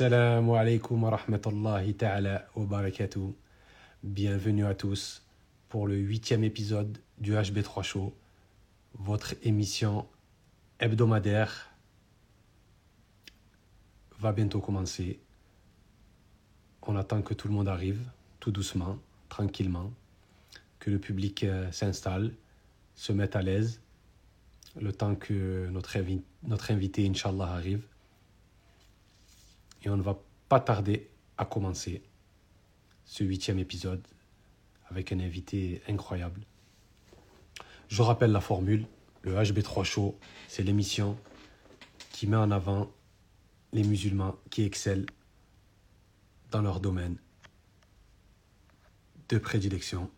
[0.00, 3.34] Assalamu alaikum wa rahmatullahi ta'ala wa barakatuh.
[4.04, 5.26] Bienvenue à tous
[5.68, 8.14] pour le huitième épisode du HB3 Show,
[8.94, 10.06] votre émission
[10.78, 11.72] hebdomadaire
[14.20, 15.18] va bientôt commencer.
[16.82, 18.08] On attend que tout le monde arrive,
[18.38, 19.92] tout doucement, tranquillement,
[20.78, 22.30] que le public euh, s'installe,
[22.94, 23.80] se mette à l'aise,
[24.80, 25.98] le temps que notre,
[26.44, 27.82] notre invité, Inch'Allah, arrive.
[29.82, 30.18] Et on ne va
[30.48, 32.02] pas tarder à commencer
[33.04, 34.06] ce huitième épisode
[34.90, 36.42] avec un invité incroyable.
[37.88, 38.86] Je rappelle la formule,
[39.22, 41.18] le HB3 Show, c'est l'émission
[42.12, 42.90] qui met en avant
[43.72, 45.06] les musulmans qui excellent
[46.50, 47.16] dans leur domaine
[49.28, 50.10] de prédilection.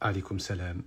[0.00, 0.82] Alaykoum salam.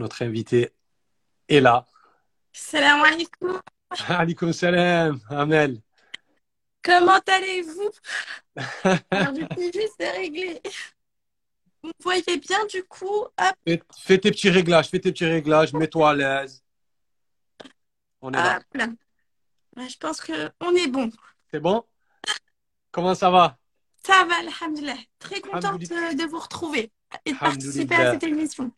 [0.00, 0.70] Notre invité
[1.46, 1.86] est là.
[2.54, 3.60] Salam alaikum.
[4.08, 5.82] Alaikum salam, Amel.
[6.82, 7.90] Comment allez-vous?
[9.34, 10.62] Du coup, juste de régler.
[11.82, 13.26] Vous me voyez bien, du coup
[13.66, 16.64] Fais, fais, tes petits réglages, fais tes petits réglages, mets-toi à l'aise.
[18.22, 18.58] On est là.
[19.76, 21.10] Je pense qu'on est bon.
[21.50, 21.84] C'est bon?
[22.90, 23.58] Comment ça va?
[24.02, 24.96] Ça va, alhamdulillah.
[25.18, 26.90] Très contente de vous retrouver
[27.24, 28.70] et de participer à cette émission.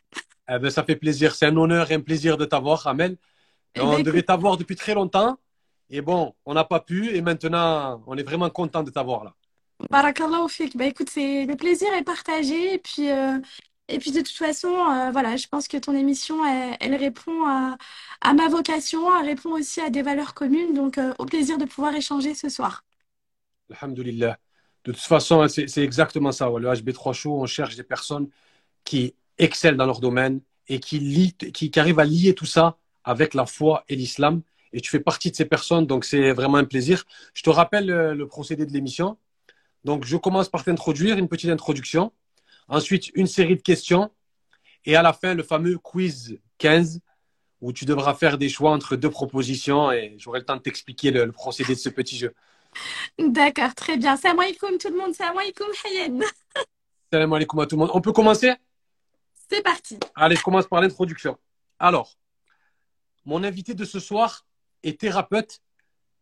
[0.48, 1.34] Eh ben, ça fait plaisir.
[1.34, 3.16] C'est un honneur et un plaisir de t'avoir, Amel.
[3.74, 5.38] Eh on ben, devait t'avoir depuis très longtemps.
[5.90, 7.14] Et bon, on n'a pas pu.
[7.14, 9.34] Et maintenant, on est vraiment content de t'avoir là.
[9.90, 10.76] Barakallah fik.
[10.76, 12.74] Bah écoute, c'est le plaisir est partagé.
[12.74, 13.38] Et puis, euh,
[13.88, 16.44] et puis de toute façon, euh, voilà, je pense que ton émission,
[16.80, 17.76] elle, répond à,
[18.20, 20.74] à, ma vocation, elle répond aussi à des valeurs communes.
[20.74, 22.84] Donc, euh, au plaisir de pouvoir échanger ce soir.
[23.70, 24.38] Alhamdulillah.
[24.84, 26.46] De toute façon, c'est exactement ça.
[26.46, 28.28] Le HB3 Show, on cherche des personnes
[28.84, 33.84] qui excellent dans leur domaine et qui, arrivent à lier tout ça avec la foi
[33.88, 34.42] et l'islam.
[34.72, 37.04] Et tu fais partie de ces personnes, donc c'est vraiment un plaisir.
[37.34, 39.18] Je te rappelle le, le procédé de l'émission.
[39.84, 42.12] Donc, je commence par t'introduire, une petite introduction.
[42.68, 44.10] Ensuite, une série de questions.
[44.84, 47.00] Et à la fin, le fameux quiz 15,
[47.60, 49.92] où tu devras faire des choix entre deux propositions.
[49.92, 52.34] Et j'aurai le temps de t'expliquer le, procédé de ce petit jeu.
[53.18, 54.16] D'accord, très bien.
[54.16, 55.14] Salam alaikum tout le monde.
[55.14, 56.22] Salam alaikum, Hayed.
[57.12, 57.90] Salam alaikum à tout le monde.
[57.94, 58.54] On peut commencer?
[59.50, 59.98] C'est parti.
[60.14, 61.36] Allez, je commence par l'introduction.
[61.78, 62.16] Alors,
[63.24, 64.46] mon invitée de ce soir
[64.82, 65.60] est thérapeute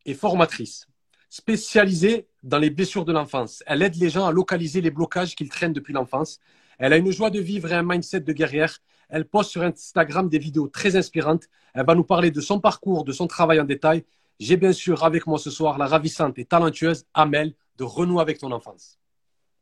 [0.04, 0.86] et formatrice,
[1.28, 3.62] spécialisée dans les blessures de l'enfance.
[3.66, 6.40] Elle aide les gens à localiser les blocages qu'ils traînent depuis l'enfance.
[6.78, 8.78] Elle a une joie de vivre et un mindset de guerrière.
[9.08, 11.44] Elle poste sur Instagram des vidéos très inspirantes.
[11.74, 14.04] Elle va nous parler de son parcours, de son travail en détail.
[14.40, 18.38] J'ai bien sûr avec moi ce soir la ravissante et talentueuse Amel de Renou avec
[18.38, 18.98] ton enfance.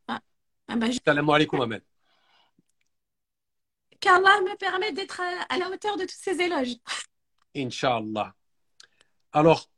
[0.06, 0.21] Ah,
[0.69, 1.83] ah bah, Salam alaikum Amel
[4.00, 6.77] qu'Allah me permette d'être à, la hauteur de tous ces éloges.
[7.56, 8.34] Inch'Allah.
[9.33, 9.69] Alors,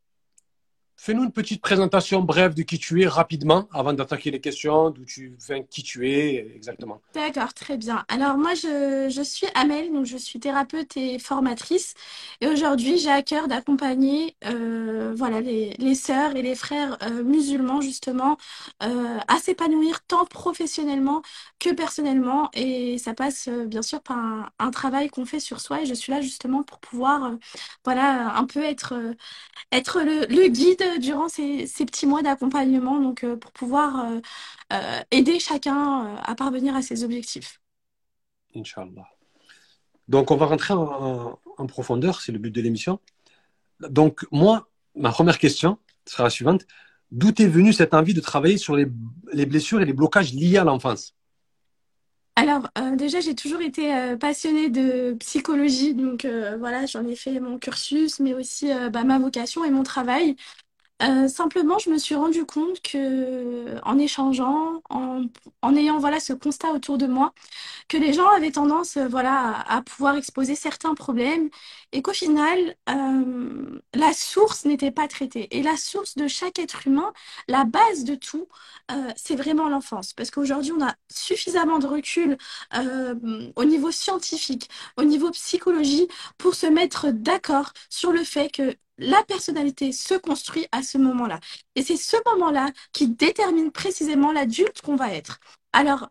[1.03, 5.07] Fais-nous une petite présentation brève de qui tu es rapidement avant d'attaquer les questions, d'où
[5.07, 7.01] tu viens, qui tu es exactement.
[7.15, 8.05] D'accord, très bien.
[8.09, 11.95] Alors moi, je, je, suis Amel, donc je suis thérapeute et formatrice.
[12.43, 17.25] Et aujourd'hui, j'ai à cœur d'accompagner euh, voilà, les, les sœurs et les frères euh,
[17.25, 18.37] musulmans justement
[18.83, 21.23] euh, à s'épanouir tant professionnellement
[21.59, 22.51] que personnellement.
[22.53, 25.81] Et ça passe bien sûr par un, travail qu'on fait sur soi.
[25.81, 27.39] Et je suis là justement pour pouvoir
[27.87, 28.93] voilà, un peu être,
[29.73, 34.21] être le guide durant ces, petits mois d'accompagnement, donc euh, pour pouvoir euh,
[34.73, 37.61] euh, aider chacun à parvenir à ses objectifs.
[38.55, 39.09] Inch'Allah.
[40.09, 42.99] Donc on va rentrer en, profondeur, c'est le but de l'émission.
[43.81, 46.67] Donc moi, ma première question sera la suivante.
[47.13, 48.87] D'où est venue cette envie de travailler sur les,
[49.47, 51.15] blessures et les blocages liés à l'enfance?
[52.37, 56.27] Alors, déjà, j'ai toujours été passionnée de psychologie, donc
[56.59, 60.37] voilà, j'en ai fait mon cursus, mais aussi bah, ma vocation et mon travail.
[61.03, 66.73] Euh, simplement, je me suis rendu compte que, en échangeant, en, ayant voilà ce constat
[66.73, 67.33] autour de moi,
[67.89, 71.49] que les gens avaient tendance euh, voilà à, pouvoir exposer certains problèmes
[71.93, 75.49] et qu'au final, euh, la source n'était pas traitée.
[75.57, 77.13] Et la source de chaque être humain,
[77.49, 78.47] la base de tout,
[79.17, 80.13] c'est vraiment l'enfance.
[80.13, 82.37] Parce qu'aujourd'hui, on a suffisamment de recul
[83.57, 86.09] au niveau scientifique, au niveau psychologie,
[86.39, 91.41] pour se mettre d'accord sur le fait que la personnalité se construit à ce moment-là.
[91.75, 95.41] Et c'est ce moment-là qui détermine précisément l'adulte qu'on va être.
[95.73, 96.11] Alors,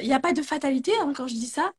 [0.00, 1.72] il n'y a pas de fatalité hein, quand je dis ça,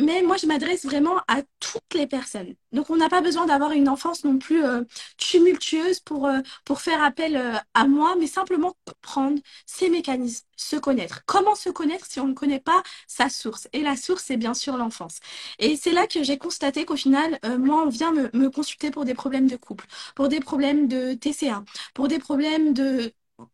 [0.00, 2.54] mais moi, je m'adresse vraiment à toutes les personnes.
[2.72, 4.82] Donc, on n'a pas besoin d'avoir une enfance non plus euh,
[5.18, 10.76] tumultueuse pour, euh, pour faire appel euh, à moi, mais simplement comprendre ces mécanismes, se
[10.76, 11.22] connaître.
[11.26, 13.68] Comment se connaître si on ne connaît pas sa source?
[13.72, 15.20] Et la source, c'est bien sûr l'enfance.
[15.58, 19.04] Et c'est là que j'ai constaté qu'au final, moi, on vient me, me consulter pour
[19.04, 21.64] des problèmes de couple, pour des problèmes de TCA,
[21.94, 23.12] pour des problèmes de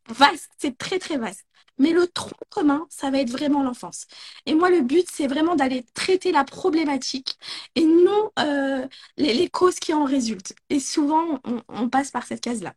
[0.08, 1.46] vaste, c'est très très vaste.
[1.78, 4.06] Mais le tronc commun, ça va être vraiment l'enfance.
[4.46, 7.36] Et moi, le but, c'est vraiment d'aller traiter la problématique
[7.74, 8.86] et non euh,
[9.18, 10.54] les, causes qui en résultent.
[10.70, 12.74] Et souvent, on, passe par cette case-là.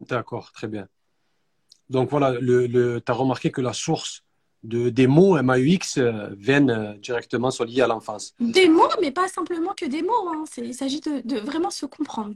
[0.00, 0.88] D'accord, très bien.
[1.88, 4.22] Donc voilà, le, tu as remarqué que la source
[4.62, 8.34] de, des mots MAUX euh, viennent euh, directement sont liés à l'enfance.
[8.40, 10.28] Des mots, mais pas simplement que des mots.
[10.28, 10.44] Hein.
[10.58, 12.34] Il s'agit de vraiment se comprendre.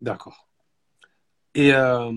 [0.00, 0.49] D'accord.
[1.54, 2.12] Et euh,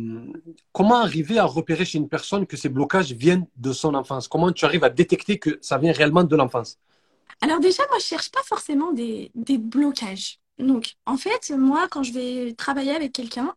[0.72, 4.28] comment arriver à repérer chez une personne que ces blocages viennent de son enfance?
[4.28, 6.80] Comment tu arrives à détecter que ça vient réellement de l'enfance?
[7.42, 10.40] Alors déjà, moi, je cherche pas forcément des, des blocages.
[10.60, 13.54] Donc, en fait, moi, quand je vais travailler avec quelqu'un,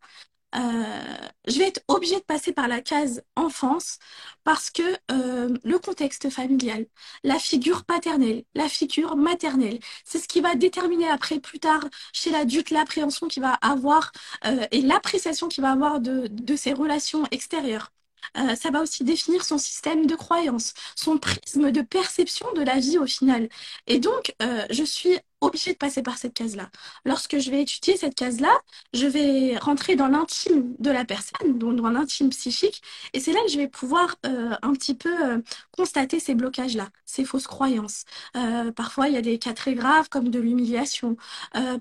[0.56, 1.16] euh,
[1.46, 3.98] je vais être obligée de passer par la case enfance
[4.44, 6.86] parce que euh, le contexte familial,
[7.24, 12.30] la figure paternelle, la figure maternelle, c'est ce qui va déterminer après, plus tard, chez
[12.30, 14.12] l'adulte, l'appréhension qu'il va avoir
[14.46, 17.92] euh, et l'appréciation qu'il va avoir de, ses relations extérieures.
[18.34, 22.98] ça va aussi définir son système de croyance, son prisme de perception de la vie
[22.98, 23.48] au final.
[23.86, 24.34] Et donc,
[24.70, 26.70] je suis obligé de passer par cette case-là.
[27.04, 28.52] Lorsque je vais étudier cette case-là,
[28.92, 32.82] je vais rentrer dans l'intime de la personne, donc dans l'intime psychique,
[33.12, 35.38] et c'est là que je vais pouvoir euh, un petit peu euh,
[35.76, 38.04] constater ces blocages-là, ces fausses croyances.
[38.36, 41.16] Euh, parfois, il y a des cas très graves comme de l'humiliation,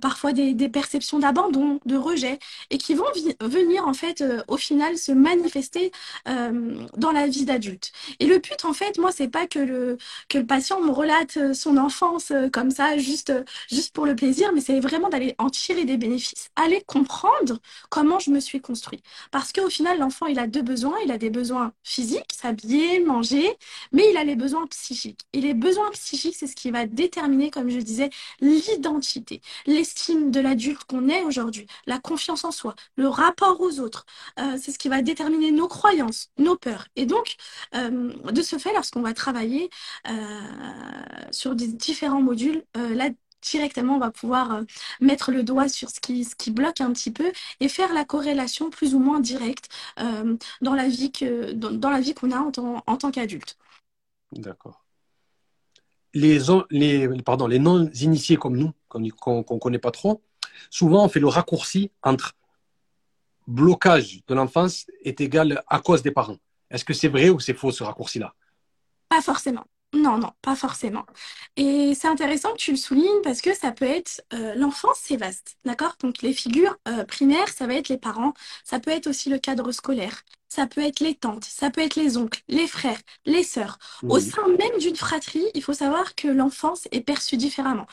[0.01, 2.39] parfois des, des perceptions d'abandon, de rejet,
[2.69, 3.05] et qui vont
[3.41, 5.91] venir en fait au final se manifester
[6.25, 7.91] dans la vie d'adulte.
[8.19, 9.97] Et le but, en fait, moi, c'est pas que le
[10.29, 13.31] que le patient me relate son enfance comme ça, juste
[13.69, 17.59] juste pour le plaisir, mais c'est vraiment d'aller en tirer des bénéfices, aller comprendre
[17.89, 19.01] comment je me suis construit.
[19.31, 20.95] Parce qu'au final, l'enfant, il a deux besoins.
[21.05, 23.57] Il a des besoins physiques, s'habiller, manger,
[23.91, 25.21] mais il a les besoins psychiques.
[25.33, 28.09] Et les besoins psychiques, c'est ce qui va déterminer, comme je disais,
[28.41, 34.05] l'identité, l'estime de l'adulte qu'on est aujourd'hui, la confiance en soi, le rapport aux autres.
[34.39, 36.87] Euh, c'est ce qui va déterminer nos croyances, nos peurs.
[36.95, 37.35] Et donc,
[37.75, 39.69] euh, de ce fait, lorsqu'on va travailler
[40.09, 40.13] euh,
[41.31, 43.09] sur différents modules, la
[43.51, 44.63] directement, on va pouvoir euh,
[44.99, 48.05] mettre le doigt sur ce qui, ce qui bloque un petit peu et faire la
[48.05, 49.69] corrélation plus ou moins directe
[49.99, 53.57] euh, dans la vie que dans, la vie qu'on a en tant, en tant qu'adulte.
[54.31, 54.83] D'accord.
[56.13, 56.39] Les,
[56.69, 60.21] les, pardon, les non-initiés comme nous, qu'on ne connaît pas trop,
[60.69, 62.33] souvent on fait le raccourci entre
[63.47, 66.37] blocage de l'enfance est égal à cause des parents.
[66.69, 68.33] Est-ce que c'est vrai ou c'est faux ce raccourci-là?
[69.09, 69.65] Pas forcément.
[69.95, 71.05] Non, non, pas forcément.
[71.55, 75.15] Et c'est intéressant que tu le soulignes parce que ça peut être euh, l'enfance, c'est
[75.15, 75.95] vaste, d'accord?
[76.01, 78.33] Donc les figures euh, primaires, ça va être les parents,
[78.65, 81.95] ça peut être aussi le cadre scolaire, ça peut être les tantes, ça peut être
[81.95, 83.77] les oncles, les frères, les sœurs.
[84.07, 87.87] Au sein même d'une fratrie, il faut savoir que l'enfance est perçue différemment.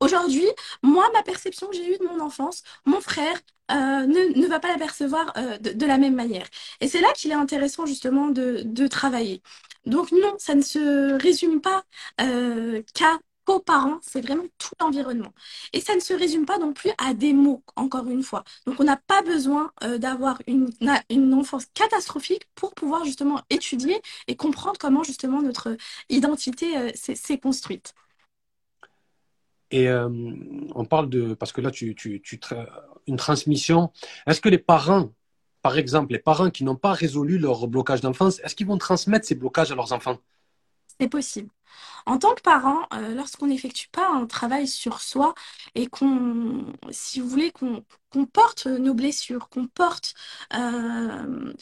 [0.00, 0.46] Aujourd'hui,
[0.82, 3.36] moi, ma perception que j'ai eue de mon enfance, mon frère
[3.70, 3.74] euh,
[4.06, 6.46] ne, ne va pas la percevoir de, de la même manière.
[6.80, 9.42] Et c'est là qu'il est intéressant justement de, de travailler.
[9.86, 11.84] Donc non, ça ne se résume pas
[12.20, 15.32] euh, qu'à qu'aux parents, c'est vraiment tout l'environnement.
[15.72, 18.44] Et ça ne se résume pas non plus à des mots, encore une fois.
[18.66, 20.70] Donc on n'a pas besoin euh, d'avoir une,
[21.08, 25.76] une enfance catastrophique pour pouvoir justement étudier et comprendre comment justement notre
[26.10, 27.94] identité euh, s'est construite.
[29.72, 32.38] Et on parle de, parce que là, tu, tu, tu
[33.08, 33.90] une transmission.
[34.28, 35.10] Est-ce que les parents
[35.66, 39.26] par exemple, les parents qui n'ont pas résolu leur blocage d'enfance, est-ce qu'ils vont transmettre
[39.26, 40.18] ces blocages à leurs enfants?
[41.00, 41.50] C'est possible.
[42.06, 45.34] En tant que parent, euh, lorsqu'on n'effectue pas un travail sur soi
[45.74, 47.84] et qu'on, si vous voulez, qu'on
[48.32, 50.14] porte nos blessures, qu'on porte,
[50.54, 51.52] euh,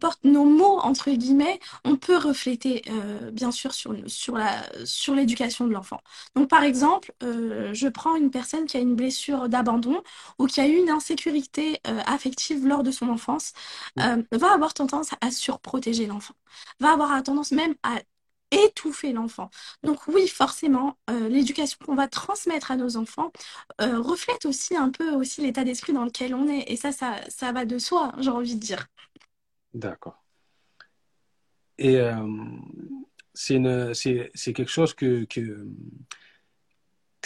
[0.00, 5.14] porte nos mots, entre guillemets, on peut refléter, euh, bien sûr, sur, sur, la, sur
[5.14, 6.00] l'éducation de l'enfant.
[6.34, 10.02] Donc, par exemple, je prends une personne qui a une blessure d'abandon
[10.38, 13.52] ou qui a eu une insécurité affective lors de son enfance,
[13.96, 16.34] va avoir tendance à surprotéger l'enfant,
[16.80, 18.00] va avoir tendance même à
[18.50, 19.50] étouffer l'enfant.
[19.82, 23.32] Donc oui, forcément, euh, l'éducation qu'on va transmettre à nos enfants
[23.80, 26.64] euh, reflète aussi un peu aussi l'état d'esprit dans lequel on est.
[26.70, 28.86] Et ça, ça, ça va de soi, j'ai envie de dire.
[29.74, 30.22] D'accord.
[31.78, 32.14] Et euh,
[33.34, 35.66] c'est quelque chose que, que,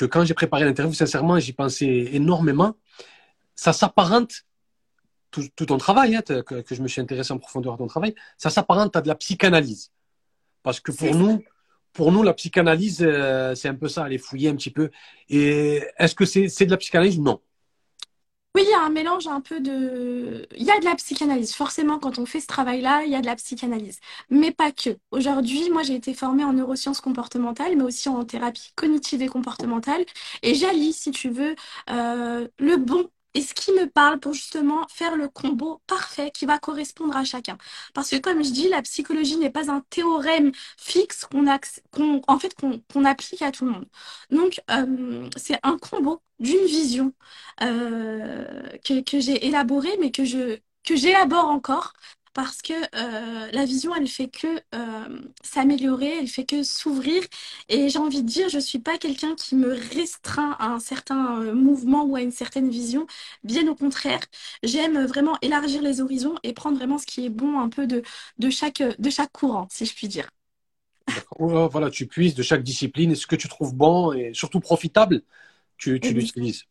[0.06, 2.74] quand j'ai préparé l'interview, sincèrement, j'y pensais énormément.
[3.54, 4.44] Ça s'apparente,
[5.30, 8.14] tout, ton travail, hein, que, que, je me suis intéressé en profondeur à ton travail,
[8.36, 9.90] ça s'apparente à de la psychanalyse
[10.62, 11.42] Parce que pour nous,
[11.92, 14.90] pour nous, la psychanalyse, euh, c'est un peu ça, aller fouiller un petit peu.
[15.28, 17.40] Et est-ce que c'est de la psychanalyse ou non?
[18.54, 20.46] Oui, il y a un mélange un peu de...
[20.56, 21.54] Il y a de la psychanalyse.
[21.54, 23.98] Forcément, quand on fait ce travail-là, il y a de la psychanalyse.
[24.28, 24.90] Mais pas que.
[25.10, 30.04] Aujourd'hui, moi, j'ai été formée en neurosciences comportementales, mais aussi en thérapie cognitive et comportementale.
[30.42, 31.54] Et j'allie, si tu veux,
[31.90, 36.46] euh, le bon et ce qui me parle pour justement faire le combo parfait qui
[36.46, 37.56] va correspondre à chacun.
[37.94, 43.50] Parce que comme je dis, la psychologie n'est pas un théorème fixe qu'on applique à
[43.52, 43.86] tout le monde.
[44.30, 47.12] Donc euh, c'est un combo d'une vision
[47.62, 51.92] euh, que, que j'ai élaborée, mais que je que j'élabore encore
[52.34, 57.22] parce que euh, la vision, elle fait que euh, s'améliorer, elle fait que s'ouvrir.
[57.68, 60.80] Et j'ai envie de dire, je ne suis pas quelqu'un qui me restreint à un
[60.80, 63.06] certain euh, mouvement ou à une certaine vision.
[63.44, 64.20] Bien au contraire,
[64.62, 68.02] j'aime vraiment élargir les horizons et prendre vraiment ce qui est bon un peu de,
[68.38, 70.28] de, chaque, de chaque courant, si je puis dire.
[71.38, 75.22] Voilà, tu puisses de chaque discipline et ce que tu trouves bon et surtout profitable,
[75.76, 76.64] tu, tu l'utilises.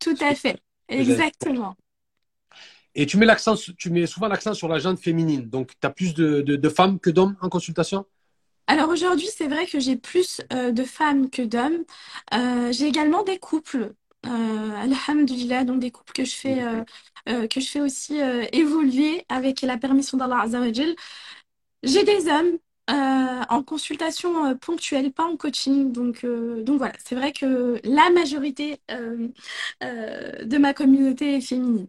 [0.00, 1.76] Tout à fait, exactement.
[2.94, 5.48] Et tu mets l'accent, tu mets souvent l'accent sur la gente féminine.
[5.48, 8.04] Donc, tu as plus de, de, femmes que d'hommes en consultation?
[8.66, 11.84] Alors aujourd'hui, c'est vrai que j'ai plus euh, de femmes que d'hommes.
[12.34, 13.94] Euh, j'ai également des couples,
[14.26, 14.70] euh,
[15.08, 16.62] alhamdulillah, donc des couples que je fais,
[17.28, 18.18] euh, que je fais aussi
[18.52, 20.94] évoluer avec la permission d'Allah Azzawajal.
[21.82, 22.58] J'ai des hommes
[22.88, 25.92] en consultation ponctuelle, pas en coaching.
[25.92, 31.88] Donc, donc voilà, c'est vrai que la majorité de ma communauté est féminine.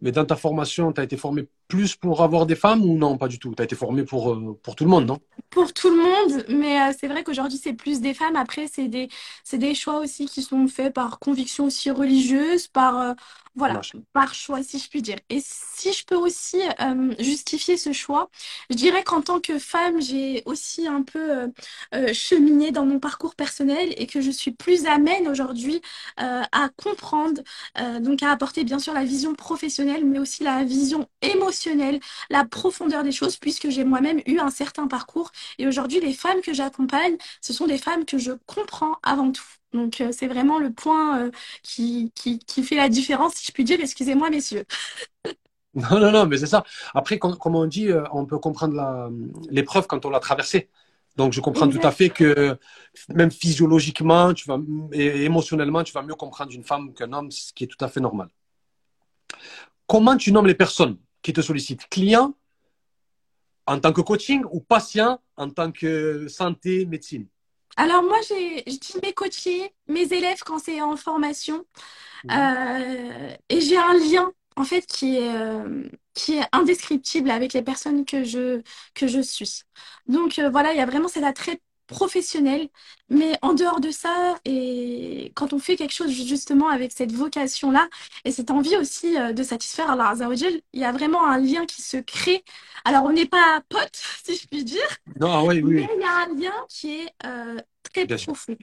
[0.00, 3.18] Mais dans ta formation, tu as été formé plus pour avoir des femmes ou non,
[3.18, 3.54] pas du tout?
[3.54, 5.18] Tu as été formé pour, euh, pour tout le monde, non?
[5.50, 8.36] Pour tout le monde, mais euh, c'est vrai qu'aujourd'hui, c'est plus des femmes.
[8.36, 9.08] Après, c'est des,
[9.52, 13.14] des choix aussi qui sont faits par conviction aussi religieuse, par,
[13.62, 13.80] euh, voilà,
[14.12, 15.18] par choix, si je puis dire.
[15.30, 18.30] Et si je peux aussi euh, justifier ce choix,
[18.70, 21.48] je dirais qu'en tant que femme, j'ai aussi un peu euh,
[21.94, 25.80] euh, cheminé dans mon parcours personnel et que je suis plus amène aujourd'hui
[26.18, 27.42] à comprendre,
[28.00, 33.02] donc à apporter bien sûr la vision professionnelle, mais aussi la vision émotionnelle, la profondeur
[33.02, 35.30] des choses, puisque j'ai moi-même eu un certain parcours.
[35.58, 39.44] Et aujourd'hui, les femmes que j'accompagne, ce sont des femmes que je comprends avant tout.
[39.72, 41.30] Donc euh, c'est vraiment le point euh,
[41.62, 43.78] qui, qui, qui, fait la différence, si je puis dire.
[43.80, 44.64] Excusez-moi, messieurs.
[45.74, 46.64] non, non, non, mais c'est ça.
[46.94, 49.10] Après, comme on dit, euh, on peut comprendre
[49.50, 50.70] l'épreuve quand on l'a traversée.
[51.16, 52.58] Donc je comprends tout à fait que
[53.08, 54.58] même physiologiquement, tu vas,
[54.92, 57.88] et émotionnellement, tu vas mieux comprendre une femme qu'un homme, ce qui est tout à
[57.88, 58.28] fait normal.
[59.86, 61.88] Comment tu nommes les personnes qui te sollicitent?
[61.88, 62.34] Clients
[63.66, 67.26] en tant que coaching ou patient en tant que santé, médecine?
[67.76, 71.64] Alors moi, j'ai, je dis mes coachés, mes élèves quand c'est en formation,
[72.24, 72.30] mhm.
[72.32, 77.62] euh, et j'ai un lien en fait qui est, euh, qui est indescriptible avec les
[77.62, 78.62] personnes que je,
[78.94, 79.62] que je suis.
[80.06, 82.68] Donc euh, voilà, il y a vraiment cet attrait professionnel,
[83.08, 87.88] mais en dehors de ça, et quand on fait quelque chose justement avec cette vocation-là,
[88.24, 91.82] et cette envie aussi de satisfaire Allah Azzawajal, il y a vraiment un lien qui
[91.82, 92.44] se crée.
[92.84, 94.88] Alors on n'est pas potes, si je puis dire,
[95.20, 95.74] non, ah oui, oui.
[95.74, 97.12] mais il y a un lien qui est
[97.82, 98.56] très profond.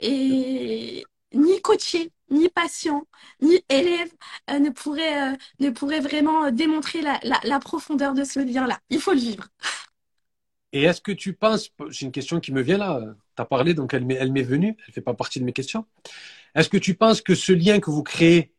[0.00, 3.06] Et ni coaché, ni patient,
[3.40, 4.10] ni élève
[4.50, 8.78] euh, ne, pourrait, euh, ne pourrait vraiment démontrer la, la, profondeur de ce lien-là.
[8.90, 9.44] Il faut le vivre.
[10.72, 13.00] Et est-ce que tu penses, c'est une question qui me vient là,
[13.36, 15.44] tu as parlé, donc elle m'est, elle m'est venue, elle ne fait pas partie de
[15.44, 15.86] mes questions.
[16.54, 18.52] Est-ce que tu penses que ce lien que vous créez,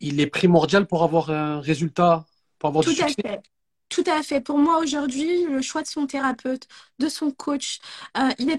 [0.00, 2.26] il est primordial pour avoir un résultat,
[2.58, 3.14] pour avoir Tout du succès?
[3.24, 3.42] à fait.
[3.90, 4.40] Tout à fait.
[4.40, 6.68] Pour moi, aujourd'hui, le choix de son thérapeute,
[7.00, 7.80] de son coach,
[8.16, 8.56] euh, il est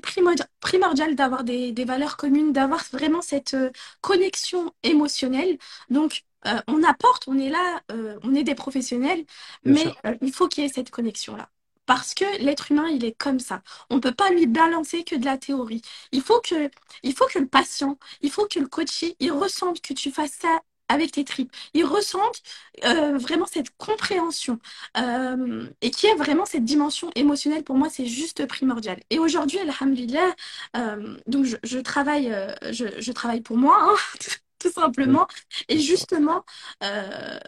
[0.59, 5.57] primordial d'avoir des, valeurs communes, d'avoir vraiment cette euh, connexion émotionnelle.
[5.89, 7.81] Donc, euh, on apporte, on est là,
[8.23, 9.23] on est des professionnels,
[9.63, 9.85] mais
[10.21, 11.49] il faut qu'il y ait cette connexion-là.
[11.91, 13.63] Parce que l'être humain, il est comme ça.
[13.89, 15.81] On ne peut pas lui balancer que de la théorie.
[16.13, 16.69] Il faut que,
[17.03, 20.37] il faut que le patient, il faut que le coaché, il ressente que tu fasses
[20.41, 21.51] ça avec tes tripes.
[21.73, 22.41] Ils ressentent
[22.85, 24.59] euh, vraiment cette compréhension
[24.97, 27.65] euh, et qui est vraiment cette dimension émotionnelle.
[27.65, 29.01] Pour moi, c'est juste primordial.
[29.09, 30.33] Et aujourd'hui, alhamdulillah,
[30.77, 32.33] euh, donc je, travaille,
[32.71, 33.77] je, travaille pour moi.
[33.81, 33.95] Hein,
[34.61, 35.27] tout simplement.
[35.67, 36.45] Et justement,
[36.83, 37.39] euh,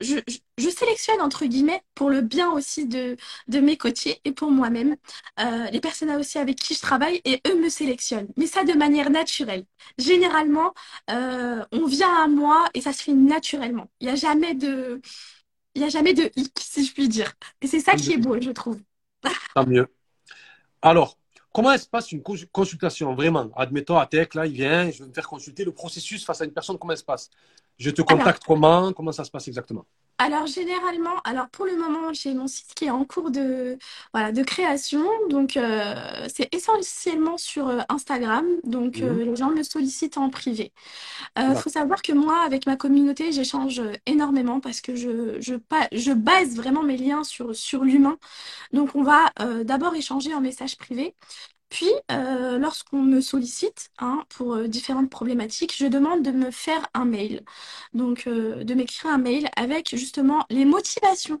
[0.00, 0.18] je,
[0.58, 3.16] je, sélectionne, entre guillemets, pour le bien aussi de,
[3.48, 4.96] de mes coachés et pour moi-même,
[5.40, 8.28] euh, les personnes aussi avec qui je travaille et eux me sélectionnent.
[8.36, 9.64] Mais ça de manière naturelle.
[9.98, 10.72] Généralement,
[11.10, 13.88] euh, on vient à moi et ça se fait naturellement.
[14.00, 15.00] Il n'y a jamais de...
[15.76, 17.32] Il n'y a jamais de hic, si je puis dire.
[17.60, 18.80] Et c'est ça qui est beau, je trouve.
[19.56, 19.88] Tant mieux.
[20.82, 21.18] Alors,
[21.54, 23.48] Comment se passe une consultation vraiment?
[23.54, 25.64] Admettons, à Tech, là, il vient, je vais me faire consulter.
[25.64, 27.30] Le processus face à une personne, comment elle se passe?
[27.78, 28.92] Je te contacte comment?
[28.92, 29.86] Comment ça se passe exactement?
[30.18, 33.76] Alors généralement, alors pour le moment, j'ai mon site qui est en cours de,
[34.12, 35.04] voilà, de création.
[35.28, 35.94] Donc euh,
[36.32, 38.46] c'est essentiellement sur euh, Instagram.
[38.62, 39.24] Donc euh, Mhm.
[39.24, 40.72] les gens me sollicitent en privé.
[41.38, 41.70] Il faut D'accord.
[41.70, 46.56] savoir que moi, avec ma communauté, j'échange énormément parce que je, je, pa- je base
[46.56, 48.18] vraiment mes liens sur, sur l'humain.
[48.72, 51.14] Donc on va euh, d'abord échanger en message privé.
[51.68, 56.86] Puis, euh, lorsqu'on me sollicite hein, pour euh, différentes problématiques, je demande de me faire
[56.94, 57.42] un mail.
[57.94, 61.40] Donc, euh, de m'écrire un mail avec justement les motivations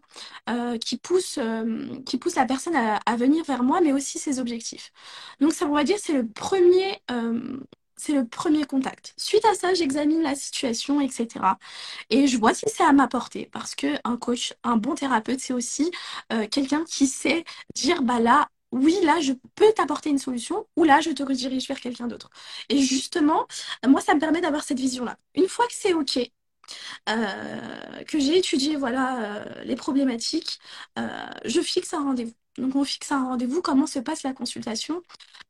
[0.80, 4.92] qui poussent, la personne à, venir vers moi, mais aussi ses objectifs.
[5.40, 7.00] Donc, ça, on va dire, c'est le premier,
[8.66, 9.14] contact.
[9.16, 11.28] Suite à ça, j'examine la situation, etc.
[12.10, 13.48] Et je vois si c'est à ma portée.
[13.52, 15.90] Parce que un coach, un bon thérapeute, c'est aussi
[16.50, 21.00] quelqu'un qui sait dire, bah là, oui, là, je peux t'apporter une solution, ou là,
[21.00, 22.30] je te redirige vers quelqu'un d'autre.
[22.68, 23.46] Et justement,
[23.86, 25.16] moi, ça me permet d'avoir cette vision-là.
[25.34, 26.18] Une fois que c'est OK,
[27.08, 30.58] euh, que j'ai étudié voilà, euh, les problématiques,
[30.98, 31.08] euh,
[31.44, 32.34] je fixe un rendez-vous.
[32.58, 33.62] Donc, on fixe un rendez-vous.
[33.62, 35.02] Comment se passe la consultation?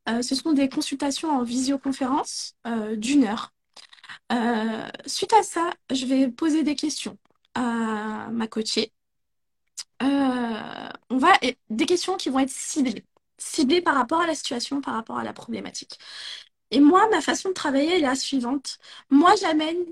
[0.07, 2.55] Ce sont des consultations en visioconférence
[2.97, 3.53] d'une heure.
[5.05, 7.17] Suite à ça, je vais poser des questions
[7.55, 8.91] à ma coachée.
[10.01, 11.33] On va
[11.69, 13.05] des questions qui vont être ciblées,
[13.37, 15.99] ciblées par rapport à la situation, par rapport à la problématique.
[16.71, 18.79] Et moi, ma façon de travailler est la suivante.
[19.09, 19.85] Moi, j'amène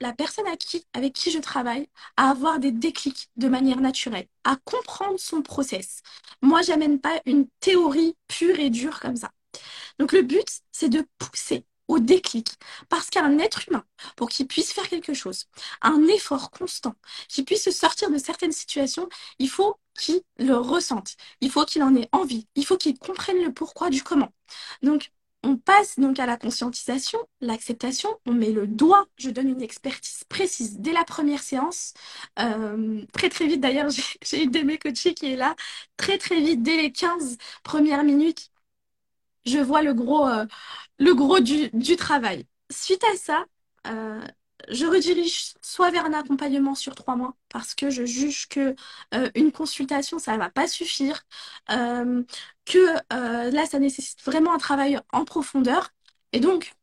[0.00, 5.18] la personne avec qui je travaille à avoir des déclics de manière naturelle, à comprendre
[5.18, 6.02] son process.
[6.40, 9.30] Moi, j'amène pas une théorie pure et dure comme ça.
[9.98, 12.48] Donc le but, c'est de pousser au déclic.
[12.88, 13.84] Parce qu'un être humain,
[14.16, 15.46] pour qu'il puisse faire quelque chose,
[15.82, 16.94] un effort constant,
[17.28, 21.16] qu'il puisse sortir de certaines situations, il faut qu'il le ressente.
[21.40, 22.46] Il faut qu'il en ait envie.
[22.54, 24.32] Il faut qu'il comprenne le pourquoi du comment.
[24.82, 25.10] Donc,
[25.44, 30.24] on passe donc à la conscientisation, l'acceptation, on met le doigt, je donne une expertise
[30.24, 31.94] précise dès la première séance.
[32.40, 35.54] Euh, très très vite d'ailleurs, j'ai j'ai une de mes coachées qui est là,
[35.96, 38.50] très très vite, dès les 15 premières minutes,
[39.48, 40.46] je vois le gros, euh,
[41.72, 42.46] du, travail.
[42.70, 43.44] Suite à ça,
[43.86, 44.20] euh,
[44.70, 48.74] je redirige soit vers un accompagnement sur trois mois parce que je juge que
[49.14, 51.22] euh, une consultation, ça ne va pas suffire,
[51.68, 52.94] que
[53.50, 55.90] là, ça nécessite vraiment un travail en profondeur.
[56.32, 56.74] Et donc,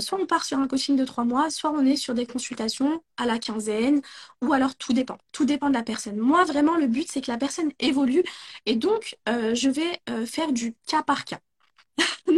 [0.00, 3.02] soit on part sur un coaching de trois mois, soit on est sur des consultations
[3.16, 4.02] à la quinzaine,
[4.42, 5.18] ou alors tout dépend.
[5.32, 6.16] Tout dépend de la personne.
[6.18, 8.22] Moi, vraiment, le but, c'est que la personne évolue.
[8.66, 11.40] Et donc, je vais faire du cas par cas.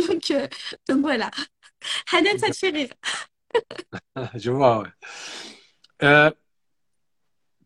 [0.08, 0.46] Donc, euh,
[0.88, 1.30] donc voilà.
[2.12, 2.88] Hanan, ça te fait rire.
[4.34, 4.88] Je vois, ouais.
[6.02, 6.30] Euh,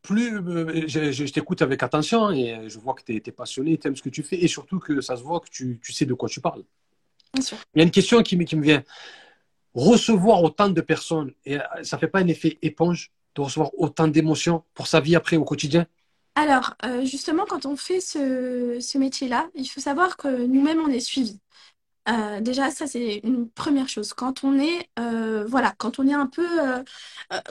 [0.02, 3.96] plus euh, je, t'écoute avec attention et je vois que tu es, passionné, tu aimes
[3.96, 6.14] ce que tu fais et surtout que ça se voit que tu, tu sais de
[6.14, 6.64] quoi tu parles.
[7.34, 7.58] Bien sûr.
[7.74, 8.82] Il y a une question qui, me- qui me vient.
[9.74, 14.64] Recevoir autant de personnes, et ça fait pas un effet éponge de recevoir autant d'émotions
[14.74, 15.86] pour sa vie après au quotidien?
[16.34, 20.88] Alors, euh, justement, quand on fait ce, ce métier-là, il faut savoir que nous-mêmes, on
[20.88, 21.40] est suivis.
[22.08, 24.14] Euh, déjà, ça, c'est une première chose.
[24.14, 26.82] Quand on est, euh, voilà, quand on est un peu, euh,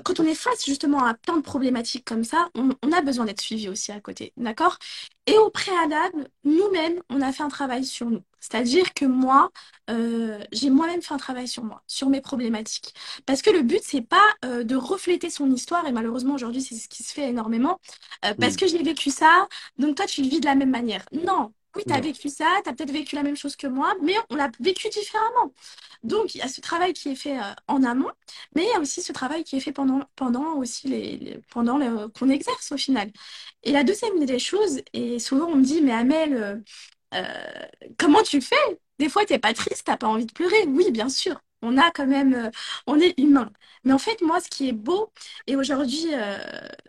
[0.03, 3.25] quand on est face justement à plein de problématiques comme ça, on, on a besoin
[3.25, 4.79] d'être suivi aussi à côté, d'accord?
[5.27, 8.23] Et au préalable, nous-mêmes, on a fait un travail sur nous.
[8.39, 9.51] C'est-à-dire que moi,
[10.51, 12.93] j'ai moi-même fait un travail sur moi, sur mes problématiques.
[13.25, 16.87] Parce que le but, c'est pas de refléter son histoire, et malheureusement aujourd'hui, c'est ce
[16.87, 17.79] qui se fait énormément,
[18.39, 21.03] parce que j'ai vécu ça, donc toi, tu le vis de la même manière.
[21.11, 21.51] Non.
[21.77, 24.15] Oui, tu as vécu ça, tu as peut-être vécu la même chose que moi, mais
[24.31, 25.53] on l'a vécu différemment.
[26.03, 28.11] Donc, il y a ce travail qui est fait euh, en amont,
[28.55, 31.39] mais il y a aussi ce travail qui est fait pendant, pendant aussi les, les-
[31.51, 33.11] pendant le- qu'on exerce au final.
[33.63, 36.57] Et la deuxième des choses, et souvent on me dit, mais Amel, euh,
[37.13, 38.55] euh, comment tu fais?
[38.99, 40.65] Des fois, t'es pas triste, t'as pas envie de pleurer.
[40.67, 41.39] Oui, bien sûr.
[41.61, 42.51] On a quand même, euh,
[42.87, 43.51] on est humain.
[43.83, 45.11] Mais en fait, moi, ce qui est beau,
[45.47, 46.37] et aujourd'hui, euh,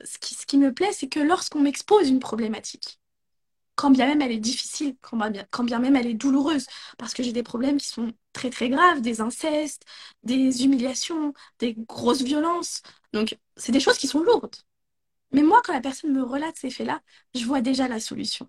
[0.04, 2.97] ce qui, ce qui me plaît, c'est que lorsqu'on m'expose une problématique,
[3.78, 5.16] quand bien même elle est difficile, quand
[5.64, 6.66] bien, même elle est douloureuse,
[6.98, 9.84] parce que j'ai des problèmes qui sont très très graves, des incestes,
[10.24, 12.82] des humiliations, des grosses violences.
[13.12, 14.56] Donc, c'est des choses qui sont lourdes.
[15.32, 17.00] Mais moi, quand la personne me relate ces faits-là,
[17.34, 18.48] je vois déjà la solution.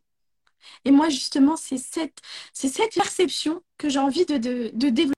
[0.85, 2.19] Et moi, justement, c'est cette,
[2.53, 5.13] cette perception que j'ai envie de, de, de développer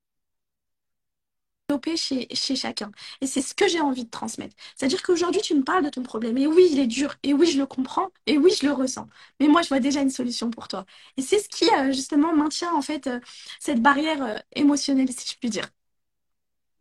[1.95, 2.91] chez, chez chacun.
[3.21, 4.55] Et c'est ce que j'ai envie de transmettre.
[4.75, 6.38] C'est-à-dire qu'aujourd'hui, tu me parles de ton problème.
[6.38, 7.15] Et oui, il est dur.
[7.23, 8.10] Et oui, je le comprends.
[8.27, 9.07] Et oui, je le ressens.
[9.39, 10.86] Mais moi, je vois déjà une solution pour toi.
[11.17, 13.19] Et c'est ce qui, euh, justement, maintient, en fait, euh,
[13.60, 15.67] cette barrière euh, émotionnelle, si je puis dire.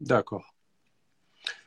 [0.01, 0.55] D'accord.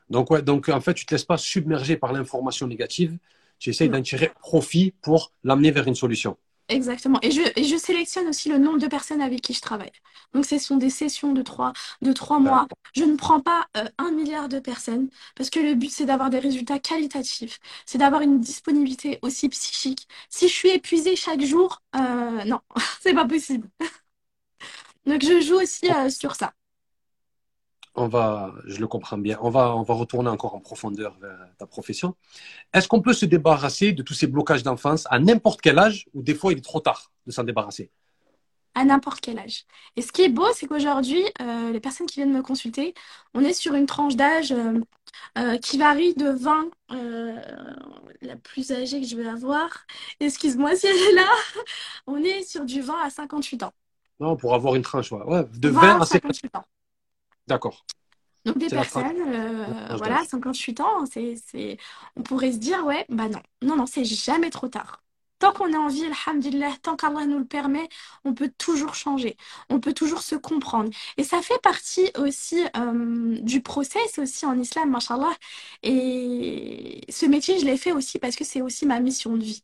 [0.10, 3.18] Donc, ouais, donc, en fait, tu te laisses pas submerger par l'information négative.
[3.60, 6.38] Tu essayes d'en tirer profit pour l'amener vers une solution.
[6.70, 7.20] Exactement.
[7.22, 9.92] Et je, et je sélectionne aussi le nombre de personnes avec qui je travaille.
[10.34, 12.68] Donc, ce sont des sessions de trois, de trois mois.
[12.96, 16.30] Je ne prends pas euh, un milliard de personnes parce que le but, c'est d'avoir
[16.30, 17.60] des résultats qualitatifs.
[17.86, 20.08] C'est d'avoir une disponibilité aussi psychique.
[20.30, 22.60] Si je suis épuisée chaque jour, euh, non,
[23.02, 23.68] c'est pas possible.
[25.06, 26.54] Donc, je joue aussi euh, sur ça.
[27.96, 29.38] On va, je le comprends bien.
[29.42, 32.16] On va, on va retourner encore en profondeur vers ta profession.
[32.74, 36.24] Est-ce qu'on peut se débarrasser de tous ces blocages d'enfance à n'importe quel âge ou
[36.24, 37.92] des fois il est trop tard de s'en débarrasser?
[38.76, 39.66] À n'importe quel âge.
[39.96, 42.96] Et ce qui est beau, c'est qu'aujourd'hui, euh, les personnes qui viennent me consulter,
[43.36, 44.80] on est sur une tranche d'âge euh,
[45.38, 46.72] euh, qui varie de 20,
[48.24, 49.86] la plus âgée que je vais avoir.
[50.20, 51.30] Excuse-moi si elle est là.
[52.08, 53.74] On est sur du 20 à 58 ans.
[54.20, 55.46] Non, pour avoir une tranche, ouais.
[55.54, 56.66] de 20, à 58 ans.
[57.48, 57.86] D'accord.
[58.46, 61.78] Donc des personnes, euh, voilà, 58 ans, c'est,
[62.16, 65.02] on pourrait se dire, ouais, bah non, non, non, c'est jamais trop tard.
[65.44, 67.90] Tant qu'on a envie, alhamdulillah, tant qu'Allah nous le permet,
[68.24, 69.36] on peut toujours changer,
[69.70, 70.90] on peut toujours se comprendre.
[71.18, 75.34] Et ça fait partie aussi euh, du process aussi en islam, mashallah.
[75.84, 79.64] Et ce métier, je l'ai fait aussi parce que c'est aussi ma mission de vie.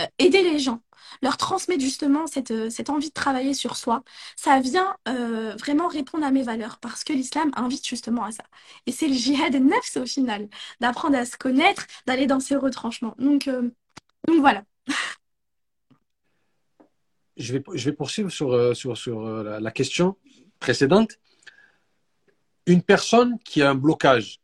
[0.00, 0.80] Euh, aider les gens,
[1.22, 4.02] leur transmettre justement cette, euh, cette, envie de travailler sur soi,
[4.34, 8.42] ça vient vraiment répondre à mes valeurs parce que l'islam invite justement à ça.
[8.86, 10.48] Et c'est le jihad nefs au final,
[10.80, 13.14] d'apprendre à se connaître, d'aller dans ses retranchements.
[13.18, 13.48] Donc,
[14.28, 14.64] donc voilà
[17.40, 20.16] je vais, je vais poursuivre sur, euh, sur, sur euh, la, question
[20.58, 21.18] précédente.
[22.66, 24.40] Une personne qui a un blocage,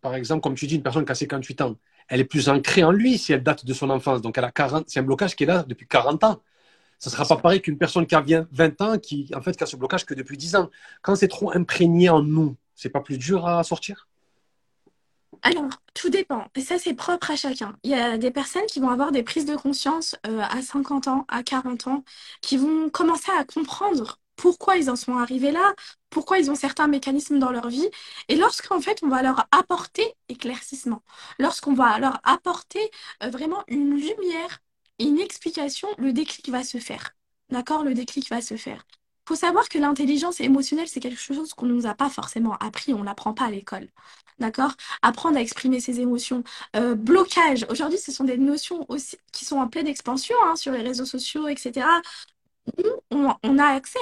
[0.00, 1.76] par exemple, comme tu dis, une personne qui a 58 ans,
[2.08, 4.22] elle est plus ancrée en lui si elle date de son enfance.
[4.22, 6.40] Donc, elle a 40, c'est un blocage qui est là depuis 40 ans.
[6.98, 9.62] Ça ne sera pas pareil qu'une personne qui a 20 ans, qui, en fait, qui
[9.62, 10.70] a ce blocage que depuis 10 ans.
[11.02, 14.07] Quand c'est trop imprégné en nous, c'est pas plus dur à sortir?
[15.42, 16.46] Alors, tout dépend.
[16.54, 17.76] Et ça, c'est propre à chacun.
[17.82, 21.08] Il y a des personnes qui vont avoir des prises de conscience euh, à 50
[21.08, 22.04] ans, à 40 ans,
[22.42, 25.74] qui vont commencer à comprendre pourquoi ils en sont arrivés là,
[26.10, 27.88] pourquoi ils ont certains mécanismes dans leur vie.
[28.28, 31.02] Et lorsqu'en fait, on va leur apporter éclaircissement,
[31.38, 32.90] lorsqu'on va leur apporter
[33.22, 34.60] euh, vraiment une lumière,
[34.98, 37.14] une explication, le déclic va se faire.
[37.50, 37.84] D'accord?
[37.84, 38.84] Le déclic va se faire
[39.28, 42.94] faut savoir que l'intelligence émotionnelle, c'est quelque chose qu'on ne nous a pas forcément appris,
[42.94, 43.88] on ne l'apprend pas à l'école.
[44.38, 44.72] D'accord?
[45.02, 46.44] Apprendre à exprimer ses émotions.
[46.76, 47.66] Euh, blocage.
[47.70, 51.04] Aujourd'hui, ce sont des notions aussi qui sont en pleine expansion hein, sur les réseaux
[51.04, 51.86] sociaux, etc.
[53.10, 53.98] On, a accès.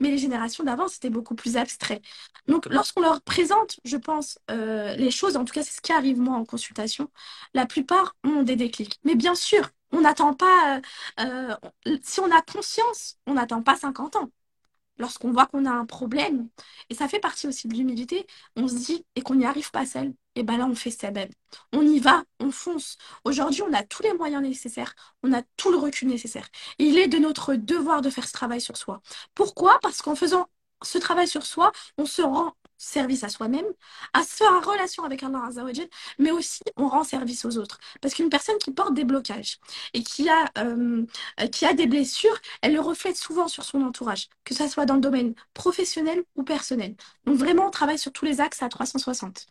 [0.00, 2.02] Mais les générations d'avant, c'était beaucoup plus abstrait.
[2.48, 5.92] Donc, lorsqu'on leur présente, je pense, euh, les choses, en tout cas, c'est ce qui
[5.92, 7.10] arrive moi en consultation,
[7.54, 8.98] la plupart ont des déclics.
[9.04, 10.80] Mais bien sûr, on n'attend pas,
[11.20, 11.54] euh,
[12.02, 14.30] si on a conscience, on n'attend pas 50 ans
[14.98, 16.48] lorsqu'on voit qu'on a un problème,
[16.90, 19.86] et ça fait partie aussi de l'humilité, on se dit, et qu'on n'y arrive pas
[19.86, 21.30] seul, et bien là, on fait ça même.
[21.72, 22.98] On y va, on fonce.
[23.24, 26.48] Aujourd'hui, on a tous les moyens nécessaires, on a tout le recul nécessaire.
[26.78, 29.00] il est de notre devoir de faire ce travail sur soi.
[29.34, 29.78] Pourquoi?
[29.82, 30.48] Parce qu'en faisant
[30.82, 33.66] ce travail sur soi, on se rend service à soi-même,
[34.12, 37.78] à se faire en relation avec Allah Azzawajal, mais aussi on rend service aux autres.
[38.00, 39.58] Parce qu'une personne qui porte des blocages
[39.94, 41.04] et qui a, euh,
[41.52, 44.94] qui a des blessures, elle le reflète souvent sur son entourage, que ce soit dans
[44.94, 46.94] le domaine professionnel ou personnel.
[47.24, 49.46] Donc vraiment, on travaille sur tous les axes à 360.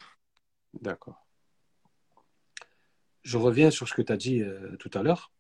[0.82, 1.26] D'accord.
[3.24, 5.32] Je reviens sur ce que tu as dit euh, tout à l'heure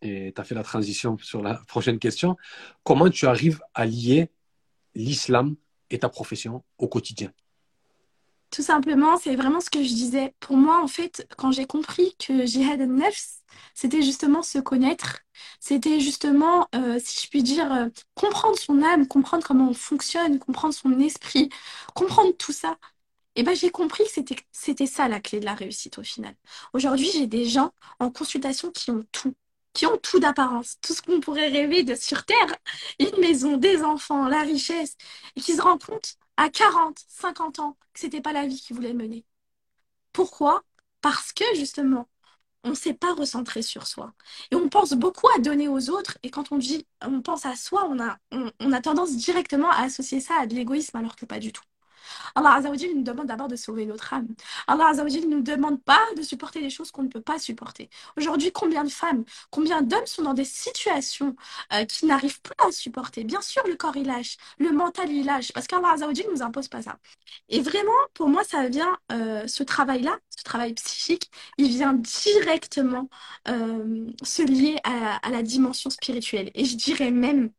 [0.00, 2.36] et tu as fait la transition sur la prochaine question.
[2.84, 4.30] Comment tu arrives à lier
[4.94, 5.56] l'islam
[5.98, 7.32] ta profession au quotidien
[8.50, 10.34] Tout simplement, c'est vraiment ce que je disais.
[10.40, 13.42] Pour moi, en fait, quand j'ai compris que Jihad al-Nafs,
[13.74, 15.20] c'était justement se connaître,
[15.60, 20.38] c'était justement, euh, si je puis dire, euh, comprendre son âme, comprendre comment on fonctionne,
[20.38, 21.48] comprendre son esprit,
[21.94, 22.76] comprendre tout ça.
[23.34, 26.02] Et eh ben, j'ai compris que c'était, c'était ça la clé de la réussite au
[26.02, 26.34] final.
[26.74, 29.32] Aujourd'hui, j'ai des gens en consultation qui ont tout
[29.72, 32.56] qui ont tout d'apparence, tout ce qu'on pourrait rêver de sur Terre,
[32.98, 34.96] une maison, des enfants, la richesse,
[35.36, 38.76] et qui se rendent compte à 40, 50 ans que c'était pas la vie qu'ils
[38.76, 39.24] voulaient mener.
[40.12, 40.62] Pourquoi?
[41.00, 42.08] Parce que justement,
[42.64, 44.12] on ne s'est pas recentré sur soi.
[44.50, 47.56] Et on pense beaucoup à donner aux autres, et quand on dit on pense à
[47.56, 51.52] soi, on a tendance directement à associer ça à de l'égoïsme, alors que pas du
[51.52, 51.62] tout.
[52.34, 54.28] Allah Azzawajal nous demande d'abord de sauver notre âme.
[54.66, 57.88] Allah Azzawajal ne nous demande pas de supporter des choses qu'on ne peut pas supporter.
[58.16, 61.36] Aujourd'hui, combien de femmes, combien d'hommes sont dans des situations
[61.72, 63.24] euh, qui n'arrivent plus à supporter?
[63.24, 66.42] Bien sûr, le corps il lâche, le mental il lâche, parce qu'Allah Azzawajal ne nous
[66.42, 66.98] impose pas ça.
[67.48, 73.08] Et vraiment, pour moi, ça vient, euh, ce travail-là, ce travail psychique, il vient directement
[73.48, 76.50] euh, se lier à, la dimension spirituelle.
[76.54, 77.50] Et je dirais même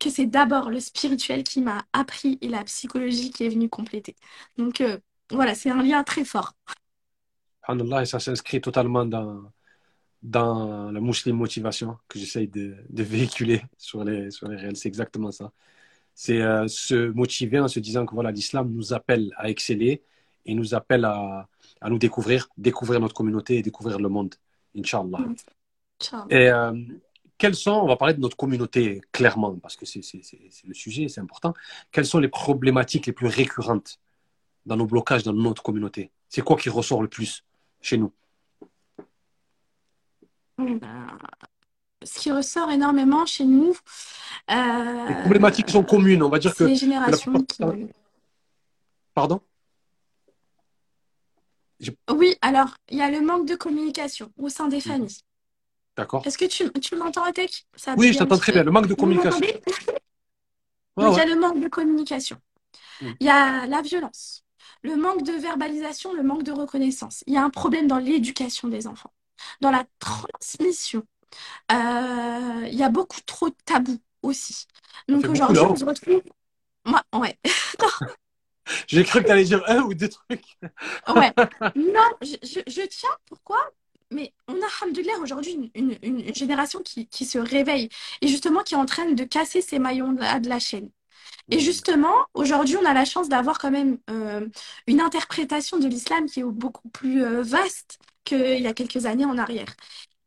[0.00, 4.16] que c'est d'abord le spirituel qui m'a appris et la psychologie qui est venu compléter.
[4.58, 4.98] Donc euh,
[5.30, 6.54] voilà, c'est un lien très fort.
[7.68, 9.50] et ça s'inscrit totalement dans,
[10.22, 14.76] dans la Muslim Motivation que j'essaye de, véhiculer sur les, sur réels.
[14.76, 15.52] C'est exactement ça.
[16.14, 20.02] C'est euh, se motiver en se disant que voilà, l'islam nous appelle à exceller
[20.46, 21.48] et nous appelle à,
[21.80, 24.34] à, nous découvrir, découvrir notre communauté et découvrir le monde,
[24.76, 25.20] Inch'Allah.
[26.30, 26.72] Et euh,
[27.38, 30.02] quelles sont, on va parler de notre communauté clairement, parce que c'est
[30.66, 31.54] le sujet, c'est important.
[31.90, 33.98] Quelles sont les problématiques les plus récurrentes
[34.66, 36.10] dans nos blocages dans notre communauté?
[36.28, 37.44] C'est quoi qui ressort le plus
[37.80, 38.12] chez nous?
[40.58, 40.78] Ben,
[42.04, 43.74] ce qui ressort énormément chez nous.
[44.50, 46.64] Euh, les problématiques sont communes, on va dire que.
[46.64, 47.62] Les générations qui...
[49.14, 49.40] Pardon?
[52.10, 54.82] Oui, alors, il y a le manque de communication au sein des mhm.
[54.82, 55.18] familles.
[55.96, 56.26] D'accord.
[56.26, 57.66] Est-ce que tu, tu m'entends, Atek?
[57.96, 58.64] Oui, je t'entends très bien.
[58.64, 59.40] Le manque de communication.
[60.98, 62.36] il y a le manque de communication.
[63.00, 63.10] Mm.
[63.20, 64.44] Il y a la violence,
[64.82, 67.22] le manque de verbalisation, le manque de reconnaissance.
[67.26, 69.12] Il y a un problème dans l'éducation des enfants
[69.60, 71.02] dans la transmission.
[71.72, 74.66] Euh, il y a beaucoup trop de tabous aussi.
[75.08, 76.22] Donc aujourd'hui, on se retrouve.
[76.84, 77.38] Moi, ouais.
[78.88, 80.58] J'ai cru que tu allais dire un ou deux trucs.
[81.14, 81.32] ouais.
[81.76, 83.10] Non, je, je, tiens.
[83.26, 83.58] Pourquoi?
[84.10, 87.88] Mais on a, alhamdoulilah, aujourd'hui une, une, génération qui, qui, se réveille
[88.20, 90.90] et justement qui est en train de casser ces maillons-là de la chaîne.
[91.50, 94.46] Et justement, aujourd'hui, on a la chance d'avoir quand même euh,
[94.86, 99.24] une interprétation de l'islam qui est beaucoup plus euh, vaste qu'il y a quelques années
[99.26, 99.74] en arrière.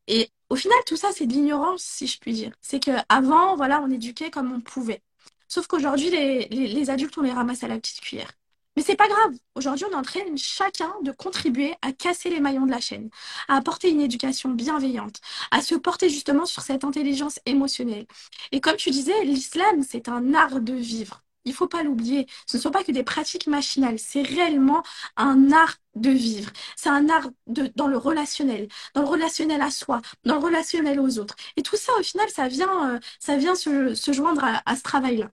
[0.08, 2.54] Et au final, tout ça, c'est de l'ignorance, si je puis dire.
[2.62, 5.02] C'est qu'avant, voilà, on éduquait comme on pouvait.
[5.48, 8.32] Sauf qu'aujourd'hui, les, les, adultes, on les ramasse à la petite cuillère.
[8.76, 9.34] Mais c'est pas grave.
[9.56, 13.10] Aujourd'hui, on entraîne chacun de contribuer à casser les maillons de la chaîne,
[13.48, 15.20] à apporter une éducation bienveillante,
[15.52, 18.06] à se porter justement sur cette intelligence émotionnelle.
[18.52, 21.24] Et comme tu disais, l'islam, c'est un art de vivre.
[21.48, 22.28] Il ne faut pas l'oublier.
[22.46, 23.98] Ce ne sont pas que des pratiques machinales.
[24.00, 24.84] C'est réellement
[25.16, 26.52] un art de vivre.
[26.76, 31.00] C'est un art de, dans le relationnel, dans le relationnel à soi, dans le relationnel
[31.00, 31.36] aux autres.
[31.56, 34.84] Et tout ça, au final, ça vient, euh, ça vient se, se joindre à, ce
[34.84, 35.32] travail-là.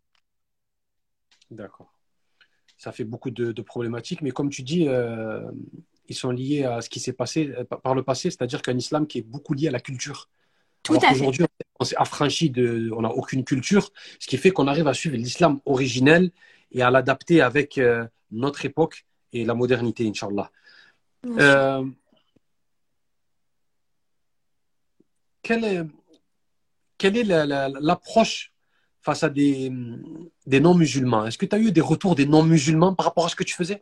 [1.55, 1.93] D'accord.
[2.77, 5.51] Ça fait beaucoup de, problématiques, mais comme tu dis, euh,
[6.09, 9.07] ils sont liés à ce qui s'est passé euh, par le passé, c'est-à-dire qu'un islam
[9.07, 10.29] qui est beaucoup lié à la culture.
[10.83, 11.47] Tout à Aujourd'hui,
[11.81, 15.17] on s'est affranchi de, on n'a aucune culture, ce qui fait qu'on arrive à suivre
[15.17, 16.31] l'islam originel
[16.73, 20.51] et à l'adapter avec euh, notre époque et la modernité, Inch'Allah.
[21.27, 21.85] Euh,
[25.43, 25.83] quelle est,
[26.99, 28.53] quelle est l'approche
[29.05, 29.71] face à des,
[30.47, 33.37] des non-musulmans Est-ce que tu as eu des retours des non-musulmans par rapport à ce
[33.37, 33.81] que tu faisais?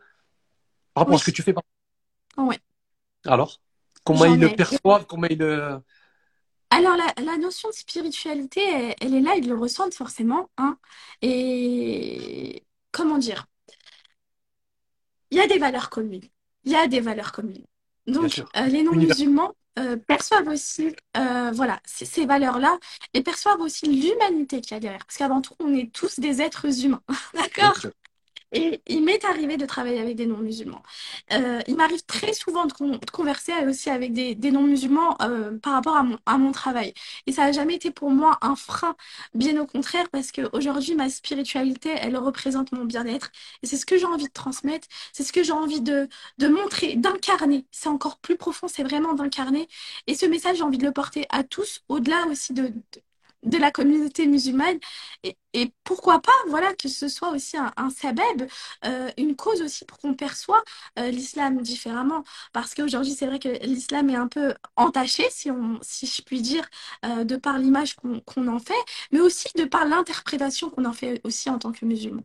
[0.92, 1.54] Par rapport à ce que tu fais
[2.36, 2.56] Oui.
[3.24, 3.60] Alors?
[4.04, 5.06] Comment ils le perçoivent?
[5.06, 5.80] Comment ils le
[6.74, 8.62] alors, la, notion de spiritualité,
[8.98, 10.48] elle, est là, ils le ressentent forcément.
[10.56, 10.78] Hein.
[11.20, 13.44] Et comment dire?
[15.30, 16.24] Il y a des valeurs communes.
[16.64, 17.66] Il y a des valeurs communes.
[18.06, 22.78] Donc, euh, les non-musulmans euh, perçoivent aussi euh, voilà, ces, valeurs-là
[23.14, 25.04] et perçoivent aussi l'humanité qu'il y a derrière.
[25.06, 27.02] Parce qu'avant tout, on est tous des êtres humains.
[27.34, 27.78] D'accord?
[28.52, 30.82] Et il m'est arrivé de travailler avec des non-musulmans.
[31.32, 32.72] Euh, il m'arrive très souvent de,
[33.10, 36.92] converser aussi avec des, non-musulmans euh, par rapport à mon, travail.
[37.26, 38.94] Et ça n'a jamais été pour moi un frein,
[39.34, 43.30] bien au contraire, parce qu'aujourd'hui, ma spiritualité, elle représente mon bien-être.
[43.62, 46.08] Et c'est ce que j'ai envie de transmettre, c'est ce que j'ai envie de,
[46.40, 47.66] montrer, d'incarner.
[47.70, 49.68] C'est encore plus profond, c'est vraiment d'incarner.
[50.06, 52.72] Et ce message, j'ai envie de le porter à tous, au-delà aussi de
[53.58, 54.78] la communauté musulmane.
[55.22, 55.36] Et,
[55.84, 58.48] pourquoi pas voilà que ce soit aussi un, un sabeb
[58.86, 60.62] euh, une cause aussi pour qu'on perçoit
[60.98, 62.24] euh, l'islam différemment.
[62.54, 66.40] Parce qu'aujourd'hui c'est vrai que l'islam est un peu entaché si on si je puis
[66.40, 66.64] dire
[67.04, 68.72] euh, de par l'image qu'on en fait
[69.10, 72.22] mais aussi de par l'interprétation qu'on en fait aussi en tant que musulman.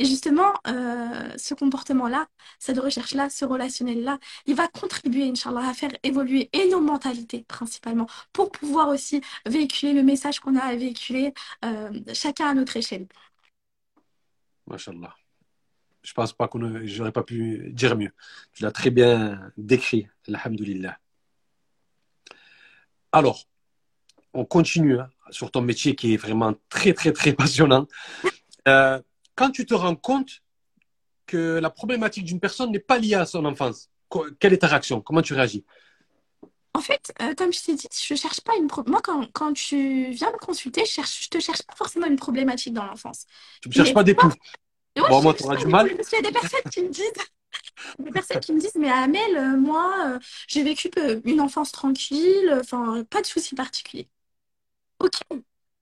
[0.00, 2.26] Et justement ce comportement là
[2.58, 6.80] cette recherche là ce relationnel là il va contribuer inchallah à faire évoluer et nos
[6.80, 12.76] mentalités principalement pour pouvoir aussi véhiculer le message qu'on a à euh, chacun à notre
[12.76, 13.06] échelle.
[14.66, 15.14] Masha'Allah.
[16.02, 18.12] Je pense pas qu'on j'aurais pas pu dire mieux.
[18.52, 20.98] Tu l'as très bien décrit, alhamdulillah.
[23.10, 23.44] Alors,
[24.34, 27.88] on continue hein, sur ton métier qui est vraiment très, très, très passionnant.
[28.68, 29.00] Euh,
[29.34, 30.42] quand tu te rends compte
[31.26, 33.90] que la problématique d'une personne n'est pas liée à son enfance,
[34.38, 35.00] quelle est ta réaction?
[35.00, 35.64] Comment tu réagis?
[36.76, 40.10] En fait, euh, comme je t'ai dit, je cherche pas une Moi, quand, quand, tu
[40.10, 43.24] viens me consulter, je, cherche, je te cherche pas forcément une problématique dans l'enfance.
[43.62, 44.30] Tu ne cherches pas des poux.
[44.94, 45.90] bon, moi, tu auras du mal.
[45.90, 47.12] Il y a des personnes qui me disent.
[47.98, 50.90] Des personnes qui me disent, mais Amel, euh, moi, euh, j'ai vécu
[51.24, 54.08] une enfance tranquille, enfin, pas de soucis particuliers.
[54.98, 55.14] Ok,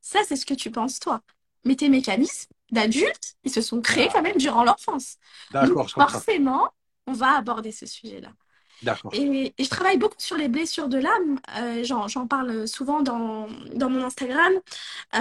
[0.01, 1.23] ça, c'est ce que tu penses, toi.
[1.65, 4.13] Mais tes mécanismes d'adultes, ils se sont créés ah.
[4.13, 5.17] quand même durant l'enfance.
[5.51, 6.71] D'accord, Forcément,
[7.09, 8.33] on va aborder ce sujet-là.
[8.83, 9.13] D'accord.
[9.15, 11.41] Et, et je travaille beaucoup sur les blessures de l'âme.
[11.59, 14.53] Euh, j'en, parle souvent dans, dans mon Instagram.
[15.15, 15.19] Euh,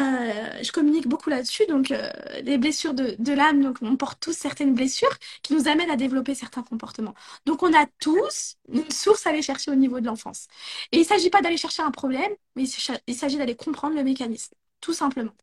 [0.62, 1.66] je communique beaucoup là-dessus.
[1.68, 2.10] Donc, euh,
[2.44, 5.96] les blessures de, de l'âme, donc on porte tous certaines blessures qui nous amènent à
[5.96, 7.16] développer certains comportements.
[7.46, 10.48] Donc, on a tous une source à aller chercher au niveau de l'enfance.
[10.92, 12.66] Et il ne s'agit pas d'aller chercher un problème, mais
[13.08, 15.34] il s'agit d'aller comprendre le mécanisme, tout simplement.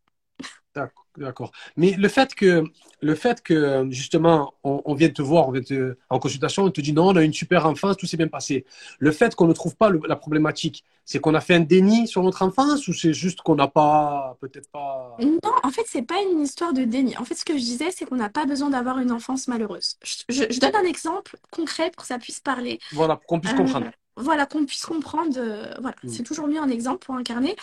[1.17, 1.53] D'accord.
[1.77, 2.65] Mais le fait que,
[3.03, 6.71] le fait que justement, on, on vient te voir, on vient te, en consultation, on
[6.71, 8.65] te dit non, on a une super enfance, tout s'est bien passé.
[8.99, 12.07] Le fait qu'on ne trouve pas le- la problématique, c'est qu'on a fait un déni
[12.07, 15.17] sur notre enfance ou c'est juste qu'on n'a pas, peut-être pas?
[15.21, 17.17] Non, en fait, c'est pas une histoire de déni.
[17.17, 19.97] En fait, ce que je disais, c'est qu'on n'a pas besoin d'avoir une enfance malheureuse.
[20.03, 22.79] Je, je- je donne un exemple concret pour que ça puisse parler.
[22.93, 23.91] Voilà, pour qu'on puisse Euh, comprendre.
[24.17, 25.35] voilà, qu'on puisse comprendre.
[25.39, 26.09] euh, voilà, Mm.
[26.09, 27.57] c'est toujours mieux un exemple pour incarner.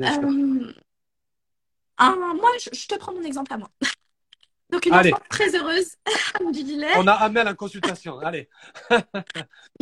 [0.00, 0.72] Euh,
[1.98, 3.70] un- moi, je, je te prends mon exemple à moi.
[4.72, 5.10] Donc, une Allez.
[5.12, 5.96] enfance très heureuse,
[6.40, 6.96] alhamdoulilah.
[6.98, 8.18] On a Amel en consultation.
[8.18, 8.48] Allez.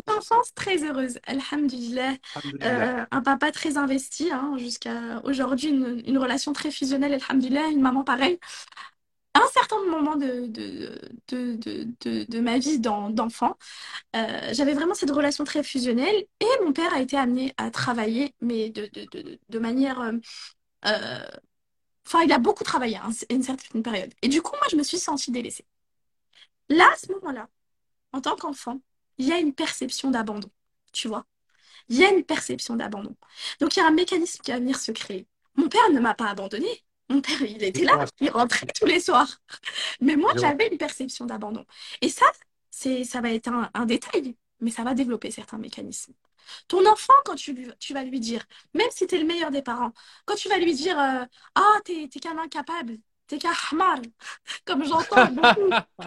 [0.07, 1.19] Une enfance très heureuse.
[1.27, 2.15] Alhamdulillah.
[2.63, 7.81] Euh, un papa très investi, hein, jusqu'à aujourd'hui, une, une relation très fusionnelle, alhamdoulilah, une
[7.81, 8.39] maman pareille.
[9.35, 10.99] À un certain moment de, de,
[11.29, 13.57] de, de, de, de ma vie d'en- d'enfant,
[14.17, 18.35] euh, j'avais vraiment cette relation très fusionnelle et mon père a été amené à travailler,
[18.41, 20.01] mais de manière...
[20.01, 20.13] euh,
[20.87, 21.27] euh,
[22.07, 24.13] Enfin, il a beaucoup travaillé à un- une certaine période.
[24.23, 25.67] Et du coup, moi, je me suis sentie délaissée.
[26.69, 27.49] Là, à ce moment-là,
[28.13, 28.81] en tant qu'enfant,
[29.19, 30.51] il y a une perception d'abandon,
[30.93, 31.27] tu vois.
[31.89, 33.17] Il y a une perception d'abandon.
[33.61, 35.29] Donc, il y a un mécanisme qui va venir se créer.
[35.57, 36.85] Mon père ne m'a pas abandonnée.
[37.11, 39.41] Mon père, il était là, il rentrait tous les soirs.
[40.01, 41.67] Mais moi, j'avais une perception d'abandon.
[42.03, 42.27] Et ça,
[42.71, 46.15] c'est, ça va être un, un détail, mais ça va développer certains mécanismes.
[46.69, 49.51] Ton enfant, quand tu, lui- tu vas lui dire, même si tu es le meilleur
[49.51, 49.93] des parents,
[50.27, 53.99] quand tu vas lui dire euh, Ah, t'es, t'es qu'un incapable, t'es qu'un hamar,
[54.65, 55.75] comme j'entends beaucoup.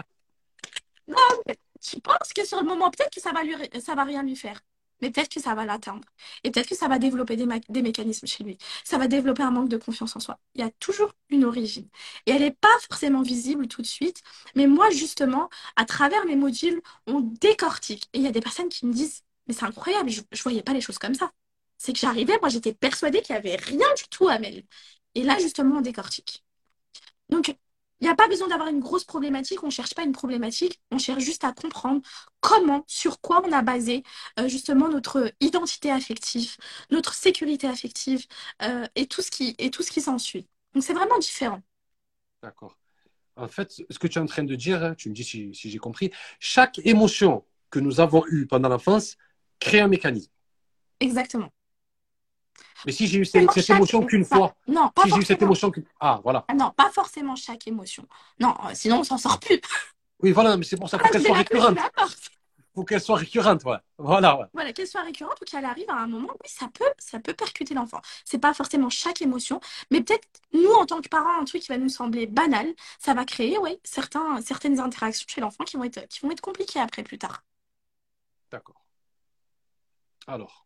[1.07, 4.03] Non, mais tu penses que sur le moment, peut-être que ça va lui, ça va
[4.03, 4.61] rien lui faire.
[5.01, 6.07] Mais peut-être que ça va l'atteindre.
[6.45, 8.57] Et peut-être que ça va développer des, des mécanismes chez lui.
[8.85, 10.39] Ça va développer un manque de confiance en soi.
[10.55, 11.89] Il y a toujours une origine.
[12.25, 14.21] Et elle n'est pas forcément visible tout de suite.
[14.55, 18.07] Mais moi, justement, à travers mes modules, on décortique.
[18.13, 20.63] Et il y a des personnes qui me disent, mais c'est incroyable, je ne voyais
[20.63, 21.31] pas les choses comme ça.
[21.77, 24.63] C'est que j'arrivais, moi, j'étais persuadée qu'il n'y avait rien du tout à Mel.
[25.15, 26.43] Et là, justement, on décortique.
[27.29, 27.55] Donc,
[28.03, 30.81] il n'y a pas besoin d'avoir une grosse problématique, on ne cherche pas une problématique,
[30.91, 32.01] on cherche juste à comprendre
[32.41, 34.03] comment, sur quoi on a basé
[34.39, 36.57] euh, justement notre identité affective,
[36.91, 38.25] notre sécurité affective
[38.61, 40.47] euh, et tout ce qui, et tout qui s'ensuit.
[40.73, 41.61] Donc c'est vraiment différent.
[42.41, 42.77] D'accord.
[43.37, 45.69] En fait, ce que tu es en train de dire, tu me dis si, si
[45.69, 49.15] j'ai compris, chaque émotion que nous avons eue pendant l'enfance
[49.63, 50.29] crée un mécanisme.
[50.99, 51.49] Exactement.
[52.85, 55.71] Mais si j'ai eu cette, émotion qu'une fois, Non, pas si j'ai eu cette émotion
[55.71, 55.85] qu'une...
[55.99, 56.43] Ah, voilà.
[56.49, 58.05] Ah non, pas forcément chaque émotion.
[58.39, 59.61] Non, euh, sinon on s'en sort plus.
[60.21, 61.75] Oui, voilà, mais c'est pour ça Ah, qu'elle soit récurrente.
[61.75, 62.09] d'accord.
[62.75, 63.77] faut qu'elle soit récurrente, ouais.
[63.97, 64.45] Voilà, ouais.
[64.53, 67.33] Voilà, qu'elle soit récurrente ou qu'elle arrive à un moment, oui, ça peut, ça peut
[67.33, 68.01] percuter l'enfant.
[68.25, 71.69] C'est pas forcément chaque émotion, mais peut-être nous, en tant que parents, un truc qui
[71.69, 72.67] va nous sembler banal,
[72.99, 76.41] ça va créer, oui, certains, certaines interactions chez l'enfant qui vont être, qui vont être
[76.41, 77.43] compliquées après plus tard.
[78.51, 78.82] D'accord.
[80.27, 80.65] Alors,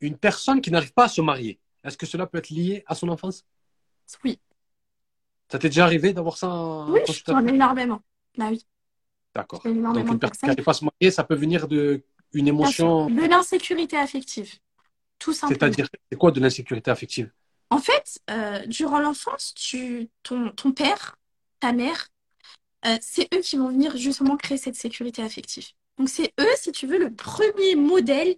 [0.00, 2.94] une personne qui n'arrive pas à se marier, est-ce que cela peut être lié à
[2.94, 3.44] son enfance?
[4.24, 4.38] Oui,
[5.50, 8.02] Ça t'est déjà arrivé d'avoir ça en oui, j'en ai énormément.
[8.36, 8.66] Bah oui,
[9.34, 9.62] D'accord.
[9.64, 13.08] Donc, une personne qui n'arrive pas à se marier, ça peut venir de une émotion.
[13.08, 14.58] de l'insécurité affective,
[15.18, 15.58] tout simplement.
[15.58, 17.30] C'est-à-dire, c'est quoi de l'insécurité affective?
[17.70, 21.16] En fait, euh, durant l'enfance, tu, ton, ton père,
[21.60, 22.08] ta mère,
[22.86, 25.68] euh, c'est eux qui vont venir justement créer cette sécurité affective.
[25.98, 28.36] Donc c'est eux, si tu veux, le premier modèle,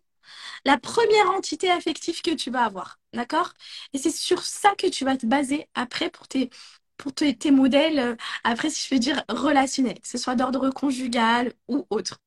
[0.65, 2.99] la première entité affective que tu vas avoir.
[3.13, 3.53] D'accord?
[3.93, 6.51] Et c'est sur ça que tu vas te baser après pour tes,
[6.97, 10.71] pour tes, tes modèles, euh, après, si je veux dire, relationnels, que ce soit d'ordre
[10.71, 12.19] conjugal ou autre.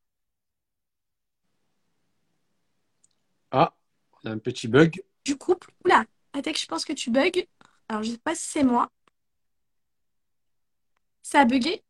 [3.51, 3.73] Ah,
[4.23, 5.03] on a un petit bug.
[5.25, 7.45] Du couple, oula, que je pense que tu bugs.
[7.87, 8.89] Alors, je sais pas si c'est moi.
[11.21, 11.83] Ça a bugué?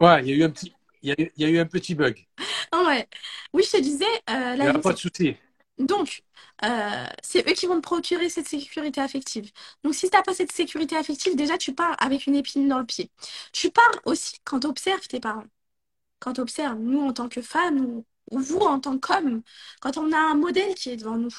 [0.00, 0.74] Ouais, il y a eu un petit,
[1.08, 2.26] y a eu, il y a eu un petit bug.
[2.72, 3.08] Ah ouais.
[3.52, 5.36] Oui, je te disais, euh, Il la n'y a vie, pas de souci.
[5.78, 6.24] Donc,
[6.64, 9.50] euh, c'est eux qui vont te procurer cette sécurité affective.
[9.84, 12.78] Donc, si tu n'as pas cette sécurité affective, déjà, tu pars avec une épine dans
[12.78, 13.10] le pied.
[13.52, 15.44] Tu pars aussi quand tu observes tes parents.
[16.20, 19.42] Quand tu observes, nous, en tant que femmes, ou, ou vous, en tant qu'hommes,
[19.80, 21.34] quand on a un modèle qui est devant nous,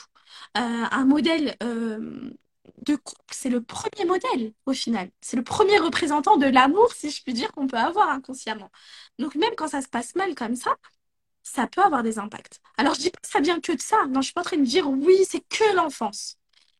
[0.58, 2.32] euh, un modèle euh,
[2.82, 5.10] de couple, c'est le premier modèle, au final.
[5.22, 8.72] C'est le premier représentant de l'amour, si je puis dire, qu'on peut avoir inconsciemment.
[9.20, 10.76] Donc, même quand ça se passe mal comme ça,
[11.44, 12.62] ça peut avoir des impacts.
[12.78, 14.06] Alors, je dis pas que ça vient que de ça.
[14.08, 16.38] Non, je suis pas en train de dire oui, c'est que l'enfance.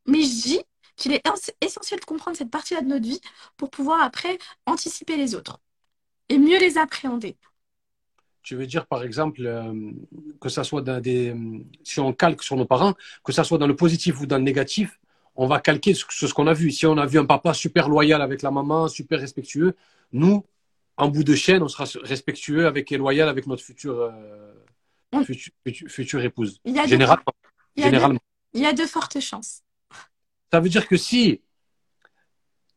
[0.08, 0.62] Mais je dis
[0.96, 3.22] qu'il est ess- essentiel de comprendre cette partie-là de notre vie
[3.58, 5.60] pour pouvoir après anticiper les autres
[6.30, 7.38] et mieux les appréhender.
[8.44, 9.92] tu veux dire, par exemple, euh,
[10.40, 11.36] que ça soit dans des.
[11.84, 14.44] Si on calque sur nos parents, que ça soit dans le positif ou dans le
[14.44, 15.00] négatif,
[15.36, 16.72] on va calquer sur ce qu'on a vu.
[16.72, 19.76] Si on a vu un papa super loyal avec la maman, super respectueux,
[20.12, 20.46] nous,
[20.98, 25.24] en bout de chaîne, on sera respectueux avec et loyal avec notre future, euh,
[25.88, 26.60] future, épouse.
[26.66, 27.24] Il y a généralement.
[27.76, 28.16] il, y a généralement.
[28.16, 29.62] De, il y a de fortes chances.
[30.52, 31.42] Ça veut dire que si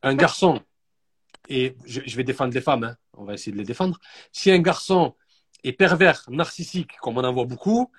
[0.02, 0.60] un garçon,
[1.48, 3.98] et je, vais défendre les femmes, hein, on va essayer de les défendre,
[4.32, 5.14] si un garçon
[5.64, 7.90] est pervers, narcissique, comme on en voit beaucoup,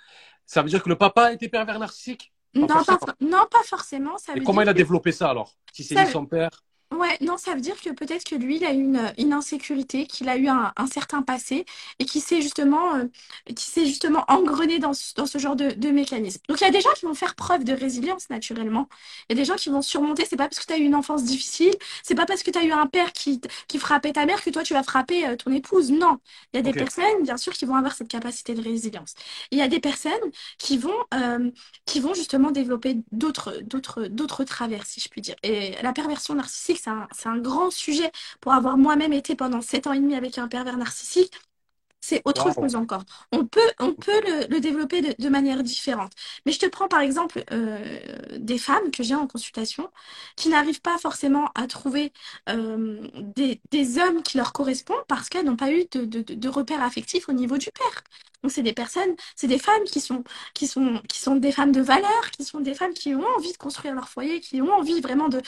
[0.46, 2.34] ça veut dire que le papa était pervers, narcissique?
[2.56, 4.18] Non, pas, non, pas forcément.
[4.18, 5.54] Ça et comment il a développé ça alors?
[5.72, 6.50] Si c'est son père
[6.92, 10.28] Ouais, non, ça veut dire que peut-être que lui, il a une, une insécurité, qu'il
[10.28, 11.64] a eu un, un certain passé
[12.00, 13.06] et qui s'est justement, euh,
[13.56, 16.42] qui s'est justement engrené dans ce, dans ce genre de, de mécanisme.
[16.50, 18.90] Donc, il y a des gens qui vont faire preuve de résilience naturellement.
[19.30, 20.26] Il y a des gens qui vont surmonter.
[20.26, 22.58] C'est pas parce que tu as eu une enfance difficile, c'est pas parce que tu
[22.58, 25.36] as eu un père qui, qui frappait ta mère que toi, tu vas frapper euh,
[25.36, 25.92] ton épouse.
[25.92, 26.18] Non.
[26.54, 29.14] Il y a des personnes, bien sûr, qui vont avoir cette capacité de résilience.
[29.52, 30.12] il y a des personnes
[30.58, 31.52] qui vont, euh,
[31.86, 35.36] qui vont justement développer d'autres, d'autres, d'autres travers, si je puis dire.
[35.44, 38.12] Et la perversion narcissique, c'est un, grand sujet
[38.42, 41.34] pour avoir moi-même été pendant sept ans et demi avec un pervers narcissique
[42.02, 43.04] c'est autre chose encore.
[43.32, 46.14] On peut, on peut le, développer de, manière différente.
[46.46, 48.00] Mais je te prends par exemple euh,
[48.38, 49.90] des femmes que j'ai en consultation
[50.36, 52.14] qui n'arrivent pas forcément à trouver
[52.48, 57.28] euh, des, hommes qui leur correspondent parce qu'elles n'ont pas eu de, de, repères affectifs
[57.28, 58.04] au niveau du père.
[58.44, 60.24] Donc c'est des personnes, c'est des femmes qui sont,
[60.54, 63.52] qui, sont, qui sont des femmes de valeur, qui sont des femmes qui ont envie
[63.52, 65.42] de construire leur foyer, qui ont envie vraiment de,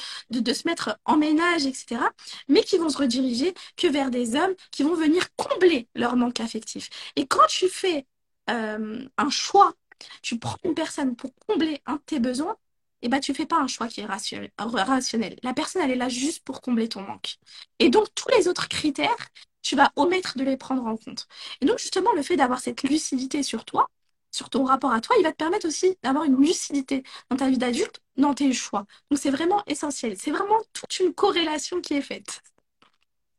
[0.53, 2.01] se mettre en ménage, etc.
[2.49, 6.39] Mais qui vont se rediriger que vers des hommes qui vont venir combler leur manque
[6.39, 6.89] affectif.
[7.15, 8.05] Et quand tu fais
[8.49, 9.73] euh, un choix,
[10.21, 12.57] tu prends une personne pour combler un de tes besoins,
[13.03, 15.39] et eh ben, tu fais pas un choix qui est rationnel.
[15.41, 17.37] La personne, elle est là juste pour combler ton manque.
[17.79, 19.29] Et donc, tous les autres critères,
[19.61, 21.27] tu vas omettre de les prendre en compte.
[21.61, 23.89] Et donc, justement, le fait d'avoir cette lucidité sur toi,
[24.31, 27.49] sur ton rapport à toi, il va te permettre aussi d'avoir une lucidité dans ta
[27.49, 28.85] vie d'adulte, dans tes choix.
[29.09, 30.15] Donc, c'est vraiment essentiel.
[30.17, 32.41] C'est vraiment toute une corrélation qui est faite.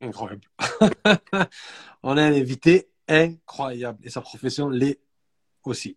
[0.01, 0.43] Incroyable.
[2.03, 4.99] On a un invité incroyable et sa profession l'est
[5.65, 5.97] aussi.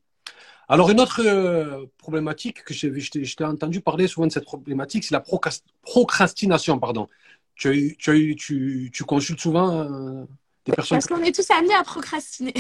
[0.67, 5.13] Alors, une autre euh, problématique que je t'ai entendu parler souvent de cette problématique, c'est
[5.13, 5.23] la
[5.83, 6.79] procrastination.
[6.79, 7.07] Pardon.
[7.55, 10.25] Tu, tu, tu, tu consultes souvent euh,
[10.65, 12.53] des personnes Parce qu'on est tous amenés à procrastiner.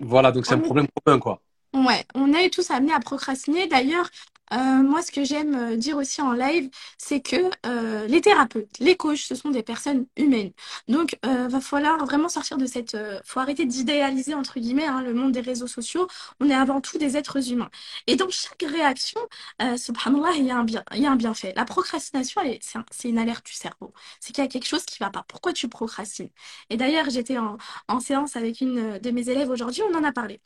[0.00, 1.42] Voilà, donc c'est un problème commun, quoi.
[1.74, 3.66] Ouais, on est tous amenés à procrastiner.
[3.66, 4.08] D'ailleurs,
[4.52, 7.36] euh, moi, ce que j'aime euh, dire aussi en live, c'est que
[7.66, 10.52] euh, les thérapeutes, les coachs, ce sont des personnes humaines.
[10.88, 12.96] Donc, euh, va falloir vraiment sortir de cette.
[13.24, 16.08] faut arrêter d'idéaliser entre guillemets hein, le monde des réseaux sociaux.
[16.40, 17.70] On est avant tout des êtres humains.
[18.06, 19.20] Et dans chaque réaction,
[19.76, 21.52] subhanallah, il y a un bien, il y a un bienfait.
[21.56, 22.40] La procrastination,
[22.90, 23.92] c'est une alerte du cerveau.
[24.20, 25.24] C'est qu'il y a quelque chose qui va pas.
[25.28, 26.30] Pourquoi tu procrastines?
[26.70, 27.56] Et d'ailleurs, j'étais en,
[27.88, 29.82] en séance avec une de mes élèves aujourd'hui.
[29.90, 30.40] On en a parlé.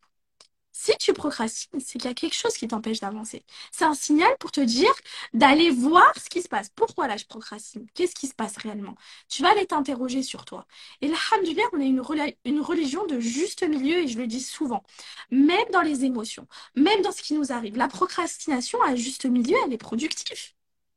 [0.77, 3.45] Si tu procrastines, c'est qu'il y a quelque chose qui t'empêche d'avancer.
[3.71, 4.93] C'est un signal pour te dire
[5.33, 6.69] d'aller voir ce qui se passe.
[6.75, 7.87] Pourquoi là je procrastine?
[7.95, 8.97] Qu'est-ce qui se passe réellement?
[9.29, 10.67] Tu vas aller t'interroger sur toi.
[11.01, 12.03] Et alhamdoulilah, on a une,
[12.45, 14.83] une religion de juste milieu et je le dis souvent.
[15.31, 17.77] Même dans les émotions, même dans ce qui nous arrive.
[17.77, 20.53] La procrastination à juste milieu, elle est productive.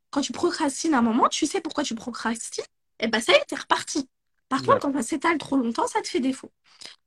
[0.10, 2.66] Quand tu procrastines un moment, tu sais pourquoi tu procrastines?
[3.00, 4.10] Et eh ben ça y est, t'es reparti.
[4.50, 6.52] Par contre, quand ça s'étale trop longtemps, ça te fait défaut.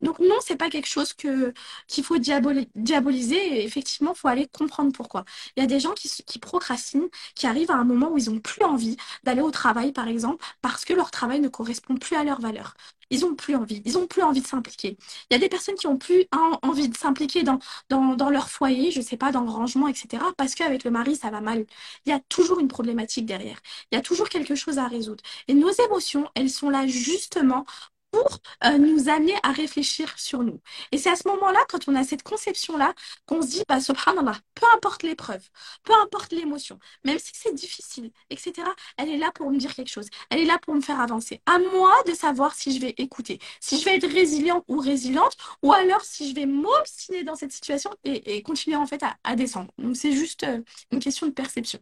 [0.03, 1.53] Donc non, c'est pas quelque chose que
[1.88, 3.36] qu'il faut diaboliser.
[3.36, 5.24] Et effectivement, il faut aller comprendre pourquoi.
[5.57, 8.30] Il y a des gens qui, qui procrastinent, qui arrivent à un moment où ils
[8.30, 12.16] n'ont plus envie d'aller au travail, par exemple, parce que leur travail ne correspond plus
[12.16, 12.74] à leurs valeurs.
[13.11, 13.82] Ils n'ont plus envie.
[13.84, 14.96] Ils n'ont plus envie de s'impliquer.
[15.30, 16.26] Il y a des personnes qui ont plus
[16.62, 17.58] envie de s'impliquer dans,
[17.88, 20.22] dans, leur foyer, je sais pas, dans le rangement, etc.
[20.36, 21.66] Parce qu'avec le mari, ça va mal.
[22.06, 23.61] Il y a toujours une problématique derrière.
[23.90, 25.22] Il y a toujours quelque chose à résoudre.
[25.48, 27.64] Et nos émotions, elles sont là justement
[28.11, 30.61] pour euh, nous amener à réfléchir sur nous.
[30.92, 32.94] Et c'est à ce moment-là, quand on a cette conception-là,
[33.26, 35.42] qu'on se dit, bah, subhanallah, peu importe l'épreuve,
[35.84, 39.90] peu importe l'émotion, même si c'est difficile, etc., elle est là pour me dire quelque
[39.90, 40.08] chose.
[40.30, 41.40] Elle est là pour me faire avancer.
[41.46, 45.36] À moi de savoir si je vais écouter, si je vais être résilient ou résiliente,
[45.62, 49.70] ou alors si je vais m'obstiner dans cette situation et, continuer en fait à, descendre.
[49.78, 51.78] Donc c'est juste euh, une question de perception.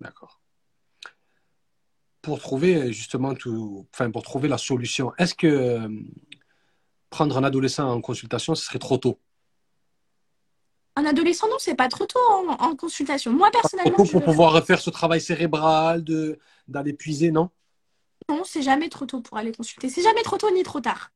[0.00, 0.40] D'accord
[2.26, 5.88] pour trouver justement tout, enfin pour trouver la solution, est-ce que euh,
[7.08, 9.20] prendre un adolescent en consultation, ce serait trop tôt?
[10.96, 12.18] Un adolescent, non, c'est pas trop tôt
[12.58, 13.32] en, consultation.
[13.32, 17.48] Moi personnellement, trop tôt pour pouvoir refaire ce travail cérébral, de d'aller puiser, non?
[18.28, 19.88] Non, c'est jamais trop tôt pour aller consulter.
[19.88, 21.12] C'est jamais trop tôt ni trop tard.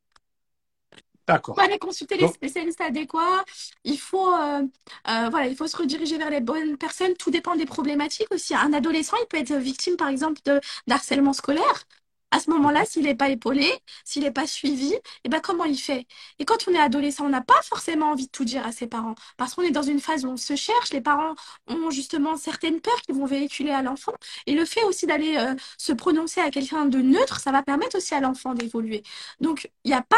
[1.31, 1.55] D'accord.
[1.57, 3.43] Il faut aller consulter les spécialistes adéquats.
[3.83, 4.63] Il faut, euh,
[5.09, 7.13] euh, voilà, il faut se rediriger vers les bonnes personnes.
[7.15, 8.53] Tout dépend des problématiques aussi.
[8.55, 11.83] Un adolescent, il peut être victime, par exemple, de d'harcèlement scolaire.
[12.31, 13.69] À ce moment-là, s'il n'est pas épaulé,
[14.05, 14.93] s'il n'est pas suivi,
[15.25, 16.07] eh ben comment il fait?
[16.39, 18.87] Et quand on est adolescent, on n'a pas forcément envie de tout dire à ses
[18.87, 20.91] parents parce qu'on est dans une phase où on se cherche.
[20.93, 21.35] Les parents
[21.67, 24.13] ont justement certaines peurs qui vont véhiculer à l'enfant.
[24.47, 27.97] Et le fait aussi d'aller euh, se prononcer à quelqu'un de neutre, ça va permettre
[27.97, 29.03] aussi à l'enfant d'évoluer.
[29.41, 30.15] Donc, il n'y a, pas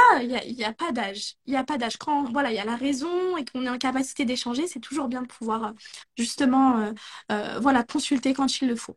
[0.92, 1.36] d'âge.
[1.46, 1.98] Il n'y a pas d'âge.
[1.98, 5.08] Quand voilà, il y a la raison et qu'on est en capacité d'échanger, c'est toujours
[5.08, 5.72] bien de pouvoir euh,
[6.18, 6.94] justement
[7.32, 8.96] euh, voilà, consulter quand il le faut.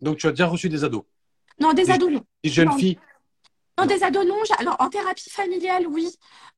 [0.00, 1.04] Donc, tu as déjà reçu des ados?
[1.60, 2.24] Non, des, ados, non.
[2.42, 2.98] Des jeunes filles
[3.78, 4.36] non, des ados, non.
[4.58, 6.08] Alors, en thérapie familiale, oui.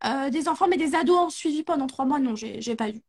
[0.04, 3.00] Euh, des enfants, mais des ados en suivi pendant trois mois, non, j'ai pas eu.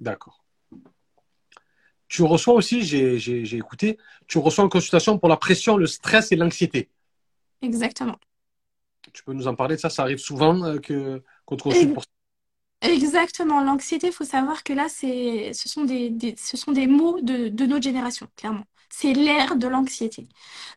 [0.00, 0.44] D'accord.
[2.08, 6.36] Tu reçois aussi, j'ai écouté, tu reçois une consultation pour la pression, le stress et
[6.36, 6.90] l'anxiété.
[7.62, 8.16] Exactement.
[9.12, 9.90] Tu peux nous en parler de ça?
[9.90, 12.08] Ça arrive souvent euh, que qu'on te pour ça?
[12.88, 13.62] Exactement.
[13.62, 17.66] L'anxiété, il faut savoir que là, ce sont des, ce sont des mots de, de
[17.66, 18.64] notre génération, clairement.
[18.92, 20.28] C'est l'ère de l'anxiété.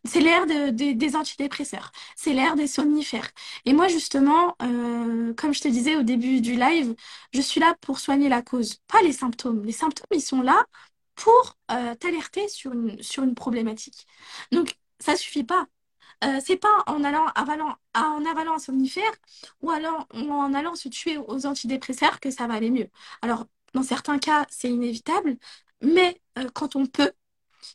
[0.05, 1.91] C'est l'ère des antidépresseurs.
[2.16, 3.30] C'est l'ère des somnifères.
[3.66, 6.95] Et moi, justement, euh, comme je te disais au début du live,
[7.34, 9.64] je suis là pour soigner la cause, pas les symptômes.
[9.66, 10.66] Les symptômes, ils sont là
[11.16, 14.07] pour euh, t'alerter sur une, sur une problématique.
[14.51, 15.68] Donc, ça suffit pas.
[16.24, 19.11] Euh, c'est pas en allant avalant, en avalant un somnifère
[19.61, 22.89] ou en allant se tuer aux antidépresseurs que ça va aller mieux.
[23.22, 25.38] Alors, dans certains cas, c'est inévitable,
[25.82, 26.22] mais
[26.53, 27.11] quand on peut,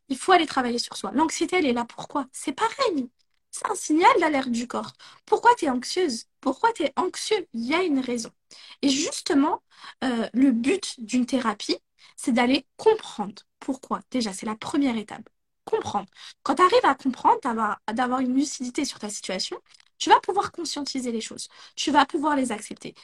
[0.08, 1.10] il faut aller travailler sur soi.
[1.14, 1.84] L'anxiété, elle est là.
[1.84, 2.26] Pourquoi?
[2.32, 3.08] C'est pareil.
[3.50, 4.92] C'est un signal d'alerte du corps.
[5.26, 6.26] Pourquoi tu es anxieuse?
[6.40, 7.46] Pourquoi tu es anxieux?
[7.54, 8.30] Il y a une raison.
[8.82, 9.62] Et justement,
[10.04, 11.78] euh, le but d'une thérapie,
[12.16, 13.42] c'est d'aller comprendre.
[13.60, 15.28] Pourquoi Déjà, c'est la première étape.
[15.64, 16.08] Comprendre.
[16.42, 17.40] Quand tu arrives à comprendre,
[17.92, 19.58] d'avoir une lucidité sur ta situation,
[19.98, 21.48] tu vas pouvoir conscientiser les choses.
[21.76, 22.94] Tu vas pouvoir les accepter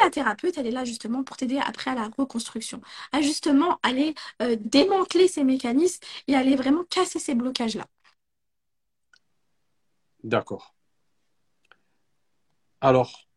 [0.00, 2.80] la thérapeute, elle est là justement pour t'aider après à la reconstruction,
[3.12, 7.86] à justement aller euh, démanteler ces mécanismes et aller vraiment casser ces blocages-là.
[10.24, 10.74] D'accord.
[12.80, 13.28] Alors,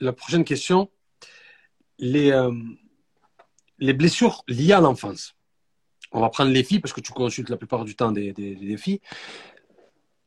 [0.00, 0.90] la prochaine question,
[1.98, 2.52] les, euh,
[3.78, 5.34] les blessures liées à l'enfance.
[6.12, 8.76] On va prendre les filles parce que tu consultes la plupart du temps des, des
[8.76, 9.00] filles.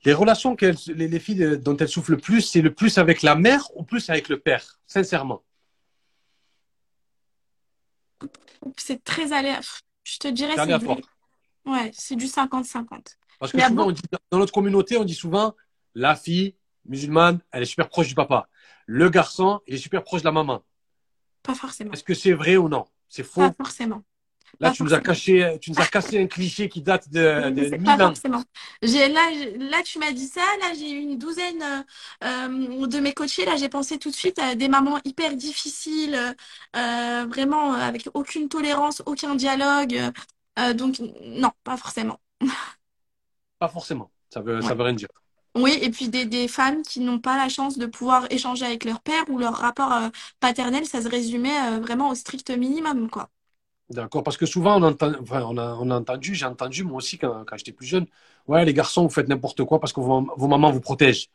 [0.06, 3.36] Les relations que les, filles dont elles souffrent le plus, c'est le plus avec la
[3.36, 5.43] mère ou plus avec le père, sincèrement?
[8.78, 9.80] C'est très aléatoire.
[10.04, 10.86] Je te dirais c'est du...
[11.66, 13.16] Ouais, c'est du 50-50.
[13.39, 13.91] Parce que souvent,
[14.32, 15.56] dans notre communauté, on dit souvent
[15.95, 18.47] la fille musulmane, elle est super proche du papa.
[18.86, 20.64] Le garçon, il est super proche de la maman.
[21.41, 21.91] Pas forcément.
[21.93, 22.86] Est-ce que c'est vrai ou non?
[23.08, 23.41] C'est faux?
[23.41, 24.04] Pas forcément.
[24.60, 27.78] Là, tu nous, as caché, tu nous as cassé un cliché qui date de, de
[27.84, 28.43] pas forcément.
[28.82, 29.22] J'ai, là,
[29.58, 30.41] là, tu m'as dit ça.
[30.62, 31.86] Là, j'ai eu une douzaine
[32.24, 33.45] euh, de mes coachés.
[33.45, 36.36] Là, j'ai pensé tout de suite à des mamans hyper difficiles,
[36.76, 39.99] euh, vraiment avec aucune tolérance, aucun dialogue.
[40.60, 42.20] Euh, donc, non, pas forcément.
[43.60, 44.12] Pas forcément.
[44.30, 45.08] Ça veut, ça veut rien dire.
[45.56, 48.84] Oui, et puis des, des femmes qui n'ont pas la chance de pouvoir échanger avec
[48.84, 49.93] leur père ou leur rapport
[50.41, 53.30] paternel, ça se résumait vraiment au strict minimum, quoi.
[53.94, 58.08] D'accord, parce que souvent on, a, entendu, j'ai entendu moi aussi quand, j'étais plus jeune,
[58.48, 61.30] ouais les garçons vous faites n'importe quoi parce que vos, mamans vous protègent.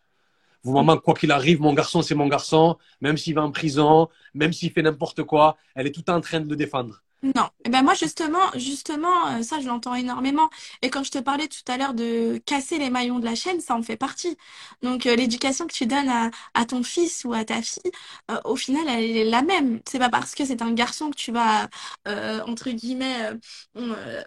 [0.64, 4.08] Vos mamans, quoi qu'il arrive, mon garçon c'est mon garçon, même s'il va en prison,
[4.34, 7.02] même s'il fait n'importe quoi, elle est tout en train de le défendre.
[7.24, 10.48] Non, eh ben moi justement, justement, euh, ça je l'entends énormément.
[10.82, 13.60] Et quand je te parlais tout à l'heure de casser les maillons de la chaîne,
[13.60, 14.36] ça en fait partie.
[14.82, 16.08] Donc euh, l'éducation que tu donnes
[16.54, 17.90] à, ton fils ou à ta fille,
[18.30, 19.80] euh, au final, elle est la même.
[19.88, 21.68] C'est pas parce que c'est un garçon que tu vas
[22.46, 23.32] entre guillemets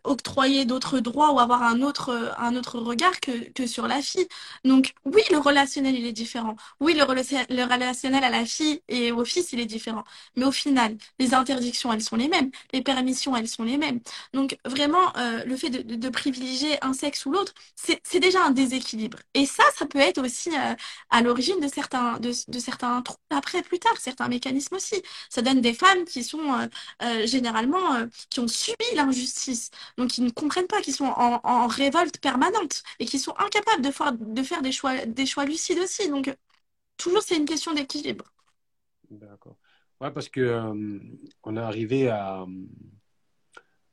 [0.03, 4.27] octroyer d'autres droits ou avoir un autre un autre regard que sur la fille.
[4.65, 6.55] Donc oui, le relationnel il est différent.
[6.79, 10.03] Oui, le, relationnel à la fille et au fils il est différent.
[10.35, 12.51] Mais au final, les interdictions elles sont les mêmes.
[12.84, 13.99] Permissions, elles sont les mêmes.
[14.34, 19.19] Donc vraiment, euh, le fait de, privilégier un sexe ou l'autre, c'est déjà un déséquilibre.
[19.34, 20.75] Et ça, ça peut être aussi euh,
[21.09, 25.01] à l'origine de certains, de, certains troubles après, plus tard, certains mécanismes aussi.
[25.29, 26.69] Ça donne des femmes qui sont
[27.03, 32.19] euh, généralement, qui ont subi l'injustice, donc qui ne comprennent pas, qui sont en, révolte
[32.19, 36.09] permanente et qui sont incapables de faire, de faire des, choix, des choix lucides aussi.
[36.09, 36.36] Donc
[36.97, 38.25] toujours, c'est une question d'équilibre.
[39.09, 39.57] D'accord.
[40.01, 40.99] Ouais, parce que euh,
[41.43, 42.45] on est arrivé à.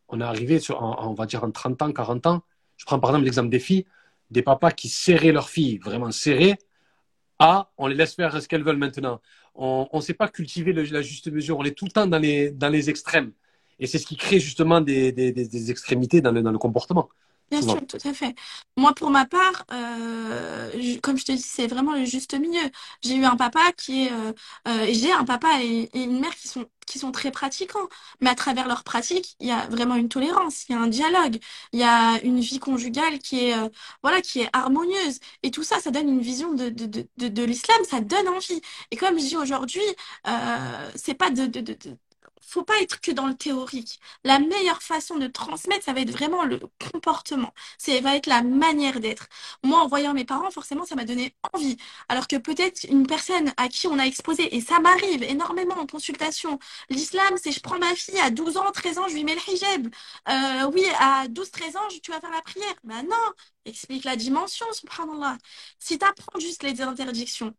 [0.09, 2.43] On est arrivé sur, on va dire, en 30 ans, 40 ans.
[2.79, 3.85] Je prends par exemple l'exemple des filles,
[4.31, 6.57] des papas qui serraient leurs filles, vraiment serrées,
[7.39, 9.21] à on les laisse faire ce qu'elles veulent maintenant.
[9.55, 11.59] On ne sait pas cultiver la juste mesure.
[11.59, 13.33] On est tout le temps dans les, dans les extrêmes.
[13.79, 17.11] Et c'est ce qui crée justement des, des, des extrémités dans le, dans le comportement.
[17.51, 18.35] Bien sûr, tout à fait.
[18.77, 20.71] Moi, pour ma part, euh,
[21.03, 22.71] comme je te dis, c'est vraiment le juste milieu.
[23.03, 24.33] J'ai eu un papa qui est, euh,
[24.69, 27.87] euh, j'ai un papa et, une mère qui sont qui sont très pratiquants,
[28.21, 30.87] mais à travers leurs pratiques, il y a vraiment une tolérance, il y a un
[30.89, 31.39] dialogue,
[31.73, 33.69] il y a une vie conjugale qui est, euh,
[34.03, 35.21] voilà, qui est harmonieuse.
[35.43, 38.61] Et tout ça, ça donne une vision de, de, de, de, l'islam, ça donne envie.
[38.91, 39.83] Et comme je dis aujourd'hui,
[40.27, 41.77] euh, c'est pas de, de, de,
[42.49, 44.01] faut pas être que dans le théorique.
[44.25, 46.61] La meilleure façon de transmettre, ça va être vraiment le
[46.93, 47.53] comportement.
[47.79, 49.29] Ça va être la manière d'être.
[49.63, 51.77] Moi, en voyant mes parents, forcément, ça m'a donné envie.
[52.09, 55.87] Alors que peut-être une personne à qui on a exposé, et ça m'arrive énormément en
[55.87, 56.59] consultation,
[56.91, 59.53] l'islam, c'est je prends ma fille à 12 ans, 13 ans, je lui mets le
[59.53, 59.89] hijab.
[60.29, 62.75] Euh, oui, à 12, 13 ans, tu vas faire la prière.
[62.85, 63.33] Ben non,
[63.65, 65.39] explique la dimension, subhanallah.
[65.79, 67.55] Si tu apprends juste les interdictions,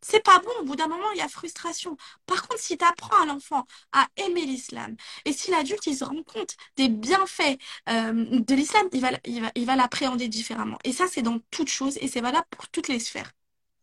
[0.00, 1.96] c'est pas bon, au bout d'un moment, il y a frustration.
[2.26, 6.04] Par contre, si tu apprends à l'enfant à aimer l'islam, et si l'adulte, il se
[6.04, 10.78] rend compte des bienfaits euh, de l'islam, il va, il va, il va l'appréhender différemment.
[10.84, 13.32] Et ça, c'est dans toutes choses, et c'est valable pour toutes les sphères.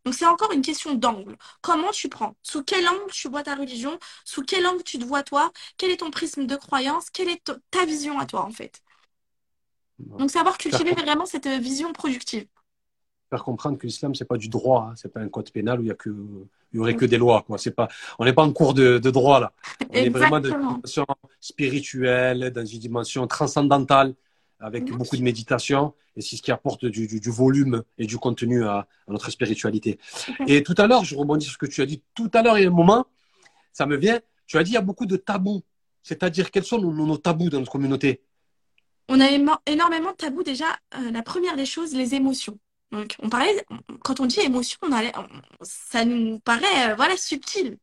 [0.04, 1.36] Donc, c'est encore une question d'angle.
[1.62, 2.36] Comment tu prends?
[2.42, 3.98] Sous quel angle tu vois ta religion?
[4.24, 5.50] Sous quel angle tu te vois toi?
[5.78, 7.10] Quel est ton prisme de croyance?
[7.10, 8.82] Quelle est ta vision à toi, en fait?
[9.98, 12.46] Donc, savoir cultiver vraiment cette vision productive
[13.30, 14.94] faire comprendre que l'islam, c'est pas du droit, hein.
[14.96, 16.10] c'est pas un code pénal où il y a que,
[16.72, 17.58] il y aurait que des lois, quoi.
[17.58, 19.52] C'est pas, on n'est pas en cours de, de, droit, là.
[19.90, 21.06] On est vraiment dans une dimension
[21.40, 24.14] spirituelle, dans une dimension transcendantale,
[24.60, 28.18] avec beaucoup de méditation, et c'est ce qui apporte du, du, du, volume et du
[28.18, 29.98] contenu à, à notre spiritualité.
[30.46, 32.02] Et tout à l'heure, je rebondis sur ce que tu as dit.
[32.14, 33.06] Tout à l'heure, il y a un moment,
[33.72, 35.62] ça me vient, tu as dit, il y a beaucoup de tabous.
[36.02, 38.22] C'est-à-dire, quels sont nos, nos tabous dans notre communauté?
[39.08, 39.26] On a
[39.66, 40.42] énormément de tabous.
[40.42, 40.66] Déjà,
[40.96, 42.58] euh, la première des choses, les émotions.
[42.90, 43.64] Donc, on parlait,
[44.02, 44.90] quand on dit émotion, on
[45.62, 47.78] ça nous paraît euh, voilà, subtil.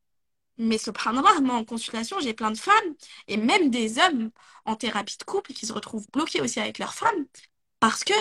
[0.57, 2.95] Mais subhanallah, moi en consultation, j'ai plein de femmes
[3.27, 4.31] et même des hommes
[4.65, 7.25] en thérapie de couple qui se retrouvent bloqués aussi avec leurs femmes
[7.79, 8.13] parce que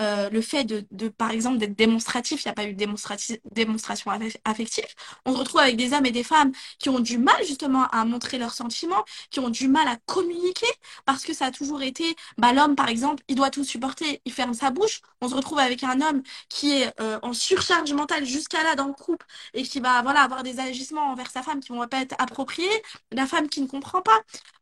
[0.00, 2.78] euh, le fait de, par exemple, d'être démonstratif, il n'y a pas eu de
[3.52, 4.10] démonstration
[4.44, 4.84] affective,
[5.24, 8.04] on se retrouve avec des hommes et des femmes qui ont du mal justement à
[8.04, 10.66] montrer leurs sentiments, qui ont du mal à communiquer,
[11.04, 14.32] parce que ça a toujours été, bah, l'homme par exemple, il doit tout supporter, il
[14.32, 15.00] ferme sa bouche.
[15.20, 18.86] On se retrouve avec un homme qui est euh, en surcharge mentale jusqu'à là dans
[18.86, 22.00] le couple et qui va voilà avoir des agissements envers sa femme qui vont pas
[22.02, 22.68] être appropriés,
[23.12, 24.20] la femme qui ne comprend pas.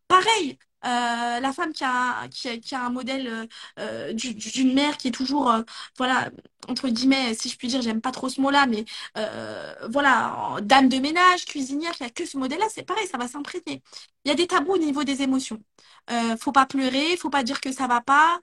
[0.09, 2.29] Pareil, euh, la femme qui a,
[2.73, 3.47] un modèle euh,
[3.81, 5.53] euh d'une mère qui est toujours,
[5.97, 6.31] voilà,
[6.69, 8.85] entre guillemets, si je puis dire, j'aime pas trop ce mot-là, mais
[9.91, 13.83] voilà, dame de ménage, cuisinière, qui a que ce modèle-là, c'est pareil, ça va s'imprégner.
[14.25, 15.63] Il y a des tabous au niveau des émotions.
[16.41, 18.41] faut pas pleurer, faut pas dire que ça va pas,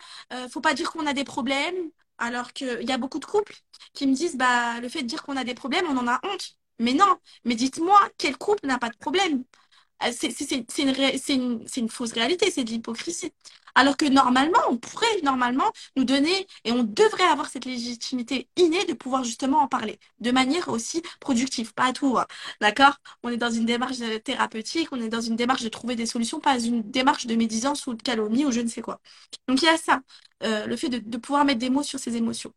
[0.52, 1.76] faut pas dire qu'on a des problèmes,
[2.18, 3.56] alors qu'il y a beaucoup de couples
[3.94, 6.20] qui me disent, bah, le fait de dire qu'on a des problèmes, on en a
[6.24, 6.58] honte.
[6.80, 9.44] Mais non, mais dites-moi, quel couple n'a pas de problème?
[10.12, 10.66] C'est une,
[11.30, 13.32] une, une, fausse réalité, c'est de l'hypocrisie.
[13.76, 18.86] Alors que normalement, on pourrait normalement nous donner et on devrait avoir cette légitimité innée
[18.86, 22.18] de pouvoir justement en parler de manière aussi productive, pas à tout.
[22.18, 22.26] Hein.
[22.62, 22.96] D'accord?
[23.24, 26.40] On est dans une démarche thérapeutique, on est dans une démarche de trouver des solutions,
[26.40, 29.00] pas une démarche de médisance ou de calomnie ou je ne sais quoi.
[29.48, 30.02] Donc il y a ça.
[30.44, 32.54] Euh, le fait de, pouvoir mettre des mots sur ses émotions.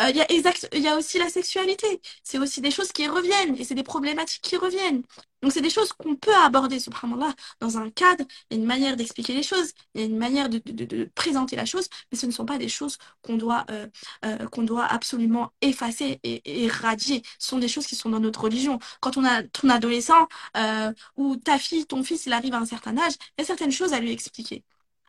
[0.00, 2.00] Euh, il, y a y a aussi la sexualité.
[2.22, 5.02] C'est aussi des choses qui reviennent et c'est des problématiques qui reviennent.
[5.42, 8.66] Donc, c'est des choses qu'on peut aborder, subhanallah, dans un cadre, il y a une
[8.66, 12.18] manière d'expliquer les choses, il y a une manière de, de, présenter la chose, mais
[12.18, 13.86] ce ne sont pas des choses qu'on doit, euh,
[14.24, 17.22] euh, qu'on doit absolument effacer et, et, éradier.
[17.38, 18.78] Ce sont des choses qui sont dans notre religion.
[19.00, 22.66] Quand on a ton adolescent euh, ou ta fille, ton fils, il arrive à un
[22.66, 24.64] certain âge, il y a certaines choses à lui expliquer.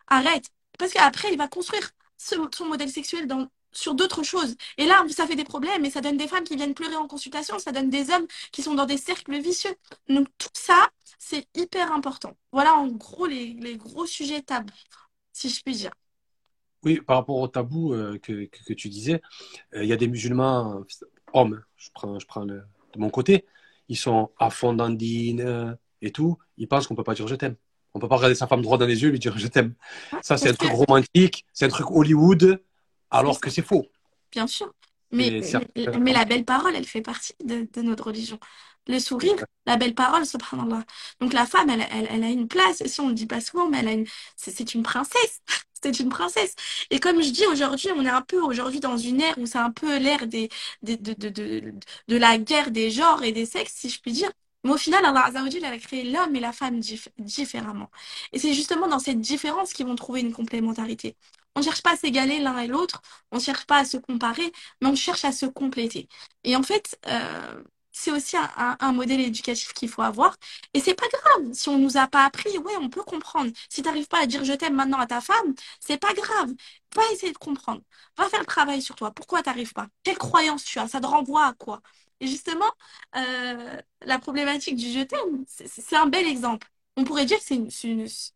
[0.08, 0.46] Arrête.
[0.80, 3.28] Parce qu'après, il va construire son modèle sexuel
[3.72, 4.56] sur d'autres choses.
[4.78, 7.08] Et là, ça fait des problèmes et ça donne des femmes qui viennent pleurer en
[7.08, 9.76] consultation, ça donne des hommes qui sont dans des cercles vicieux.
[10.10, 10.90] Donc tout ça,
[11.20, 12.36] c'est hyper important.
[12.52, 14.72] Voilà en gros les, les, gros sujets tabous,
[15.38, 15.92] si je puis dire.
[16.84, 19.22] Oui, par rapport au tabou euh, que, que, tu disais,
[19.76, 20.84] euh, il y a des musulmans,
[21.34, 22.64] hommes, je prends, je prends de
[22.96, 23.46] mon côté,
[23.90, 27.28] ils sont à fond d'andine euh, et tout, ils pensent qu'on ne peut pas dire
[27.28, 27.56] je t'aime.
[27.94, 29.74] On peut pas regarder sa femme droit dans les yeux et lui dire je t'aime.
[30.12, 32.62] Ah, ça, c'est un truc romantique, c'est un truc Hollywood,
[33.10, 33.86] alors que c'est faux.
[34.32, 34.72] Bien sûr.
[35.12, 35.42] Mais,
[36.02, 38.38] mais, la belle parole, elle fait partie de, de, notre religion.
[38.88, 39.36] Le sourire,
[39.66, 40.84] la belle parole, subhanallah.
[41.20, 43.42] Donc la femme, elle, elle, elle a une place, si on ne le dit pas
[43.42, 44.06] souvent, mais elle a une,
[44.38, 45.42] c'est une princesse.
[45.84, 46.56] C'est une princesse.
[46.90, 49.60] Et comme je dis aujourd'hui, on est un peu aujourd'hui dans une ère où c'est
[49.60, 50.50] un peu l'ère des,
[50.82, 51.74] des, de, de, de,
[52.08, 54.32] de la guerre des genres et des sexes, si je puis dire.
[54.64, 56.80] Mais au final, Allah Azzawajal, a créé l'homme et la femme
[57.20, 57.92] différemment.
[58.34, 61.16] Et c'est justement dans cette différence qu'ils vont trouver une complémentarité.
[61.56, 63.98] On ne cherche pas à s'égaler l'un et l'autre, on ne cherche pas à se
[63.98, 66.08] comparer, mais on cherche à se compléter.
[66.44, 67.64] Et en fait, euh,
[67.98, 70.36] c'est aussi un, modèle éducatif qu'il faut avoir.
[70.74, 71.54] Et c'est pas grave.
[71.54, 73.52] Si on nous a pas appris, ouais, on peut comprendre.
[73.70, 76.52] Si tu n'arrives pas à dire je t'aime maintenant à ta femme, c'est pas grave.
[76.96, 77.82] Va essayer de comprendre.
[78.18, 79.12] Va faire le travail sur toi.
[79.12, 79.88] Pourquoi tu n'arrives pas?
[80.04, 80.88] Quelle croyance tu as?
[80.88, 81.82] Ça te renvoie à quoi?
[82.20, 82.72] Et justement,
[83.16, 86.68] euh, la problématique du je t'aime, c'est un bel exemple.
[86.98, 87.44] On pourrait dire que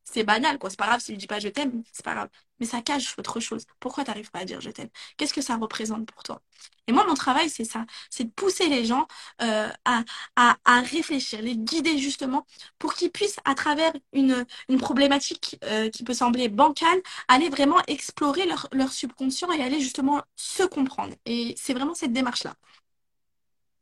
[0.03, 0.69] c'est banal, quoi.
[0.69, 2.29] C'est pas grave s'il dit pas je t'aime, c'est pas grave.
[2.59, 3.65] Mais ça cache autre chose.
[3.79, 4.89] Pourquoi t'arrives pas à dire je t'aime?
[5.17, 6.41] Qu'est-ce que ça représente pour toi?
[6.87, 7.85] Et moi, mon travail, c'est ça.
[8.11, 9.07] C'est de pousser les gens
[9.41, 10.03] euh, à,
[10.35, 12.45] à, réfléchir, les guider justement
[12.77, 14.45] pour qu'ils puissent, à travers une,
[14.79, 20.21] problématique euh, qui peut sembler bancale, aller vraiment explorer leur, leur subconscient et aller justement
[20.35, 21.15] se comprendre.
[21.25, 22.55] Et c'est vraiment cette démarche-là.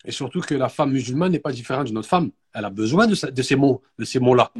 [0.05, 2.31] Et surtout que la femme musulmane n'est pas différente d'une autre femme.
[2.53, 4.51] Elle a besoin de, ça- de ces mots, de ces mots-là.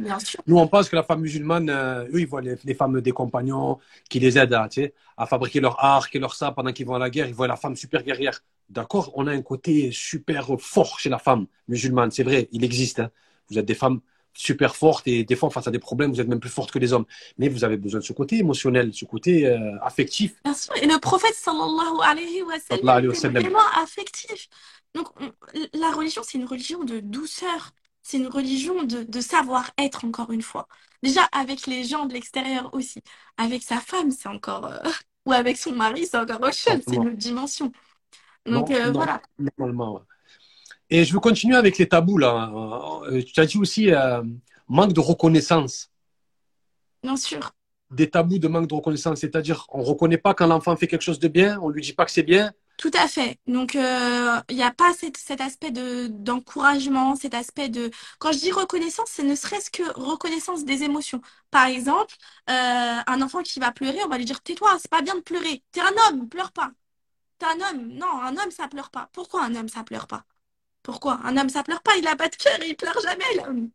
[0.46, 3.10] Nous, on pense que la femme musulmane, euh, eux, ils voient les, les femmes des
[3.12, 3.78] compagnons
[4.10, 6.86] qui les aident à, tu sais, à fabriquer leur arc et leur sabre pendant qu'ils
[6.86, 7.26] vont à la guerre.
[7.26, 8.38] Ils voient la femme super guerrière.
[8.68, 12.10] D'accord On a un côté super fort chez la femme musulmane.
[12.10, 13.00] C'est vrai, il existe.
[13.00, 13.10] hein.
[13.50, 14.00] Vous êtes des femmes
[14.34, 16.78] super fortes et des fois, face à des problèmes, vous êtes même plus fortes que
[16.78, 17.04] les hommes.
[17.38, 20.34] Mais vous avez besoin de ce côté émotionnel, ce côté euh, affectif.
[20.44, 20.74] Bien sûr.
[20.76, 24.48] Et le prophète, sallallahu alayhi wa sallam, c'est vraiment affectif.
[24.94, 25.32] Donc, on-
[25.74, 27.72] la religion, c'est une religion de douceur.
[28.02, 30.66] C'est une religion de, de savoir-être, encore une fois.
[31.02, 33.02] Déjà, avec les gens de l'extérieur aussi.
[33.36, 34.66] Avec sa femme, c'est encore...
[34.66, 34.78] euh,
[35.26, 36.80] Ou avec son mari, c'est encore autre chose.
[36.88, 37.70] C'est une autre dimension.
[38.46, 39.20] Non, Donc, euh, non, voilà.
[39.58, 39.94] normalement.
[39.96, 40.02] ouais.
[40.90, 42.50] Et je veux continuer avec les tabous, là.
[43.10, 44.22] Euh, Tu as dit aussi euh,
[44.68, 45.90] manque de reconnaissance.
[47.02, 47.52] Bien sûr.
[47.90, 51.18] des tabous de manque de reconnaissance, c'est-à-dire on reconnaît pas quand l'enfant fait quelque chose
[51.20, 52.52] de bien, on lui dit pas que c'est bien.
[52.76, 53.38] Tout à fait.
[53.46, 57.90] Donc, euh, il n'y a pas cet, cet aspect de, d'encouragement, cet aspect de...
[58.18, 61.20] Quand je dis reconnaissance, c'est ne serait-ce que reconnaissance des émotions.
[61.50, 62.14] Par exemple,
[62.48, 62.52] euh,
[63.06, 65.62] un enfant qui va pleurer, on va lui dire, tais-toi, c'est pas bien de pleurer.
[65.72, 66.70] T'es un homme, pleure pas.
[67.38, 67.88] T'es un homme.
[67.94, 69.10] Non, un homme, ça pleure pas.
[69.12, 70.24] Pourquoi un homme, ça pleure pas?
[70.82, 71.20] Pourquoi?
[71.24, 73.70] Un homme, ça pleure pas, il a pas de cœur, il pleure jamais, l'homme.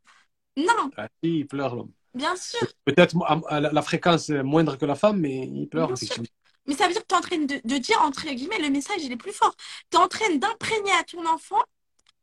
[0.58, 1.92] Non, Ah, si, il pleure l'homme.
[2.14, 3.16] bien sûr, Peut-être
[3.52, 6.16] la, fréquence est moindre que la femme, mais il pleure bien sûr.
[6.16, 6.28] effectivement.
[6.68, 8.70] Mais ça veut dire que tu es en train de, de dire, entre guillemets, le
[8.70, 9.56] message, il est plus fort.
[9.92, 11.62] Tu es en train d'imprégner à ton enfant,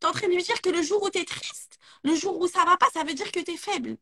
[0.01, 2.15] tu es en train de lui dire que le jour où tu es triste, le
[2.15, 3.97] jour où ça va pas, ça veut dire que tu es faible.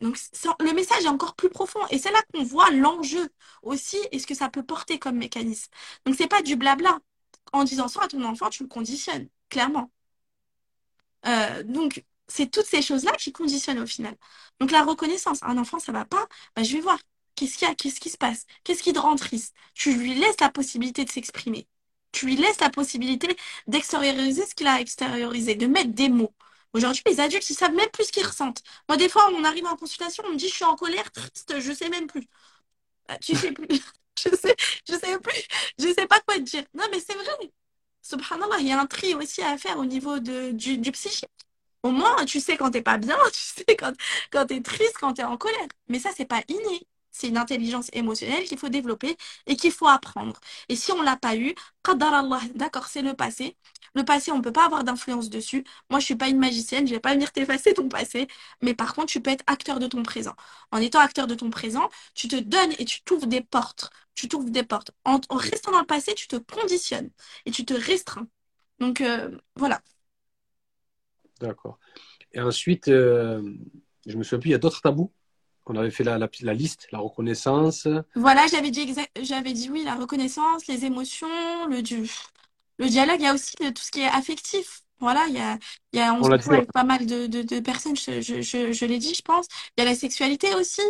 [0.00, 0.18] Donc,
[0.60, 1.80] le message est encore plus profond.
[1.90, 3.28] Et c'est là qu'on voit l'enjeu
[3.62, 5.70] aussi et ce que ça peut porter comme mécanisme.
[6.04, 6.98] Donc, c'est pas du blabla.
[7.52, 9.90] En disant ça à ton enfant, tu le conditionnes, clairement.
[11.26, 14.16] Euh, donc, c'est toutes ces choses-là qui conditionnent au final.
[14.60, 16.26] Donc, la reconnaissance, un enfant, ça va pas,
[16.56, 16.98] bah, je vais voir.
[17.36, 17.74] Qu'est-ce qu'il y a?
[17.74, 18.46] Qu'est-ce qui se passe?
[18.62, 19.54] Qu'est-ce qui te rend triste?
[19.74, 21.66] Tu lui laisses la possibilité de s'exprimer.
[22.12, 23.36] Tu lui laisses la possibilité
[23.66, 26.32] d'extérioriser ce qu'il a extériorisé, de mettre des mots.
[26.72, 28.62] Aujourd'hui, les adultes, ils savent même plus ce qu'ils ressentent.
[28.88, 31.54] Moi, des fois, on arrive en consultation, on me dit, je suis en colère, triste,
[31.60, 32.24] je sais même plus.
[33.08, 33.68] Bah, tu sais plus.
[34.18, 34.56] Je sais,
[34.88, 35.42] je sais plus.
[35.78, 36.64] Je sais pas quoi te dire.
[36.74, 37.52] Non, mais c'est vrai.
[38.04, 41.28] Subhanallah, il y a un tri aussi à faire au niveau de, du, du psychique.
[41.82, 43.94] Au moins, tu sais quand t'es pas bien, tu sais quand,
[44.32, 45.68] quand t'es triste, quand t'es en colère.
[45.88, 46.86] Mais ça, c'est pas inné.
[47.14, 50.40] C'est une intelligence émotionnelle qu'il faut développer et qu'il faut apprendre.
[50.68, 51.54] Et si on l'a pas eu,
[52.54, 53.56] d'accord, c'est le passé.
[53.94, 55.64] Le passé, on peut pas avoir d'influence dessus.
[55.90, 58.26] Moi, je suis pas une magicienne, je vais pas venir t'effacer ton passé.
[58.62, 60.34] Mais par contre, tu peux être acteur de ton présent.
[60.72, 63.90] En étant acteur de ton présent, tu te donnes et tu t'ouvres des portes.
[64.16, 64.90] Tu t'ouvres des portes.
[65.04, 67.10] En, en restant dans le passé, tu te conditionnes
[67.46, 68.28] et tu te restreins.
[68.80, 69.80] Donc, euh, voilà.
[71.40, 71.78] D'accord.
[72.32, 73.42] Et ensuite, euh,
[74.06, 75.12] je me souviens plus, il y a d'autres tabous?
[75.66, 77.88] On avait fait la, la, la liste, la reconnaissance.
[78.14, 81.26] Voilà, j'avais dit j'avais dit oui, la reconnaissance, les émotions,
[81.68, 82.08] le, du,
[82.78, 84.82] le dialogue, il y a aussi tout ce qui est affectif.
[85.00, 85.58] Voilà, il y a,
[85.92, 86.48] il y a, on On se dit.
[86.50, 89.46] avec pas mal de, de, de personnes, je, je, je, je l'ai dit, je pense.
[89.76, 90.82] Il y a la sexualité aussi.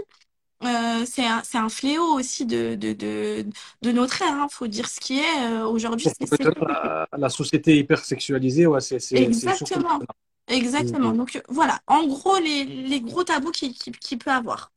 [0.62, 3.45] Euh, c'est un, fléau aussi de, de, de,
[3.83, 4.47] de notre ère, hein.
[4.51, 5.47] Faut dire ce qui est.
[5.47, 10.01] Euh, aujourd'hui, c'est la, la société hyper sexualisée, ouais, c'est Exactement.
[10.49, 11.11] Exactement.
[11.11, 11.16] Mhm.
[11.16, 11.80] Donc, euh, voilà.
[11.86, 14.72] En gros, les, les gros tabous qu'il qui, qui peut avoir.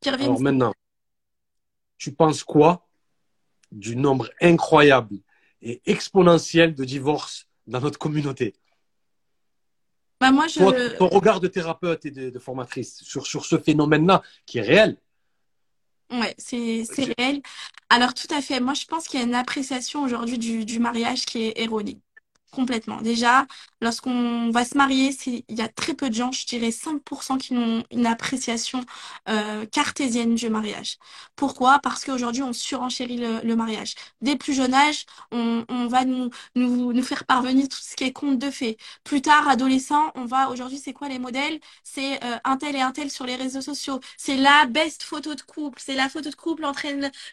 [0.00, 0.28] Qui reviennent.
[0.28, 0.72] Alors maintenant,
[1.98, 2.86] tu penses quoi
[3.72, 5.16] du nombre incroyable
[5.62, 8.54] et exponentiel de divorces dans notre communauté?
[10.20, 13.58] Bah, moi, je, Toi, ton regard de thérapeute et de, de formatrice sur, sur ce
[13.58, 14.96] phénomène-là, qui est réel,
[16.38, 17.42] c'est c'est c'est- réel.
[17.88, 18.60] Alors tout à fait.
[18.60, 21.98] Moi, je pense qu'il y a une appréciation aujourd'hui du, du mariage qui est erronée.
[22.54, 23.00] Complètement.
[23.00, 23.46] Déjà,
[23.80, 27.56] lorsqu'on va se marier, il y a très peu de gens, je dirais 5% qui
[27.56, 28.84] ont une appréciation
[29.28, 30.98] euh, cartésienne du mariage.
[31.34, 31.80] Pourquoi?
[31.80, 33.94] Parce qu'aujourd'hui, on surenchérit le, mariage.
[34.20, 38.38] Dès plus jeune âge, on, va nous, nous, faire parvenir tout ce qui est conte
[38.38, 38.76] de fées.
[39.02, 41.58] Plus tard, adolescent, on va, aujourd'hui, c'est quoi les modèles?
[41.82, 43.98] C'est euh, un tel et un tel sur les réseaux sociaux.
[44.16, 45.80] C'est la best photo de couple.
[45.84, 46.72] C'est la photo de couple en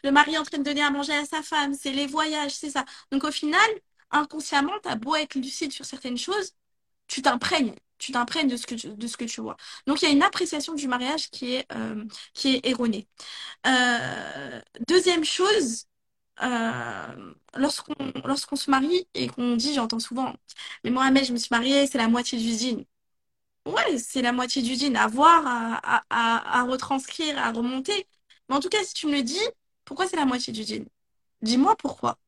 [0.02, 1.74] le mari en train de donner à manger à sa femme.
[1.74, 2.84] C'est les voyages, c'est ça.
[3.10, 3.60] Donc au final,
[4.12, 6.52] inconsciemment, t'as beau être lucide sur certaines choses,
[7.08, 7.74] tu t'imprègnes.
[7.98, 9.56] Tu t'imprègnes de ce que tu, de ce tu vois.
[9.86, 12.04] Donc il y a une appréciation du mariage qui est, euh,
[12.64, 13.08] erronée.
[13.66, 15.86] Euh, deuxième chose,
[16.42, 20.34] euh, lorsqu'on se marie et qu'on dit, j'entends souvent,
[20.84, 22.84] mais Mohamed, je me suis mariée, c'est la moitié d'usine.
[23.66, 28.06] Ouais, c'est la moitié du dîner à voir, à, à, retranscrire, à remonter.
[28.48, 29.38] Mais en tout cas, si tu me le dis,
[29.84, 30.88] pourquoi c'est la moitié du dîner?
[31.42, 32.18] Dis-moi pourquoi.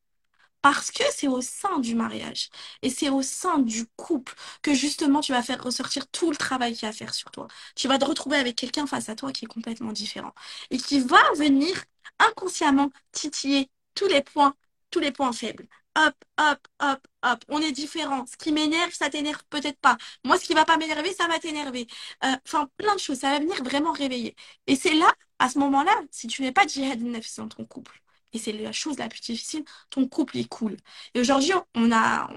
[0.65, 2.49] Parce que c'est au sein du mariage
[2.81, 6.73] et c'est au sein du couple que justement tu vas faire ressortir tout le travail
[6.73, 7.47] qu'il y a à faire sur toi.
[7.75, 10.33] Tu vas te retrouver avec quelqu'un face à toi qui est complètement différent
[10.71, 11.75] et qui va venir
[12.19, 14.55] inconsciemment titiller tous les points,
[14.89, 15.67] tous les points faibles.
[15.97, 17.45] Hop, hop, hop, hop.
[17.47, 18.25] On est différent.
[18.25, 19.97] Ce qui m'énerve, ça t'énerve peut-être pas.
[20.25, 21.87] Moi, ce qui va pas m'énerver, ça va t'énerver.
[22.25, 23.19] Euh, Enfin, plein de choses.
[23.19, 24.35] Ça va venir vraiment réveiller.
[24.67, 28.01] Et c'est là, à ce moment-là, si tu n'es pas djihad nafs dans ton couple,
[28.35, 30.77] et c'est la chose la plus difficile, ton couple est cool.
[31.13, 32.29] Et aujourd'hui, on a,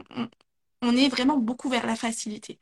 [0.83, 2.59] on, est vraiment beaucoup vers la facilité.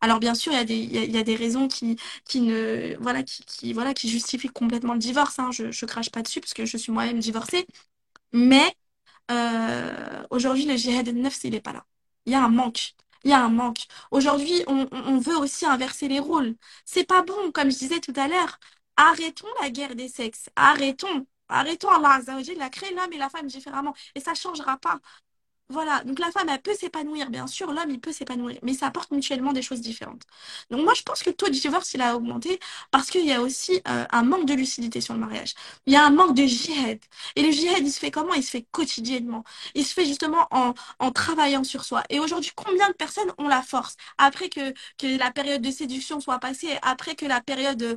[0.00, 3.22] Alors bien sûr, il y a des, y a, des raisons qui, qui ne, voilà,
[3.22, 5.38] qui, qui, voilà, qui justifient complètement le divorce.
[5.38, 5.50] hein.
[5.52, 7.66] Je, je crache pas dessus parce que je suis moi-même divorcée.
[8.32, 8.74] Mais
[9.30, 11.86] euh, aujourd'hui, le jihad neuf, il n'est pas là.
[12.26, 12.94] Il y a un manque.
[13.24, 13.86] Il y a un manque.
[14.10, 16.56] Aujourd'hui, on on veut aussi inverser les rôles.
[16.84, 18.58] C'est pas bon, comme je disais tout à l'heure.
[18.96, 20.50] Arrêtons la guerre des sexes.
[20.56, 21.26] Arrêtons.
[21.48, 21.88] Arrêtons.
[21.90, 23.94] Allah Azza wa Jalla, il a créé l'homme et la femme différemment.
[24.14, 25.00] Et ça changera pas.
[25.70, 28.86] Voilà, donc la femme, elle peut s'épanouir, bien sûr, l'homme, il peut s'épanouir, mais ça
[28.88, 30.22] apporte mutuellement des choses différentes.
[30.70, 32.60] Donc moi, je pense que le taux de divorce, il a augmenté
[32.90, 35.54] parce qu'il y a aussi euh, un manque de lucidité sur le mariage.
[35.86, 36.98] Il y a un manque de jihad.
[37.34, 38.34] Et le jihad, il se fait comment?
[38.34, 39.42] Il se fait quotidiennement.
[39.74, 40.74] Il se fait justement en,
[41.12, 42.02] travaillant sur soi.
[42.10, 46.20] Et aujourd'hui, combien de personnes ont la force, après que, que la période de séduction
[46.20, 47.96] soit passée, après que la période euh,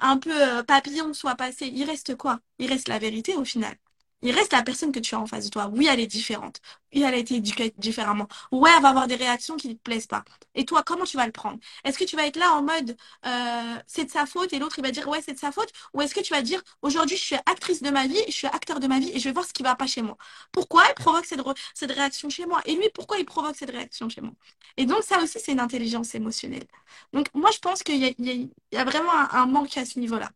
[0.00, 2.40] un peu euh, papillon soit passée, il reste quoi?
[2.58, 3.74] Il reste la vérité au final.
[4.24, 5.70] Il reste la personne que tu as en face de toi.
[5.72, 6.60] Oui, elle est différente.
[6.94, 8.26] Oui, elle a été éduquée différemment.
[8.50, 10.24] Ouais, elle va avoir des réactions qui ne te plaisent pas.
[10.54, 11.58] Et toi, comment tu vas le prendre?
[11.84, 12.96] Est-ce que tu vas être là en mode
[13.26, 15.70] euh, c'est de sa faute et l'autre il va dire ouais, c'est de sa faute?
[15.92, 18.46] Ou est-ce que tu vas dire aujourd'hui je suis actrice de ma vie, je suis
[18.46, 20.16] acteur de ma vie et je vais voir ce qui va pas chez moi?
[20.52, 22.62] Pourquoi elle provoque cette, réaction chez moi?
[22.64, 24.32] Et lui, pourquoi il provoque cette réaction chez moi?
[24.78, 26.66] Et donc, ça aussi, c'est une intelligence émotionnelle.
[27.12, 30.30] Donc, moi, je pense qu'il y a, vraiment un manque à ce niveau-là.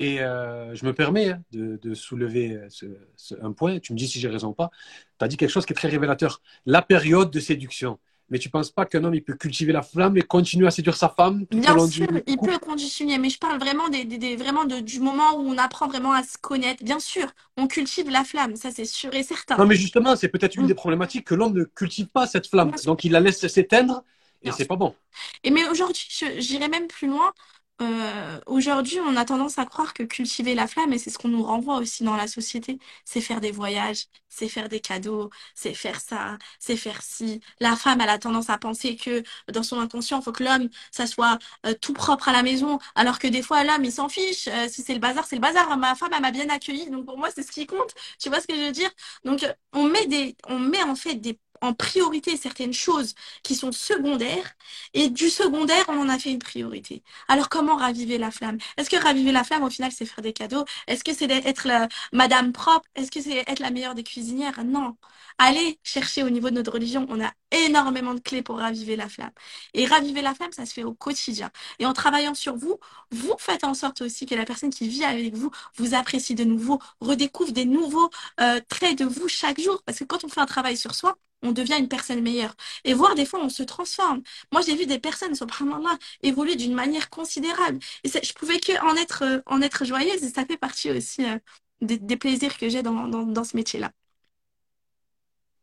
[0.00, 2.86] Et euh, je me permets hein, de, de soulever ce,
[3.16, 3.80] ce- un point.
[3.80, 4.70] Tu me dis si j'ai raison ou pas.
[5.18, 6.40] Tu as dit quelque chose qui est très révélateur.
[6.66, 7.98] La période de séduction.
[8.30, 10.96] Mais tu penses pas qu'un homme il peut cultiver la flamme et continuer à séduire
[10.96, 12.42] sa femme tout au Bien long du sûr, il couple?
[12.42, 15.56] peut conditionner, mais je parle vraiment des, des- des- vraiment de, du moment où on
[15.58, 16.84] apprend vraiment à se connaître.
[16.84, 17.26] Bien sûr,
[17.56, 19.58] on cultive la flamme, ça c'est sûr et certain.
[19.58, 22.46] Non, mais justement, c'est peut-être une Mm, des problématiques que l'homme ne cultive pas cette
[22.46, 22.74] flamme.
[22.84, 24.04] Donc il la laisse s'éteindre
[24.42, 24.96] et c'est pas bon.
[25.44, 26.06] Et mais aujourd'hui,
[26.38, 27.32] j'irais même plus loin.
[27.80, 31.28] Euh, aujourd'hui, on a tendance à croire que cultiver la flamme, et c'est ce qu'on
[31.28, 35.74] nous renvoie aussi dans la société, c'est faire des voyages, c'est faire des cadeaux, c'est
[35.74, 37.40] faire ça, c'est faire ci.
[37.60, 39.22] La femme, elle a tendance à penser que
[39.52, 42.80] dans son inconscient, il faut que l'homme, ça soit euh, tout propre à la maison,
[42.96, 44.48] alors que des fois, l'homme, il s'en fiche.
[44.48, 45.76] Euh, si c'est le bazar, c'est le bazar.
[45.78, 47.94] Ma femme, elle m'a bien accueilli, donc pour moi, c'est ce qui compte.
[48.18, 48.90] Tu vois ce que je veux dire?
[49.24, 53.72] Donc, on met des, on met en fait des en priorité certaines choses qui sont
[53.72, 54.54] secondaires
[54.94, 57.02] et du secondaire, on en a fait une priorité.
[57.28, 58.58] Alors, comment raviver la flamme?
[58.76, 60.64] Est-ce que raviver la flamme, au final, c'est faire des cadeaux?
[60.86, 62.86] Est-ce que c'est être la madame propre?
[62.94, 64.64] Est-ce que c'est être la meilleure des cuisinières?
[64.64, 64.96] Non.
[65.38, 67.06] Allez chercher au niveau de notre religion.
[67.10, 69.30] On a énormément de clés pour raviver la flamme.
[69.74, 71.50] Et raviver la flamme, ça se fait au quotidien.
[71.78, 72.78] Et en travaillant sur vous,
[73.10, 76.44] vous faites en sorte aussi que la personne qui vit avec vous vous apprécie de
[76.44, 79.82] nouveau, redécouvre des nouveaux euh, traits de vous chaque jour.
[79.84, 82.54] Parce que quand on fait un travail sur soi, on devient une personne meilleure.
[82.84, 84.22] Et voir des fois, on se transforme.
[84.52, 87.78] Moi, j'ai vu des personnes, subhanallah, évoluer d'une manière considérable.
[88.04, 90.90] Et c'est- je pouvais que en être, euh, en être joyeuse et ça fait partie
[90.90, 91.38] aussi euh,
[91.80, 93.92] des, plaisirs que j'ai dans, dans, dans ce métier-là.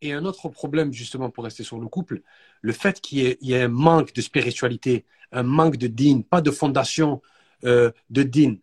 [0.02, 2.22] Et un autre problème, justement, pour rester sur le couple,
[2.62, 6.52] le fait qu'il y ait, un manque de spiritualité, un manque de din, pas de
[6.52, 7.22] fondation
[7.64, 8.56] euh, de din,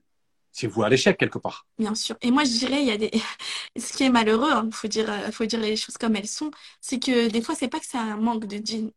[0.52, 1.66] c'est vous à l'échec quelque part.
[1.78, 2.16] Bien sûr.
[2.20, 3.10] Et moi, je dirais, il y a des...
[3.78, 6.50] Ce qui est malheureux, il faut dire, euh, faut dire les choses comme elles sont,
[6.80, 8.90] c'est que des fois, c'est pas que c'est un manque de djinn.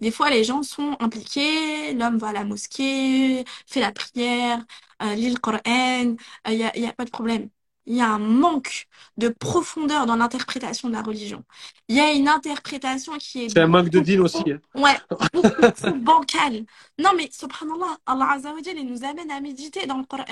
[0.00, 4.64] Des fois, les gens sont impliqués, l'homme va à la mosquée, fait la prière,
[5.02, 7.50] euh, lit le Coran, euh, il y a, il y a pas de problème.
[7.86, 11.44] Il y a un manque de profondeur dans l'interprétation de la religion.
[11.88, 14.42] Il y a une interprétation qui est C'est un manque de din aussi.
[14.50, 14.58] hein.
[14.74, 14.96] ouais,
[15.32, 16.64] beaucoup bancale.
[16.98, 20.24] Non, mais subhanallah, Allah Azza wa il nous amène à méditer dans le Coran.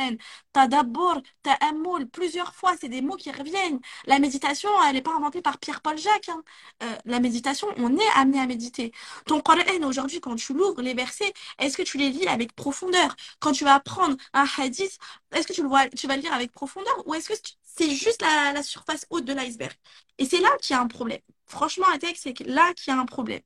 [0.53, 3.81] Tadabbur, ta'ammul, plusieurs fois, c'est des mots qui reviennent.
[4.07, 6.29] La méditation, elle n'est pas inventée par Pierre-Paul Jacques.
[6.31, 6.43] hein.
[6.83, 8.93] Euh, la méditation, on est amené à méditer.
[9.27, 13.15] Ton Coran, aujourd'hui, quand tu l'ouvres, les versets, est-ce que tu les lis avec profondeur?
[13.41, 14.99] Quand tu vas prendre un hadith,
[15.33, 17.91] est-ce que tu le vois, tu vas le lire avec profondeur ou est-ce que c'est
[17.91, 19.73] juste la, la surface haute de l'iceberg?
[20.19, 21.21] Et c'est là qu'il y a un problème.
[21.47, 23.41] Franchement, un texte, c'est là qu'il y a un problème.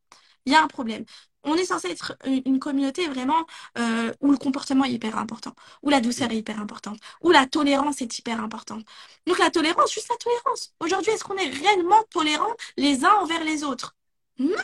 [0.46, 1.04] Il y a un problème.
[1.44, 3.46] On est censé être une communauté vraiment
[3.78, 7.46] euh, où le comportement est hyper important, où la douceur est hyper importante, où la
[7.46, 8.84] tolérance est hyper importante.
[9.26, 10.74] Donc la tolérance, juste la tolérance.
[10.80, 13.94] Aujourd'hui, est-ce qu'on est réellement tolérant les uns envers les autres?
[14.38, 14.56] Non.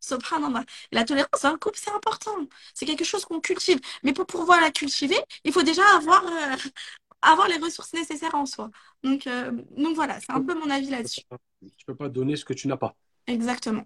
[0.00, 0.64] Subhanallah.
[0.92, 2.36] La tolérance le couple, c'est important.
[2.74, 3.80] C'est quelque chose qu'on cultive.
[4.02, 6.56] Mais pour pouvoir la cultiver, il faut déjà avoir, euh,
[7.22, 8.70] avoir les ressources nécessaires en soi.
[9.02, 11.22] Donc, euh, donc voilà, c'est un peu mon avis là-dessus.
[11.60, 12.94] Tu ne peux pas donner ce que tu n'as pas.
[13.26, 13.84] Exactement.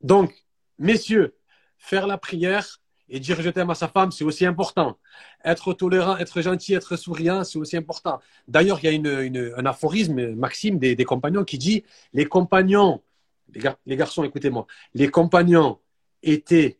[0.00, 0.32] Donc,
[0.78, 1.36] messieurs,
[1.78, 4.98] faire la prière et dire je t'aime à sa femme, c'est aussi important.
[5.44, 8.20] Être tolérant, être gentil, être souriant, c'est aussi important.
[8.46, 13.02] D'ailleurs, il y a une, un aphorisme, Maxime, des, des, compagnons qui dit les compagnons,
[13.86, 15.78] les, garçons, écoutez-moi, les compagnons
[16.22, 16.78] étaient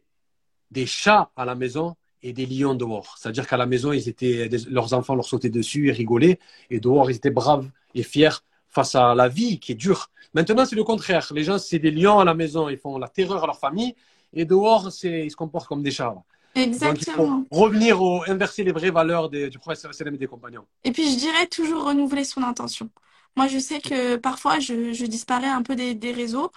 [0.70, 3.16] des chats à la maison et des lions dehors.
[3.18, 6.38] C'est-à-dire qu'à la maison, ils étaient, leurs enfants leur sautaient dessus et rigolaient,
[6.70, 8.30] et dehors, ils étaient braves et fiers
[8.68, 10.10] face à la vie qui est dure.
[10.34, 11.30] Maintenant, c'est le contraire.
[11.34, 13.94] Les gens, c'est des lions à la maison, ils font la terreur à leur famille,
[14.32, 16.14] et dehors, ils se comportent comme des chats.
[16.54, 17.44] Exactement.
[17.50, 20.66] revenir au inverser les vraies valeurs des, du prophète et des compagnons.
[20.84, 22.90] Et puis, je dirais toujours renouveler son intention.
[23.36, 26.50] Moi, je sais que parfois, je, je disparais un peu des, des réseaux.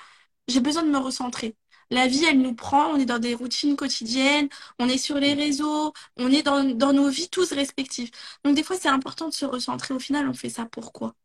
[0.47, 1.55] J'ai besoin de me recentrer.
[1.91, 5.33] La vie, elle nous prend, on est dans des routines quotidiennes, on est sur les
[5.33, 6.63] réseaux, on est dans,
[6.93, 8.11] nos vies tous respectifs.
[8.43, 9.93] Donc des fois, c'est important de se recentrer.
[9.93, 11.15] Au final, on fait ça pourquoi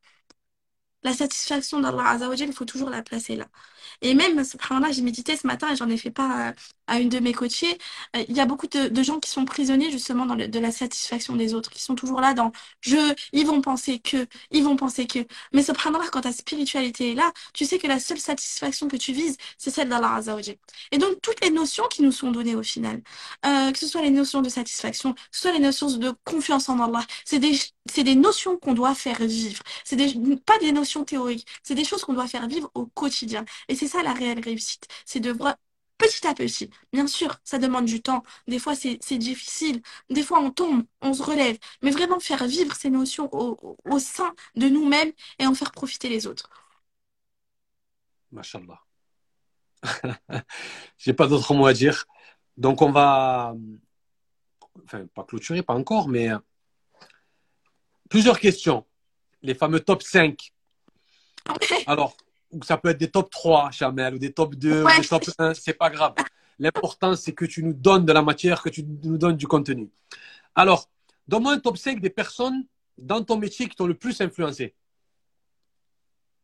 [1.07, 3.47] La satisfaction d'Allah Azzawajal, il faut toujours la placer là.
[4.03, 6.53] Et même, subhanallah, j'ai médité ce matin et j'en ai fait pas
[6.89, 7.79] à une de mes coachées.
[8.17, 11.55] Euh, il y a beaucoup de, gens qui sont prisonniers justement de la satisfaction des
[11.55, 15.21] autres, qui sont toujours là dans je, ils vont penser que, ils vont penser que.
[15.53, 19.13] Mais subhanallah, quand ta spiritualité est là, tu sais que la seule satisfaction que tu
[19.13, 20.57] vises, c'est celle d'Allah Azzawajal.
[20.93, 23.03] Et donc, toutes les notions qui nous sont données au final,
[23.47, 26.69] euh, que ce soit les notions de satisfaction, que ce soit les notions de confiance
[26.69, 27.59] en Allah, c'est des,
[28.03, 29.63] des notions qu'on doit faire vivre.
[29.85, 29.97] C'est
[30.45, 33.45] pas des notions théoriques, c'est des choses qu'on doit faire vivre au quotidien.
[33.69, 34.87] Et c'est ça la réelle réussite.
[35.05, 35.57] C'est de voir
[35.99, 36.71] petit à petit.
[36.93, 38.23] Bien sûr, ça demande du temps.
[38.47, 39.83] Des fois, c'est difficile.
[40.11, 41.59] Des fois, on tombe, on se relève.
[41.83, 46.27] Mais vraiment faire vivre ces notions au, sein de nous-mêmes et en faire profiter les
[46.27, 46.51] autres.
[48.33, 48.81] Mashallah.
[50.99, 52.07] J'ai pas d'autres mots à dire.
[52.57, 53.55] Donc, on va.
[54.85, 56.31] Enfin, pas clôturer, pas encore, mais.
[58.09, 58.87] Plusieurs questions.
[59.43, 60.53] Les fameux top 5.
[61.87, 62.17] Alors,
[62.63, 65.55] ça peut être des top 3, Chamel, ou des top 2, ou des top 1,
[65.55, 66.15] c'est pas grave.
[66.59, 69.91] L'important, c'est que tu nous donnes de la matière, que tu nous donnes du contenu.
[70.55, 70.89] Alors,
[71.29, 72.65] donne-moi un top 5 des personnes
[72.97, 74.75] dans ton métier qui t'ont le plus influencé.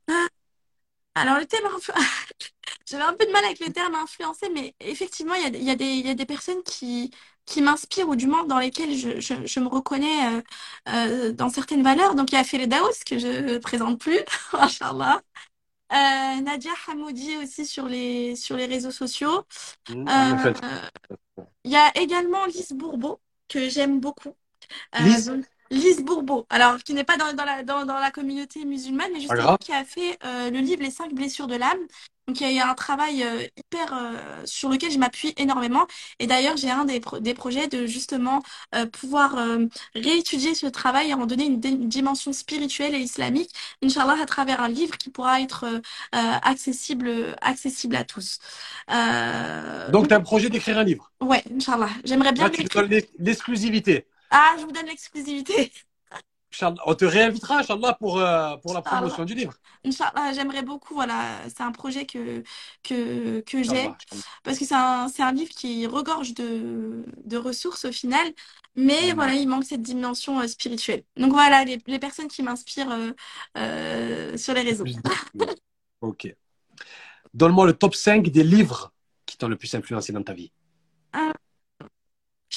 [0.09, 0.27] Ah,
[1.15, 1.63] alors, le thème,
[2.93, 5.70] j'avais un peu de mal avec le terme influencé, mais effectivement, il y a, y,
[5.70, 7.11] a y a, des personnes qui,
[7.47, 10.43] qui m'inspirent, ou du moins dans lesquelles je, je, je me reconnais euh,
[10.88, 12.14] euh, dans certaines valeurs.
[12.14, 14.20] Donc, il y a Feredaous, que je ne présente plus,
[14.53, 15.22] Inch'Allah.
[15.93, 19.45] Euh, Nadia Hamoudi aussi sur les, sur les réseaux sociaux.
[19.88, 20.07] Mmh,
[21.64, 24.34] il y a également Lise Bourbeau, que j'aime beaucoup.
[24.99, 25.32] Lise
[25.70, 29.20] Lise Bourbeau, alors qui n'est pas dans, dans, la, dans, dans, la communauté musulmane, mais
[29.20, 31.86] justement qui a fait le livre Les cinq blessures de l'âme.
[32.29, 34.12] Donc il y a un travail euh, hyper euh,
[34.45, 35.87] sur lequel je m'appuie énormément.
[36.20, 38.43] Et d'ailleurs, j'ai un des, pro des projets de justement
[38.75, 39.37] euh, pouvoir
[39.95, 43.51] réétudier ce travail et en donner une, une, dimension spirituelle et islamique,
[43.83, 45.66] Inch'Allah, à travers un livre qui pourra être
[46.12, 48.39] accessible, accessible à tous.
[49.91, 51.91] Donc, tu as un projet d'écrire un livre Ouais, Inch'Allah.
[52.05, 52.45] J'aimerais bien.
[52.45, 54.07] Là, tu donnes l'exclusivité.
[54.31, 55.73] Ah, je vous donne l'exclusivité.
[56.87, 59.55] On te réinvitera, Inch'Allah, pour, euh, pour la promotion du livre.
[59.85, 60.95] Inch'Allah, j'aimerais beaucoup.
[60.95, 62.43] Voilà, c'est un projet que,
[62.83, 63.91] que, que j'ai.
[64.43, 68.33] Parce que c'est un, un, livre qui regorge de, de ressources au final.
[68.75, 71.05] Mais voilà, il manque cette dimension euh, spirituelle.
[71.17, 73.13] Donc voilà, les, les personnes qui m'inspirent euh,
[73.59, 74.85] euh sur les réseaux.
[76.01, 76.35] ok.
[77.35, 78.93] Donne-moi le top 5 des livres
[79.27, 80.53] qui t'ont le plus influencé dans ta vie.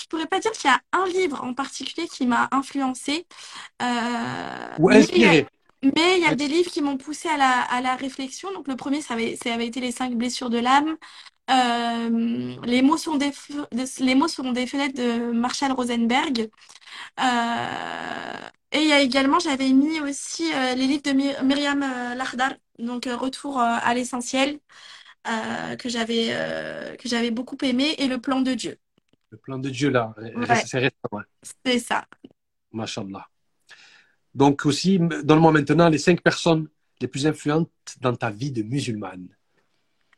[0.06, 3.26] Je pourrais pas dire qu'il y a un livre en particulier qui m'a influencé.
[3.82, 5.48] Euh, Ou inspiré.
[5.82, 8.54] Mais il y a des livres qui m'ont poussé à la, à la réflexion.
[8.54, 10.96] Donc le premier, ça avait, ça avait été Les cinq blessures de l'âme.
[11.50, 13.32] Euh, les, mots sont des,
[14.00, 16.50] les mots seront des fenêtres de Marshall Rosenberg.
[17.20, 18.38] Euh,
[18.72, 21.12] et il y a également, j'avais mis aussi euh, les livres de
[21.44, 21.80] Myriam
[22.16, 24.60] Lardar, donc Retour à l'essentiel,
[25.80, 26.28] que j'avais
[27.00, 28.78] que j'avais beaucoup aimé, et Le plan de Dieu.
[29.36, 30.64] Le plan de Dieu, là, ouais.
[30.66, 31.26] c'est récent.
[31.66, 32.06] C'est ça.
[32.72, 33.28] Mashallah.
[34.34, 36.70] Donc aussi, donne-moi maintenant les cinq personnes
[37.02, 37.70] les plus influentes
[38.00, 39.28] dans ta vie de musulmane.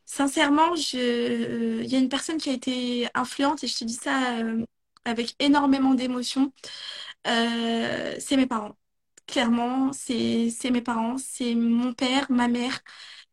[0.05, 1.81] Sincèrement, je...
[1.81, 4.63] il y a une personne qui a été influente et je te dis ça euh,
[5.03, 6.53] avec énormément d'émotion.
[7.25, 8.77] Euh, c'est mes parents.
[9.25, 11.17] Clairement, c'est mes parents.
[11.17, 12.81] C'est mon père, ma mère.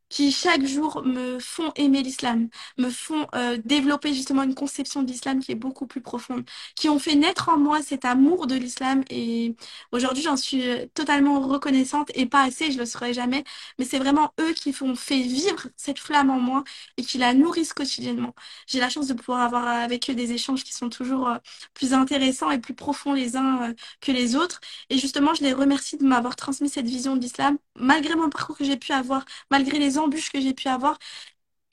[0.09, 2.49] Qui chaque jour me font aimer l'islam,
[2.79, 6.45] me font euh, développer justement une conception de l'islam qui est beaucoup plus profonde,
[6.77, 9.03] qui ont fait naître en moi cet amour de l'islam.
[9.11, 9.57] Et
[9.93, 10.63] aujourd'hui j'en suis
[10.95, 13.45] totalement reconnaissante et pas assez, je le serai jamais,
[13.79, 16.65] mais c'est vraiment eux qui font fait vivre cette flamme en moi
[16.97, 18.35] et qui la nourrissent quotidiennement.
[18.67, 21.37] J'ai la chance de pouvoir avoir avec eux des échanges qui sont toujours euh,
[21.75, 24.61] plus intéressants et plus profonds les uns euh, que les autres.
[24.91, 27.59] Et justement je les remercie de m'avoir transmis cette vision de l'islam.
[27.77, 30.99] Malgré mon parcours que j'ai pu avoir, malgré les embûches que j'ai pu avoir,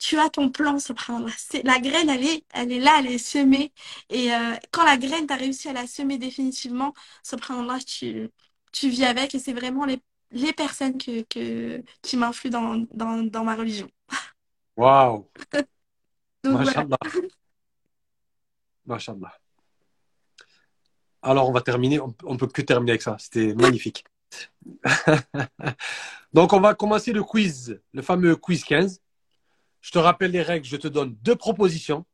[0.02, 1.32] tu as ton plan, subhanallah.
[1.62, 3.72] La graine, elle est, elle est là, elle est semée.
[4.10, 8.28] Et euh, quand la graine, tu as réussi à la semer définitivement, subhanallah, tu,
[8.72, 9.34] tu vis avec.
[9.34, 10.00] Et c'est vraiment les,
[10.32, 13.88] les personnes que, que, qui m'influent dans, dans, dans, ma religion.
[14.76, 15.28] Waouh!
[16.44, 16.98] Masha'Allah.
[18.86, 19.38] Masha'Allah.
[21.22, 22.00] Alors, on va terminer.
[22.00, 23.16] On ne peut que terminer avec ça.
[23.20, 24.04] C'était magnifique.
[26.32, 29.00] Donc, on va commencer le quiz, le fameux quiz 15.
[29.80, 30.66] Je te rappelle les règles.
[30.66, 32.04] Je te donne deux propositions.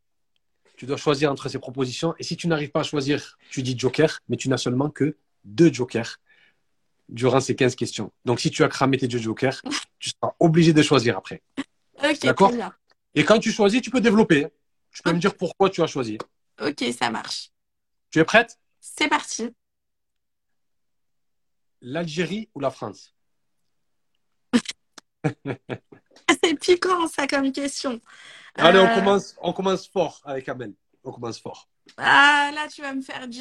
[0.77, 2.14] Tu dois choisir entre ces propositions.
[2.19, 5.16] Et si tu n'arrives pas à choisir, tu dis joker, mais tu n'as seulement que
[5.45, 6.19] deux jokers
[7.09, 8.12] durant ces 15 questions.
[8.25, 9.61] Donc, si tu as cramé tes deux jokers,
[9.99, 11.43] tu seras obligé de choisir après.
[12.23, 12.53] D'accord?
[13.14, 14.47] Et quand tu choisis, tu peux développer.
[14.93, 16.19] Tu peux me dire pourquoi tu as choisi.
[16.61, 17.51] Ok, ça marche.
[18.11, 18.59] Tu es prête?
[18.81, 19.51] C'est parti
[21.81, 23.14] l'Algérie ou la France
[26.43, 28.01] C'est piquant ça comme question.
[28.55, 30.74] Allez, on, euh, commence, on commence fort avec Amel.
[31.05, 31.68] On commence fort.
[31.97, 33.41] Ah, là, tu vas me faire du.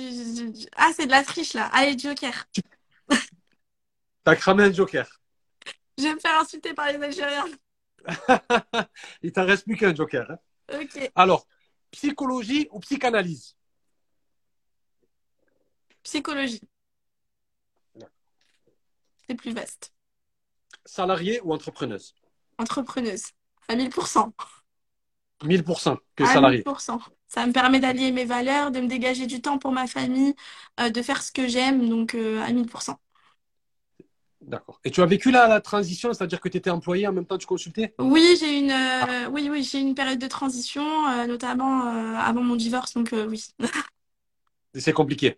[0.75, 1.65] Ah, c'est de la triche là.
[1.73, 2.47] Allez, Joker.
[4.23, 5.07] T'as cramé un Joker.
[5.97, 7.45] Je vais me faire insulter par les Algériens.
[9.21, 10.29] Il t'en reste plus qu'un Joker.
[10.29, 10.79] Hein.
[10.81, 11.11] Ok.
[11.15, 11.47] Alors,
[11.91, 13.55] psychologie ou psychanalyse?
[16.03, 16.61] Psychologie
[19.29, 19.93] c'est plus vaste.
[20.85, 22.15] Salariée ou entrepreneuse?
[22.59, 23.31] Entrepreneuse,
[23.67, 24.33] à 1000%.
[25.43, 26.63] 1000% que salariée.
[26.63, 26.99] 1000%.
[27.27, 30.33] Ça me permet d'allier mes valeurs, de me dégager du temps pour ma famille,
[30.79, 32.99] euh, de faire ce que j'aime, donc euh, à 1000%.
[34.41, 34.79] D'accord.
[34.85, 37.37] Et tu as vécu la, la transition, c'est-à-dire que tu étais employé en même temps
[37.37, 37.93] tu consultais?
[37.99, 40.83] Oui, j'ai une, euh, oui, oui, j'ai une période de transition,
[41.27, 41.81] notamment
[42.17, 43.43] avant mon divorce, donc oui.
[44.75, 45.37] c'est compliqué.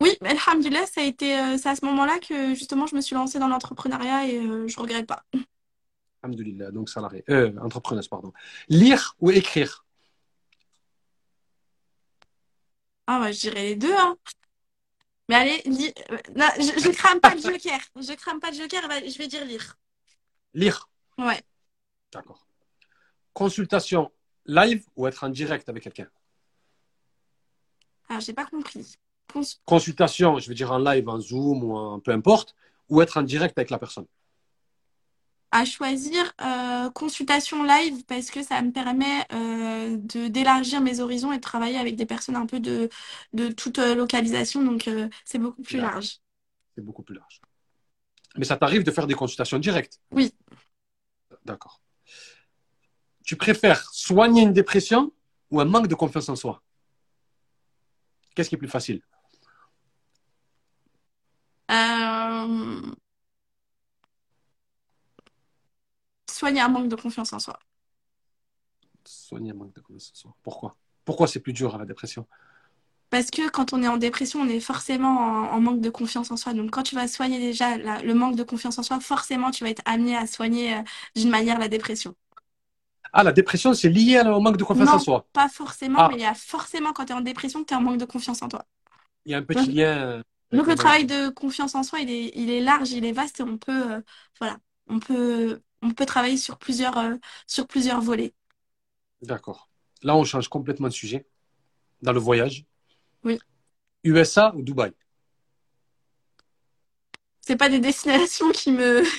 [0.00, 3.02] Oui, mais alhamdulillah, ça a été, euh, c'est à ce moment-là que justement je me
[3.02, 5.24] suis lancée dans l'entrepreneuriat et euh, je regrette pas.
[6.22, 8.32] Alhamdulillah, donc salarié, euh, entrepreneuse, pardon.
[8.68, 9.84] Lire ou écrire?
[13.06, 14.16] Ah, bah, je dirais les deux, hein.
[15.28, 17.80] Mais allez, euh, non, je, je crame pas le joker.
[17.96, 19.76] Je crame pas le joker, bah, je vais dire lire.
[20.54, 20.88] Lire?
[21.18, 21.42] Ouais.
[22.12, 22.46] D'accord.
[23.32, 24.10] Consultation
[24.46, 26.08] live ou être en direct avec quelqu'un?
[28.08, 28.96] Ah, j'ai pas compris
[29.64, 32.54] consultation, je veux dire en live, en Zoom ou en peu importe,
[32.88, 34.06] ou être en direct avec la personne
[35.52, 41.32] À choisir euh, consultation live parce que ça me permet euh, de d'élargir mes horizons
[41.32, 42.88] et de travailler avec des personnes un peu de,
[43.32, 44.88] de toute euh, localisation, donc
[45.24, 46.18] c'est beaucoup plus large.
[46.74, 47.40] C'est beaucoup plus large.
[48.36, 50.00] Mais ça t'arrive de faire des consultations directes?
[50.12, 50.32] Oui.
[51.44, 51.80] D'accord.
[53.24, 55.12] Tu préfères soigner une dépression
[55.50, 56.62] ou un manque de confiance en soi?
[58.34, 59.02] Qu'est-ce qui est plus facile?
[61.70, 62.92] Euh,
[66.28, 67.58] soigner un manque de confiance en soi.
[69.04, 70.36] Soigner un manque de confiance en soi.
[70.42, 70.76] Pourquoi?
[71.04, 72.26] Pourquoi c'est plus dur à la dépression?
[73.10, 75.18] Parce que quand on est en dépression, on est forcément
[75.52, 76.54] en, manque de confiance en soi.
[76.54, 79.70] Donc quand tu vas soigner déjà le manque de confiance en soi, forcément tu vas
[79.70, 80.82] être amené à soigner euh,
[81.16, 82.14] d'une manière la dépression.
[83.12, 85.26] Ah, la dépression, c'est lié au manque de confiance en soi?
[85.32, 86.08] Pas forcément, ah.
[86.08, 87.98] mais il y a forcément quand tu es en dépression que tu es en manque
[87.98, 88.64] de confiance en toi.
[89.24, 90.22] Il y a un petit lien.
[90.52, 93.40] Donc le travail de confiance en soi, il est, il est large, il est vaste
[93.40, 94.00] et on peut, euh,
[94.38, 98.34] voilà, on peut, on peut travailler sur plusieurs, euh, sur plusieurs volets.
[99.22, 99.68] D'accord.
[100.02, 101.26] Là, on change complètement de sujet.
[102.02, 102.64] Dans le voyage.
[103.24, 103.38] Oui.
[104.04, 104.92] USA ou Dubaï?
[107.42, 109.04] C'est pas des destinations qui me.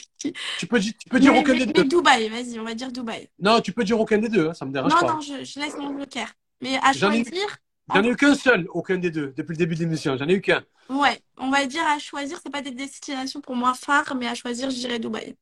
[0.59, 1.84] Tu peux, tu peux dire aucun des deux.
[1.84, 3.27] Dubaï, vas-y, on va dire Dubaï.
[3.39, 5.01] Non, tu peux dire aucun des deux, hein, ça me dérange pas.
[5.01, 6.32] Non, non, je, je, laisse mon joker.
[6.61, 7.57] Mais à choisir.
[7.94, 10.18] J'en ai eu qu'un seul, aucun des deux, depuis le début de l'émission.
[10.18, 10.64] J'en ai eu qu'un.
[10.90, 14.36] Ouais, on va dire à choisir, c'est pas des destinations pour moi phares, mais à
[14.36, 15.36] choisir, je dirais Dubaï.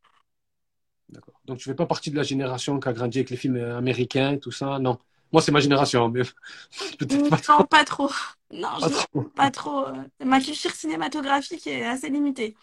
[1.10, 1.40] D'accord.
[1.46, 4.34] Donc tu fais pas partie de la génération qui a grandi avec les films américains
[4.34, 5.00] et tout ça, non.
[5.32, 6.22] Moi, c'est ma génération, mais
[7.00, 7.60] peut-être pas trop.
[7.60, 8.10] Non, pas trop.
[8.52, 9.22] Non, pas, trop.
[9.36, 9.86] pas trop.
[10.24, 12.56] Ma culture cinématographique est assez limitée.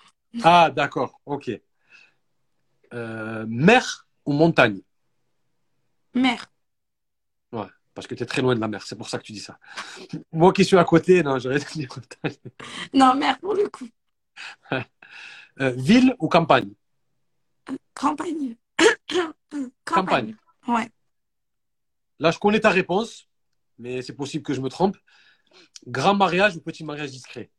[0.43, 1.51] Ah, d'accord, ok.
[2.93, 4.81] Euh, mer ou montagne?
[6.15, 6.51] Mer
[7.97, 8.86] parce que tu es très loin de la mer.
[8.86, 9.59] C'est pour ça que tu dis ça.
[10.32, 11.89] Moi qui suis à côté, non, j'aurais dit
[12.93, 13.89] Non, mer pour le coup.
[15.59, 16.74] Euh, ville ou campagne?
[17.94, 18.56] Campagne.
[19.86, 20.36] Campagne.
[20.68, 20.90] Ouais.
[22.18, 23.27] Là, je connais ta réponse,
[23.78, 24.98] mais c'est possible que je me trompe.
[25.86, 27.51] Grand mariage ou petit mariage discret?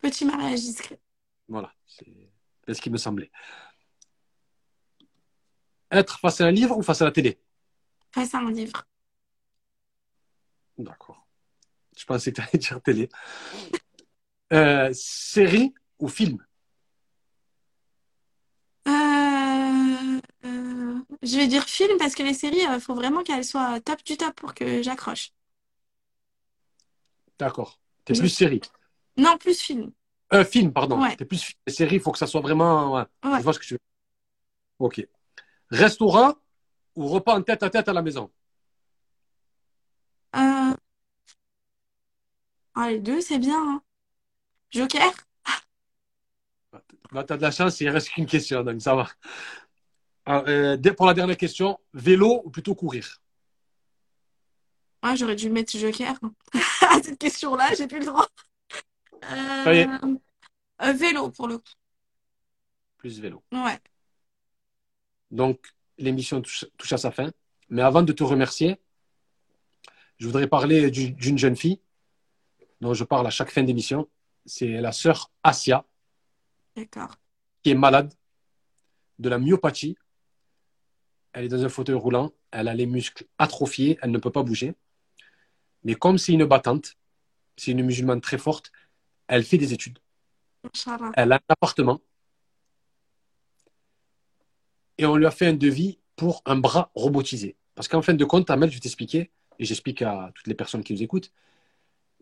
[0.00, 0.98] Petit mariage discret.
[1.46, 3.30] Voilà, c'est ce qui me semblait.
[5.90, 7.38] Être face à un livre ou face à la télé?
[8.12, 8.86] Face à un livre.
[10.78, 11.26] D'accord.
[11.96, 13.08] Je pensais que tu allais dire télé.
[14.52, 16.38] Euh, série ou film?
[18.88, 23.80] Euh, euh, Je vais dire film parce que les séries, il faut vraiment qu'elles soient
[23.80, 25.32] top du top pour que j'accroche.
[27.38, 27.78] D'accord.
[28.04, 28.60] T'es plus série?
[29.16, 29.92] Non, plus film.
[30.32, 31.00] Euh, film, pardon.
[31.16, 31.58] T'es plus film.
[31.66, 32.94] série, il faut que ça soit vraiment.
[32.94, 33.04] Ouais.
[33.24, 33.80] Je vois ce que tu veux.
[34.78, 35.06] Ok.
[35.70, 36.34] Restaurant
[36.96, 38.30] ou repas en tête à tête à la maison
[40.36, 40.74] euh...
[42.74, 43.58] ah, Les deux, c'est bien.
[43.58, 43.82] Hein.
[44.70, 45.12] Joker?
[47.12, 49.08] Bah, T'as de la chance, il reste qu'une question, donc ça va.
[50.24, 53.20] Ah, euh, pour la dernière question, vélo ou plutôt courir?
[55.02, 56.14] Ah, J'aurais dû mettre Joker.
[56.88, 58.26] à cette question-là, j'ai plus le droit.
[59.30, 59.86] Euh,
[60.82, 61.72] euh, vélo pour le coup.
[62.96, 63.42] Plus vélo.
[63.52, 63.78] Ouais.
[65.30, 65.66] Donc,
[65.98, 67.30] l'émission touche, à sa fin.
[67.68, 68.80] Mais avant de te remercier,
[70.18, 71.80] je voudrais parler d'une jeune fille
[72.82, 74.08] dont je parle à chaque fin d'émission.
[74.44, 75.86] C'est la sœur Asia.
[77.62, 78.12] Qui est malade
[79.20, 79.96] de la myopathie.
[81.32, 82.32] Elle est dans un fauteuil roulant.
[82.50, 83.98] Elle a les muscles atrophiés.
[84.02, 84.74] Elle ne peut pas bouger.
[85.84, 86.96] Mais comme c'est une battante,
[87.56, 88.72] c'est une musulmane très forte,
[89.28, 89.98] elle fait des études.
[91.14, 92.00] Elle a un appartement.
[94.98, 97.56] Et on lui a fait un devis pour un bras robotisé.
[97.76, 100.84] Parce qu'en fin de compte, Amel, je vais t'expliquer, et j'explique à toutes les personnes
[100.84, 101.32] qui nous écoutent,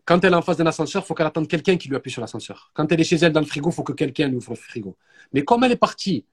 [0.05, 2.11] quand elle est en face d'un ascenseur, il faut qu'elle attende quelqu'un qui lui appuie
[2.11, 2.71] sur l'ascenseur.
[2.73, 4.55] Quand elle est chez elle dans le frigo, il faut que quelqu'un lui ouvre le
[4.55, 4.95] frigo.
[5.33, 6.25] Mais comme elle est partie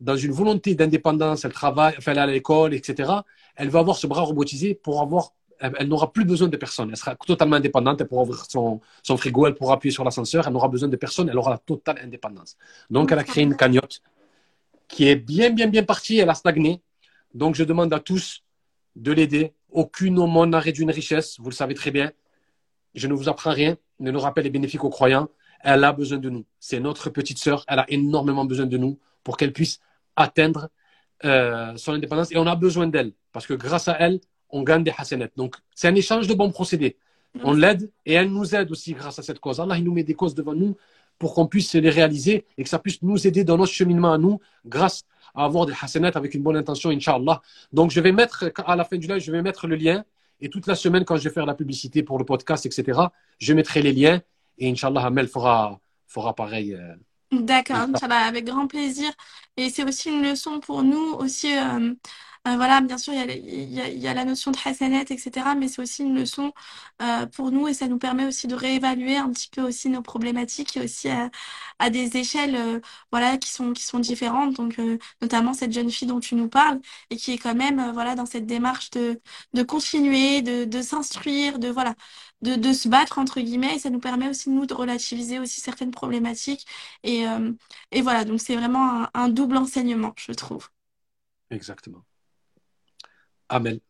[0.00, 3.10] dans une volonté d'indépendance, elle travaille, elle est à l'école, etc.,
[3.56, 5.30] elle va avoir ce bras robotisé pour avoir
[5.60, 6.90] elle, n'aura plus besoin de personne.
[6.90, 8.00] Elle sera totalement indépendante.
[8.00, 8.80] Elle pourra ouvrir son,
[9.16, 10.46] frigo, elle pourra appuyer sur l'ascenseur.
[10.46, 11.28] Elle n'aura besoin de personne.
[11.28, 12.56] Elle aura la totale indépendance.
[12.90, 14.02] Donc, elle a créé une cagnotte
[14.88, 16.18] qui est bien, bien, bien partie.
[16.18, 16.82] Elle a stagné.
[17.32, 18.42] Donc, je demande à tous
[18.96, 19.54] de l'aider.
[19.70, 21.38] Aucune aumône n'a réduit une richesse.
[21.38, 22.12] Vous le savez très bien.
[22.94, 23.76] Je ne vous apprends rien.
[24.00, 25.28] Ne nous rappelle les bénéfiques aux croyants.
[25.60, 26.44] Elle a besoin de nous.
[26.60, 27.64] C'est notre petite sœur.
[27.68, 29.80] Elle a énormément besoin de nous pour qu'elle puisse
[30.16, 30.68] atteindre
[31.24, 32.30] euh, son indépendance.
[32.32, 33.12] Et on a besoin d'elle.
[33.32, 35.28] Parce que grâce à elle, on gagne des hasanats.
[35.36, 36.96] Donc, c'est un échange de bons procédés.
[37.42, 39.58] On l'aide et elle nous aide aussi grâce à cette cause.
[39.58, 40.76] Allah, il nous met des causes devant nous
[41.18, 44.18] pour qu'on puisse les réaliser et que ça puisse nous aider dans notre cheminement à
[44.18, 45.02] nous grâce
[45.34, 47.42] à avoir des hasanats avec une bonne intention, Inch'Allah.
[47.72, 50.04] Donc, je vais mettre, à la fin du live, je vais mettre le lien
[50.44, 53.00] et toute la semaine, quand je vais faire la publicité pour le podcast, etc.,
[53.38, 54.20] je mettrai les liens
[54.58, 56.74] et Inch'Allah, Amel fera, fera pareil.
[56.74, 56.94] Euh,
[57.32, 59.10] D'accord, Inch'Allah, avec grand plaisir.
[59.56, 61.56] Et c'est aussi une leçon pour nous, aussi.
[61.56, 61.94] Euh,
[62.46, 65.54] euh, voilà, bien sûr, il y a, la notion de hasanat, etc.
[65.54, 66.52] Mais c'est aussi une leçon
[67.00, 70.02] euh, pour nous et ça nous permet aussi de réévaluer un petit peu aussi nos
[70.02, 71.08] problématiques et aussi
[71.78, 72.80] à, des échelles euh,
[73.10, 74.54] voilà, qui, sont, qui sont différentes.
[74.56, 74.78] Donc,
[75.22, 78.26] notamment cette jeune fille dont tu nous parles et qui est quand même voilà, dans
[78.26, 79.20] cette démarche de,
[79.54, 81.94] de continuer, de, de s'instruire, de, voilà,
[82.42, 83.76] de, de, se battre, entre guillemets.
[83.76, 86.66] Et ça nous permet aussi, nous, de relativiser aussi certaines problématiques.
[87.04, 87.24] Et,
[87.90, 90.68] et voilà, donc c'est vraiment un double enseignement, je trouve.
[91.50, 92.04] Exactement.
[93.54, 93.80] Amel,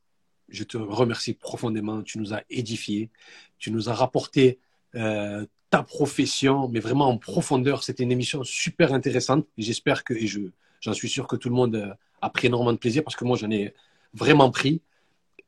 [0.48, 2.02] je te remercie profondément.
[2.02, 3.10] Tu nous as édifiés.
[3.58, 4.58] Tu nous as rapporté
[4.94, 7.82] euh, ta profession, mais vraiment en profondeur.
[7.82, 9.46] C'était une émission super intéressante.
[9.56, 10.40] J'espère que, et je,
[10.80, 13.24] j'en suis sûr que tout le monde euh, a pris énormément de plaisir parce que
[13.24, 13.74] moi, j'en ai
[14.12, 14.82] vraiment pris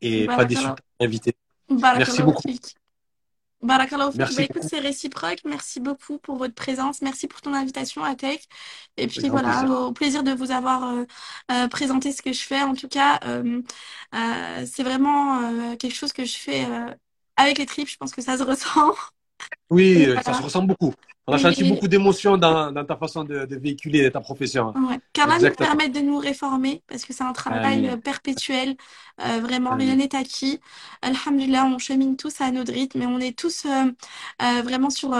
[0.01, 0.67] et pas déçu
[0.99, 1.35] d'inviter.
[1.71, 2.43] Merci beaucoup.
[3.63, 5.39] Barakallahu bah, écoute, c'est réciproque.
[5.45, 7.01] Merci beaucoup pour votre présence.
[7.03, 8.41] Merci pour ton invitation à Tech.
[8.97, 11.05] Et puis voilà, au plaisir de vous avoir euh,
[11.51, 12.63] euh, présenté ce que je fais.
[12.63, 13.63] En tout cas, euh,
[14.67, 16.67] c'est vraiment quelque chose que je fais
[17.37, 17.89] avec les tripes.
[17.89, 18.93] Je pense que ça se ressent.
[19.71, 20.95] Oui, ça se ressent beaucoup.
[21.29, 24.73] On a senti beaucoup d'émotions dans, ta façon de, véhiculer ta profession.
[24.77, 25.01] Ouais.
[25.13, 28.77] Qu'Allah nous permette de nous réformer parce que c'est un travail euh, perpétuel.
[29.21, 30.61] Euh, vraiment, rien n'est acquis.
[31.03, 35.17] Alhamdulillah, on chemine tous à notre rythme mais on est tous euh, vraiment sur,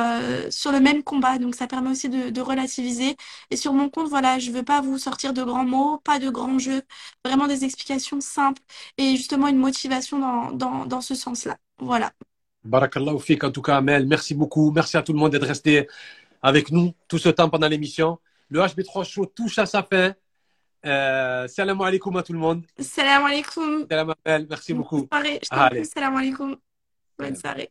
[0.51, 1.39] sur le même combat.
[1.39, 3.17] Donc, ça permet aussi de, relativiser.
[3.51, 6.31] Et sur mon compte, voilà, je veux pas vous sortir de grands mots, pas de
[6.31, 6.83] grands jeux.
[7.25, 8.63] Vraiment des explications simples
[8.97, 11.57] et justement une motivation dans, dans, dans ce sens-là.
[11.79, 12.13] Voilà.
[12.67, 14.07] Barakallahu fik, en tout cas, Amel.
[14.07, 14.71] Merci beaucoup.
[14.71, 15.89] Merci à tout le monde d'être resté
[16.43, 18.19] avec nous tout ce temps pendant l'émission.
[18.49, 20.15] Le HB3 Show touche à sa fin.
[20.85, 22.65] Euh, salam alaikum à tout le monde.
[22.79, 23.87] Salam alaikum.
[23.91, 25.09] Salam Amel, merci beaucoup.
[25.11, 25.83] Bonne soirée.
[25.83, 26.57] Je Salam alaikum.
[27.19, 27.71] Bonne soirée.